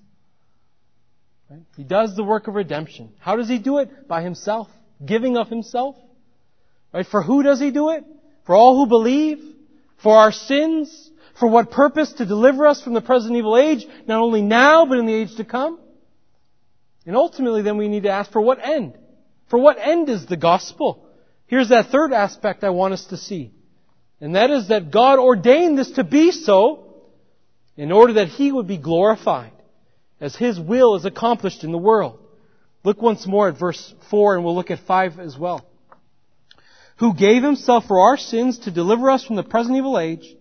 Right? 1.49 1.63
He 1.75 1.83
does 1.83 2.15
the 2.15 2.23
work 2.23 2.47
of 2.47 2.53
redemption. 2.53 3.13
How 3.19 3.35
does 3.35 3.49
he 3.49 3.57
do 3.57 3.79
it? 3.79 4.07
By 4.07 4.21
himself. 4.21 4.67
Giving 5.03 5.35
of 5.35 5.47
himself. 5.49 5.95
Right? 6.93 7.07
For 7.07 7.23
who 7.23 7.41
does 7.41 7.59
he 7.59 7.71
do 7.71 7.89
it? 7.89 8.03
For 8.45 8.55
all 8.55 8.75
who 8.75 8.85
believe? 8.87 9.39
For 10.03 10.15
our 10.15 10.31
sins? 10.31 11.11
For 11.39 11.47
what 11.47 11.71
purpose? 11.71 12.13
To 12.13 12.25
deliver 12.25 12.67
us 12.67 12.81
from 12.81 12.93
the 12.93 13.01
present 13.01 13.35
evil 13.35 13.57
age, 13.57 13.85
not 14.07 14.21
only 14.21 14.41
now, 14.41 14.85
but 14.85 14.97
in 14.97 15.05
the 15.05 15.13
age 15.13 15.35
to 15.37 15.45
come? 15.45 15.79
And 17.05 17.15
ultimately 17.15 17.61
then 17.61 17.77
we 17.77 17.87
need 17.87 18.03
to 18.03 18.09
ask, 18.09 18.31
for 18.31 18.41
what 18.41 18.63
end? 18.63 18.97
For 19.49 19.57
what 19.57 19.77
end 19.79 20.09
is 20.09 20.25
the 20.25 20.37
gospel? 20.37 21.05
Here's 21.47 21.69
that 21.69 21.87
third 21.87 22.13
aspect 22.13 22.63
I 22.63 22.69
want 22.69 22.93
us 22.93 23.05
to 23.05 23.17
see. 23.17 23.51
And 24.21 24.35
that 24.35 24.51
is 24.51 24.67
that 24.67 24.91
God 24.91 25.17
ordained 25.17 25.77
this 25.77 25.91
to 25.91 26.03
be 26.03 26.31
so 26.31 27.03
in 27.77 27.91
order 27.91 28.13
that 28.13 28.27
He 28.27 28.51
would 28.51 28.67
be 28.67 28.77
glorified 28.77 29.53
as 30.19 30.35
His 30.35 30.59
will 30.59 30.95
is 30.95 31.05
accomplished 31.05 31.63
in 31.63 31.71
the 31.71 31.77
world. 31.77 32.19
Look 32.83 33.01
once 33.01 33.25
more 33.25 33.47
at 33.47 33.57
verse 33.57 33.93
4 34.09 34.35
and 34.35 34.45
we'll 34.45 34.55
look 34.55 34.71
at 34.71 34.79
5 34.79 35.19
as 35.19 35.37
well. 35.37 35.65
Who 36.99 37.13
gave 37.13 37.43
Himself 37.43 37.85
for 37.87 37.99
our 37.99 38.17
sins 38.17 38.59
to 38.59 38.71
deliver 38.71 39.09
us 39.09 39.23
from 39.23 39.35
the 39.35 39.43
present 39.43 39.77
evil 39.77 39.97
age, 39.97 40.35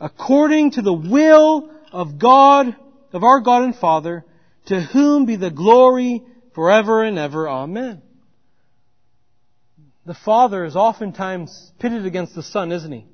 according 0.00 0.72
to 0.72 0.82
the 0.82 0.92
will 0.92 1.70
of 1.92 2.18
God, 2.18 2.74
of 3.12 3.24
our 3.24 3.40
God 3.40 3.62
and 3.62 3.76
Father, 3.76 4.24
to 4.66 4.80
whom 4.80 5.26
be 5.26 5.36
the 5.36 5.50
glory 5.50 6.22
forever 6.54 7.02
and 7.02 7.18
ever. 7.18 7.48
Amen. 7.48 8.02
The 10.06 10.14
Father 10.14 10.64
is 10.64 10.76
oftentimes 10.76 11.72
pitted 11.78 12.06
against 12.06 12.34
the 12.34 12.42
Son, 12.42 12.72
isn't 12.72 12.92
He? 12.92 13.06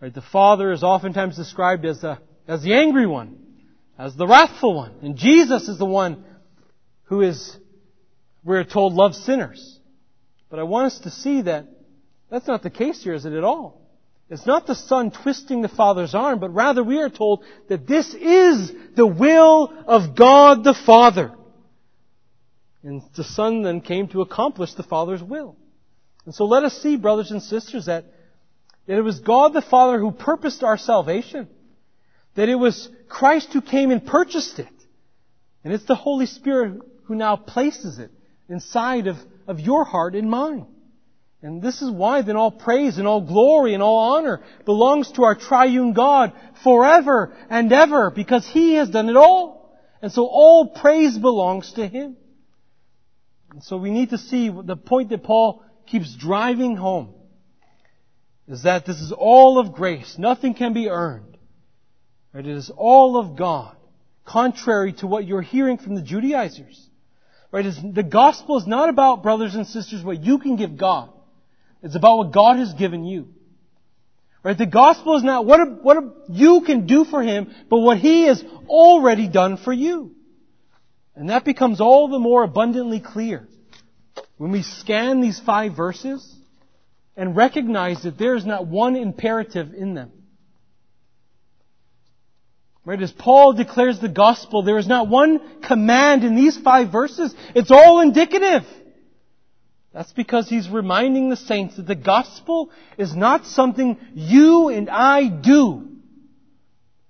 Right? 0.00 0.14
The 0.14 0.22
Father 0.22 0.72
is 0.72 0.82
oftentimes 0.82 1.36
described 1.36 1.84
as 1.84 2.00
the 2.00 2.18
as 2.50 2.62
the 2.62 2.74
angry 2.74 3.06
one, 3.06 3.38
as 3.96 4.16
the 4.16 4.26
wrathful 4.26 4.74
one. 4.74 4.92
And 5.02 5.16
Jesus 5.16 5.68
is 5.68 5.78
the 5.78 5.86
one 5.86 6.24
who 7.04 7.20
is, 7.20 7.56
we're 8.44 8.64
told, 8.64 8.94
loves 8.94 9.18
sinners. 9.24 9.78
But 10.50 10.58
I 10.58 10.64
want 10.64 10.86
us 10.86 10.98
to 11.00 11.10
see 11.10 11.42
that 11.42 11.66
that's 12.28 12.46
not 12.46 12.62
the 12.62 12.70
case 12.70 13.02
here, 13.02 13.14
is 13.14 13.24
it 13.24 13.32
at 13.32 13.44
all? 13.44 13.80
It's 14.28 14.46
not 14.46 14.66
the 14.66 14.76
Son 14.76 15.10
twisting 15.10 15.60
the 15.60 15.68
Father's 15.68 16.14
arm, 16.14 16.38
but 16.38 16.54
rather 16.54 16.84
we 16.84 16.98
are 16.98 17.10
told 17.10 17.44
that 17.68 17.86
this 17.88 18.14
is 18.14 18.72
the 18.94 19.06
will 19.06 19.72
of 19.86 20.14
God 20.14 20.62
the 20.62 20.74
Father. 20.74 21.32
And 22.84 23.02
the 23.16 23.24
Son 23.24 23.62
then 23.62 23.80
came 23.80 24.06
to 24.08 24.22
accomplish 24.22 24.74
the 24.74 24.84
Father's 24.84 25.22
will. 25.22 25.56
And 26.24 26.34
so 26.34 26.44
let 26.44 26.62
us 26.62 26.80
see, 26.80 26.96
brothers 26.96 27.32
and 27.32 27.42
sisters, 27.42 27.86
that, 27.86 28.04
that 28.86 28.98
it 28.98 29.02
was 29.02 29.18
God 29.18 29.52
the 29.52 29.62
Father 29.62 29.98
who 29.98 30.12
purposed 30.12 30.62
our 30.62 30.78
salvation. 30.78 31.48
That 32.36 32.48
it 32.48 32.54
was 32.54 32.88
Christ 33.08 33.52
who 33.52 33.60
came 33.60 33.90
and 33.90 34.06
purchased 34.06 34.60
it. 34.60 34.68
And 35.64 35.72
it's 35.72 35.86
the 35.86 35.96
Holy 35.96 36.26
Spirit 36.26 36.80
who 37.04 37.16
now 37.16 37.34
places 37.34 37.98
it 37.98 38.12
inside 38.48 39.08
of, 39.08 39.16
of 39.50 39.60
your 39.60 39.84
heart 39.84 40.14
and 40.14 40.30
mine. 40.30 40.66
And 41.42 41.62
this 41.62 41.80
is 41.82 41.90
why 41.90 42.22
then 42.22 42.36
all 42.36 42.50
praise 42.50 42.98
and 42.98 43.08
all 43.08 43.22
glory 43.22 43.74
and 43.74 43.82
all 43.82 44.16
honor 44.16 44.42
belongs 44.64 45.10
to 45.12 45.24
our 45.24 45.34
triune 45.34 45.94
God 45.94 46.32
forever 46.62 47.34
and 47.48 47.72
ever 47.72 48.10
because 48.10 48.46
He 48.46 48.74
has 48.74 48.90
done 48.90 49.08
it 49.08 49.16
all. 49.16 49.76
And 50.02 50.12
so 50.12 50.26
all 50.26 50.68
praise 50.68 51.18
belongs 51.18 51.72
to 51.74 51.86
Him. 51.86 52.16
And 53.50 53.62
so 53.64 53.78
we 53.78 53.90
need 53.90 54.10
to 54.10 54.18
see 54.18 54.50
the 54.50 54.76
point 54.76 55.08
that 55.10 55.24
Paul 55.24 55.64
keeps 55.86 56.14
driving 56.14 56.76
home 56.76 57.14
is 58.46 58.64
that 58.64 58.84
this 58.84 59.00
is 59.00 59.12
all 59.12 59.58
of 59.58 59.72
grace. 59.72 60.16
Nothing 60.18 60.54
can 60.54 60.72
be 60.72 60.88
earned. 60.88 61.38
It 62.34 62.46
is 62.46 62.70
all 62.76 63.16
of 63.16 63.36
God. 63.36 63.76
Contrary 64.24 64.92
to 64.94 65.06
what 65.06 65.26
you're 65.26 65.42
hearing 65.42 65.78
from 65.78 65.94
the 65.94 66.02
Judaizers. 66.02 66.89
Right? 67.52 67.66
It's, 67.66 67.80
the 67.82 68.02
gospel 68.02 68.58
is 68.58 68.66
not 68.66 68.88
about, 68.88 69.22
brothers 69.22 69.54
and 69.54 69.66
sisters, 69.66 70.04
what 70.04 70.22
you 70.22 70.38
can 70.38 70.56
give 70.56 70.76
God. 70.76 71.10
It's 71.82 71.96
about 71.96 72.18
what 72.18 72.32
God 72.32 72.58
has 72.58 72.72
given 72.74 73.04
you. 73.04 73.28
Right? 74.42 74.56
The 74.56 74.66
gospel 74.66 75.16
is 75.16 75.24
not 75.24 75.44
what, 75.44 75.60
a, 75.60 75.64
what 75.64 75.96
a, 75.96 76.10
you 76.28 76.62
can 76.64 76.86
do 76.86 77.04
for 77.04 77.22
Him, 77.22 77.52
but 77.68 77.78
what 77.78 77.98
He 77.98 78.26
has 78.26 78.42
already 78.68 79.28
done 79.28 79.56
for 79.56 79.72
you. 79.72 80.14
And 81.14 81.28
that 81.30 81.44
becomes 81.44 81.80
all 81.80 82.08
the 82.08 82.18
more 82.18 82.42
abundantly 82.42 83.00
clear 83.00 83.48
when 84.36 84.52
we 84.52 84.62
scan 84.62 85.20
these 85.20 85.38
five 85.40 85.76
verses 85.76 86.34
and 87.16 87.36
recognize 87.36 88.02
that 88.04 88.16
there 88.16 88.36
is 88.36 88.46
not 88.46 88.66
one 88.66 88.96
imperative 88.96 89.74
in 89.74 89.94
them. 89.94 90.12
Right? 92.84 93.00
As 93.00 93.12
Paul 93.12 93.52
declares 93.52 94.00
the 94.00 94.08
gospel, 94.08 94.62
there 94.62 94.78
is 94.78 94.88
not 94.88 95.08
one 95.08 95.60
command 95.60 96.24
in 96.24 96.34
these 96.34 96.56
five 96.56 96.90
verses. 96.90 97.34
It's 97.54 97.70
all 97.70 98.00
indicative. 98.00 98.64
That's 99.92 100.12
because 100.12 100.48
he's 100.48 100.68
reminding 100.68 101.28
the 101.28 101.36
saints 101.36 101.76
that 101.76 101.86
the 101.86 101.96
gospel 101.96 102.70
is 102.96 103.14
not 103.14 103.44
something 103.44 103.98
you 104.14 104.68
and 104.68 104.88
I 104.88 105.28
do. 105.28 105.88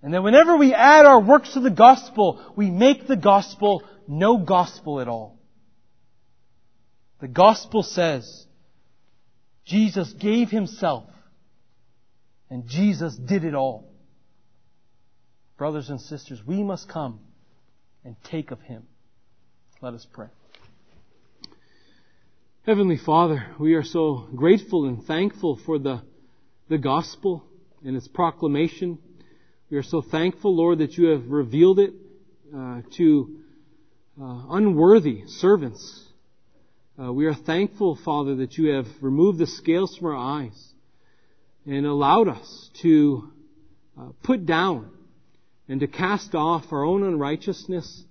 And 0.03 0.15
that 0.15 0.23
whenever 0.23 0.57
we 0.57 0.73
add 0.73 1.05
our 1.05 1.21
works 1.21 1.53
to 1.53 1.61
the 1.61 1.71
gospel, 1.71 2.43
we 2.57 2.71
make 2.71 3.07
the 3.07 3.17
gospel 3.17 3.85
no 4.09 4.39
gospel 4.39 5.01
at 5.01 5.09
all. 5.09 5.39
The 7.21 7.29
gospel 7.29 7.83
says 7.83 8.47
Jesus 9.67 10.13
gave 10.15 10.49
himself 10.49 11.05
and 12.49 12.67
Jesus 12.67 13.15
did 13.15 13.45
it 13.45 13.55
all. 13.55 13.93
Brothers 15.61 15.91
and 15.91 16.01
sisters, 16.01 16.41
we 16.47 16.63
must 16.63 16.89
come 16.89 17.21
and 18.03 18.17
take 18.25 18.51
of 18.51 18.63
him. 18.63 18.85
Let 19.83 19.93
us 19.93 20.07
pray. 20.11 20.29
Heavenly 22.65 22.97
Father, 22.97 23.45
we 23.59 23.75
are 23.75 23.83
so 23.83 24.27
grateful 24.35 24.87
and 24.87 25.05
thankful 25.05 25.61
for 25.67 25.79
the, 25.79 26.01
the 26.71 26.79
gospel 26.79 27.45
and 27.85 27.95
its 27.95 28.09
proclamation. 28.09 29.01
We 29.69 29.77
are 29.77 29.83
so 29.83 30.01
thankful, 30.01 30.57
Lord, 30.57 30.79
that 30.79 30.97
you 30.97 31.09
have 31.09 31.29
revealed 31.29 31.79
it 31.79 31.93
uh, 32.57 32.81
to 32.97 33.41
uh, 34.19 34.45
unworthy 34.49 35.25
servants. 35.27 36.07
Uh, 36.99 37.13
we 37.13 37.27
are 37.27 37.35
thankful, 37.35 37.97
Father, 38.03 38.37
that 38.37 38.57
you 38.57 38.71
have 38.71 38.87
removed 39.03 39.37
the 39.37 39.47
scales 39.47 39.95
from 39.95 40.07
our 40.07 40.17
eyes 40.17 40.73
and 41.67 41.85
allowed 41.85 42.29
us 42.29 42.71
to 42.81 43.31
uh, 44.01 44.07
put 44.23 44.47
down 44.47 44.93
and 45.71 45.79
to 45.79 45.87
cast 45.87 46.35
off 46.35 46.65
our 46.73 46.85
own 46.85 47.05
unrighteousness, 47.05 48.03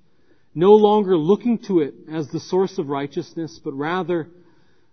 no 0.56 0.72
longer 0.76 1.18
looking 1.18 1.58
to 1.58 1.82
it 1.82 1.94
as 2.10 2.30
the 2.30 2.40
source 2.40 2.78
of 2.78 2.88
righteousness, 2.88 3.60
but 3.62 3.74
rather 3.74 4.30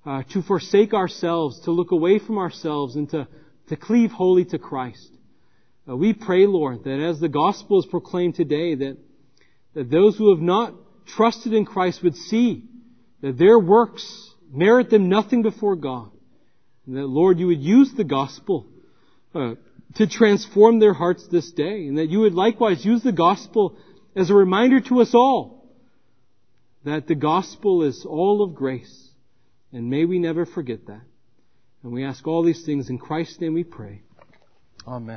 uh, 0.04 0.24
to 0.32 0.42
forsake 0.42 0.92
ourselves, 0.92 1.60
to 1.60 1.70
look 1.70 1.92
away 1.92 2.18
from 2.18 2.38
ourselves, 2.38 2.96
and 2.96 3.08
to, 3.10 3.28
to 3.68 3.76
cleave 3.76 4.10
wholly 4.10 4.44
to 4.44 4.58
Christ. 4.58 5.08
Uh, 5.88 5.96
we 5.96 6.12
pray, 6.12 6.44
Lord, 6.44 6.82
that 6.82 7.00
as 7.00 7.20
the 7.20 7.28
gospel 7.28 7.78
is 7.78 7.86
proclaimed 7.86 8.34
today, 8.34 8.74
that, 8.74 8.96
that 9.74 9.88
those 9.88 10.18
who 10.18 10.34
have 10.34 10.42
not 10.42 10.74
trusted 11.06 11.52
in 11.52 11.66
Christ 11.66 12.02
would 12.02 12.16
see 12.16 12.64
that 13.20 13.38
their 13.38 13.60
works 13.60 14.34
merit 14.50 14.90
them 14.90 15.08
nothing 15.08 15.42
before 15.42 15.76
God. 15.76 16.10
And 16.84 16.96
that, 16.96 17.06
Lord, 17.06 17.38
you 17.38 17.46
would 17.46 17.62
use 17.62 17.92
the 17.96 18.02
gospel 18.02 18.66
uh, 19.36 19.54
to 19.94 20.06
transform 20.06 20.78
their 20.78 20.92
hearts 20.92 21.26
this 21.28 21.50
day. 21.52 21.86
And 21.86 21.98
that 21.98 22.08
you 22.08 22.20
would 22.20 22.34
likewise 22.34 22.84
use 22.84 23.02
the 23.02 23.12
gospel 23.12 23.76
as 24.14 24.30
a 24.30 24.34
reminder 24.34 24.80
to 24.80 25.00
us 25.00 25.14
all 25.14 25.72
that 26.84 27.06
the 27.06 27.14
gospel 27.14 27.82
is 27.82 28.04
all 28.04 28.42
of 28.42 28.54
grace 28.54 29.06
and 29.72 29.90
may 29.90 30.04
we 30.04 30.18
never 30.18 30.46
forget 30.46 30.86
that. 30.86 31.02
And 31.82 31.92
we 31.92 32.04
ask 32.04 32.26
all 32.26 32.42
these 32.42 32.64
things 32.64 32.88
in 32.88 32.98
Christ's 32.98 33.40
name 33.40 33.54
we 33.54 33.64
pray. 33.64 34.02
Amen. 34.86 35.14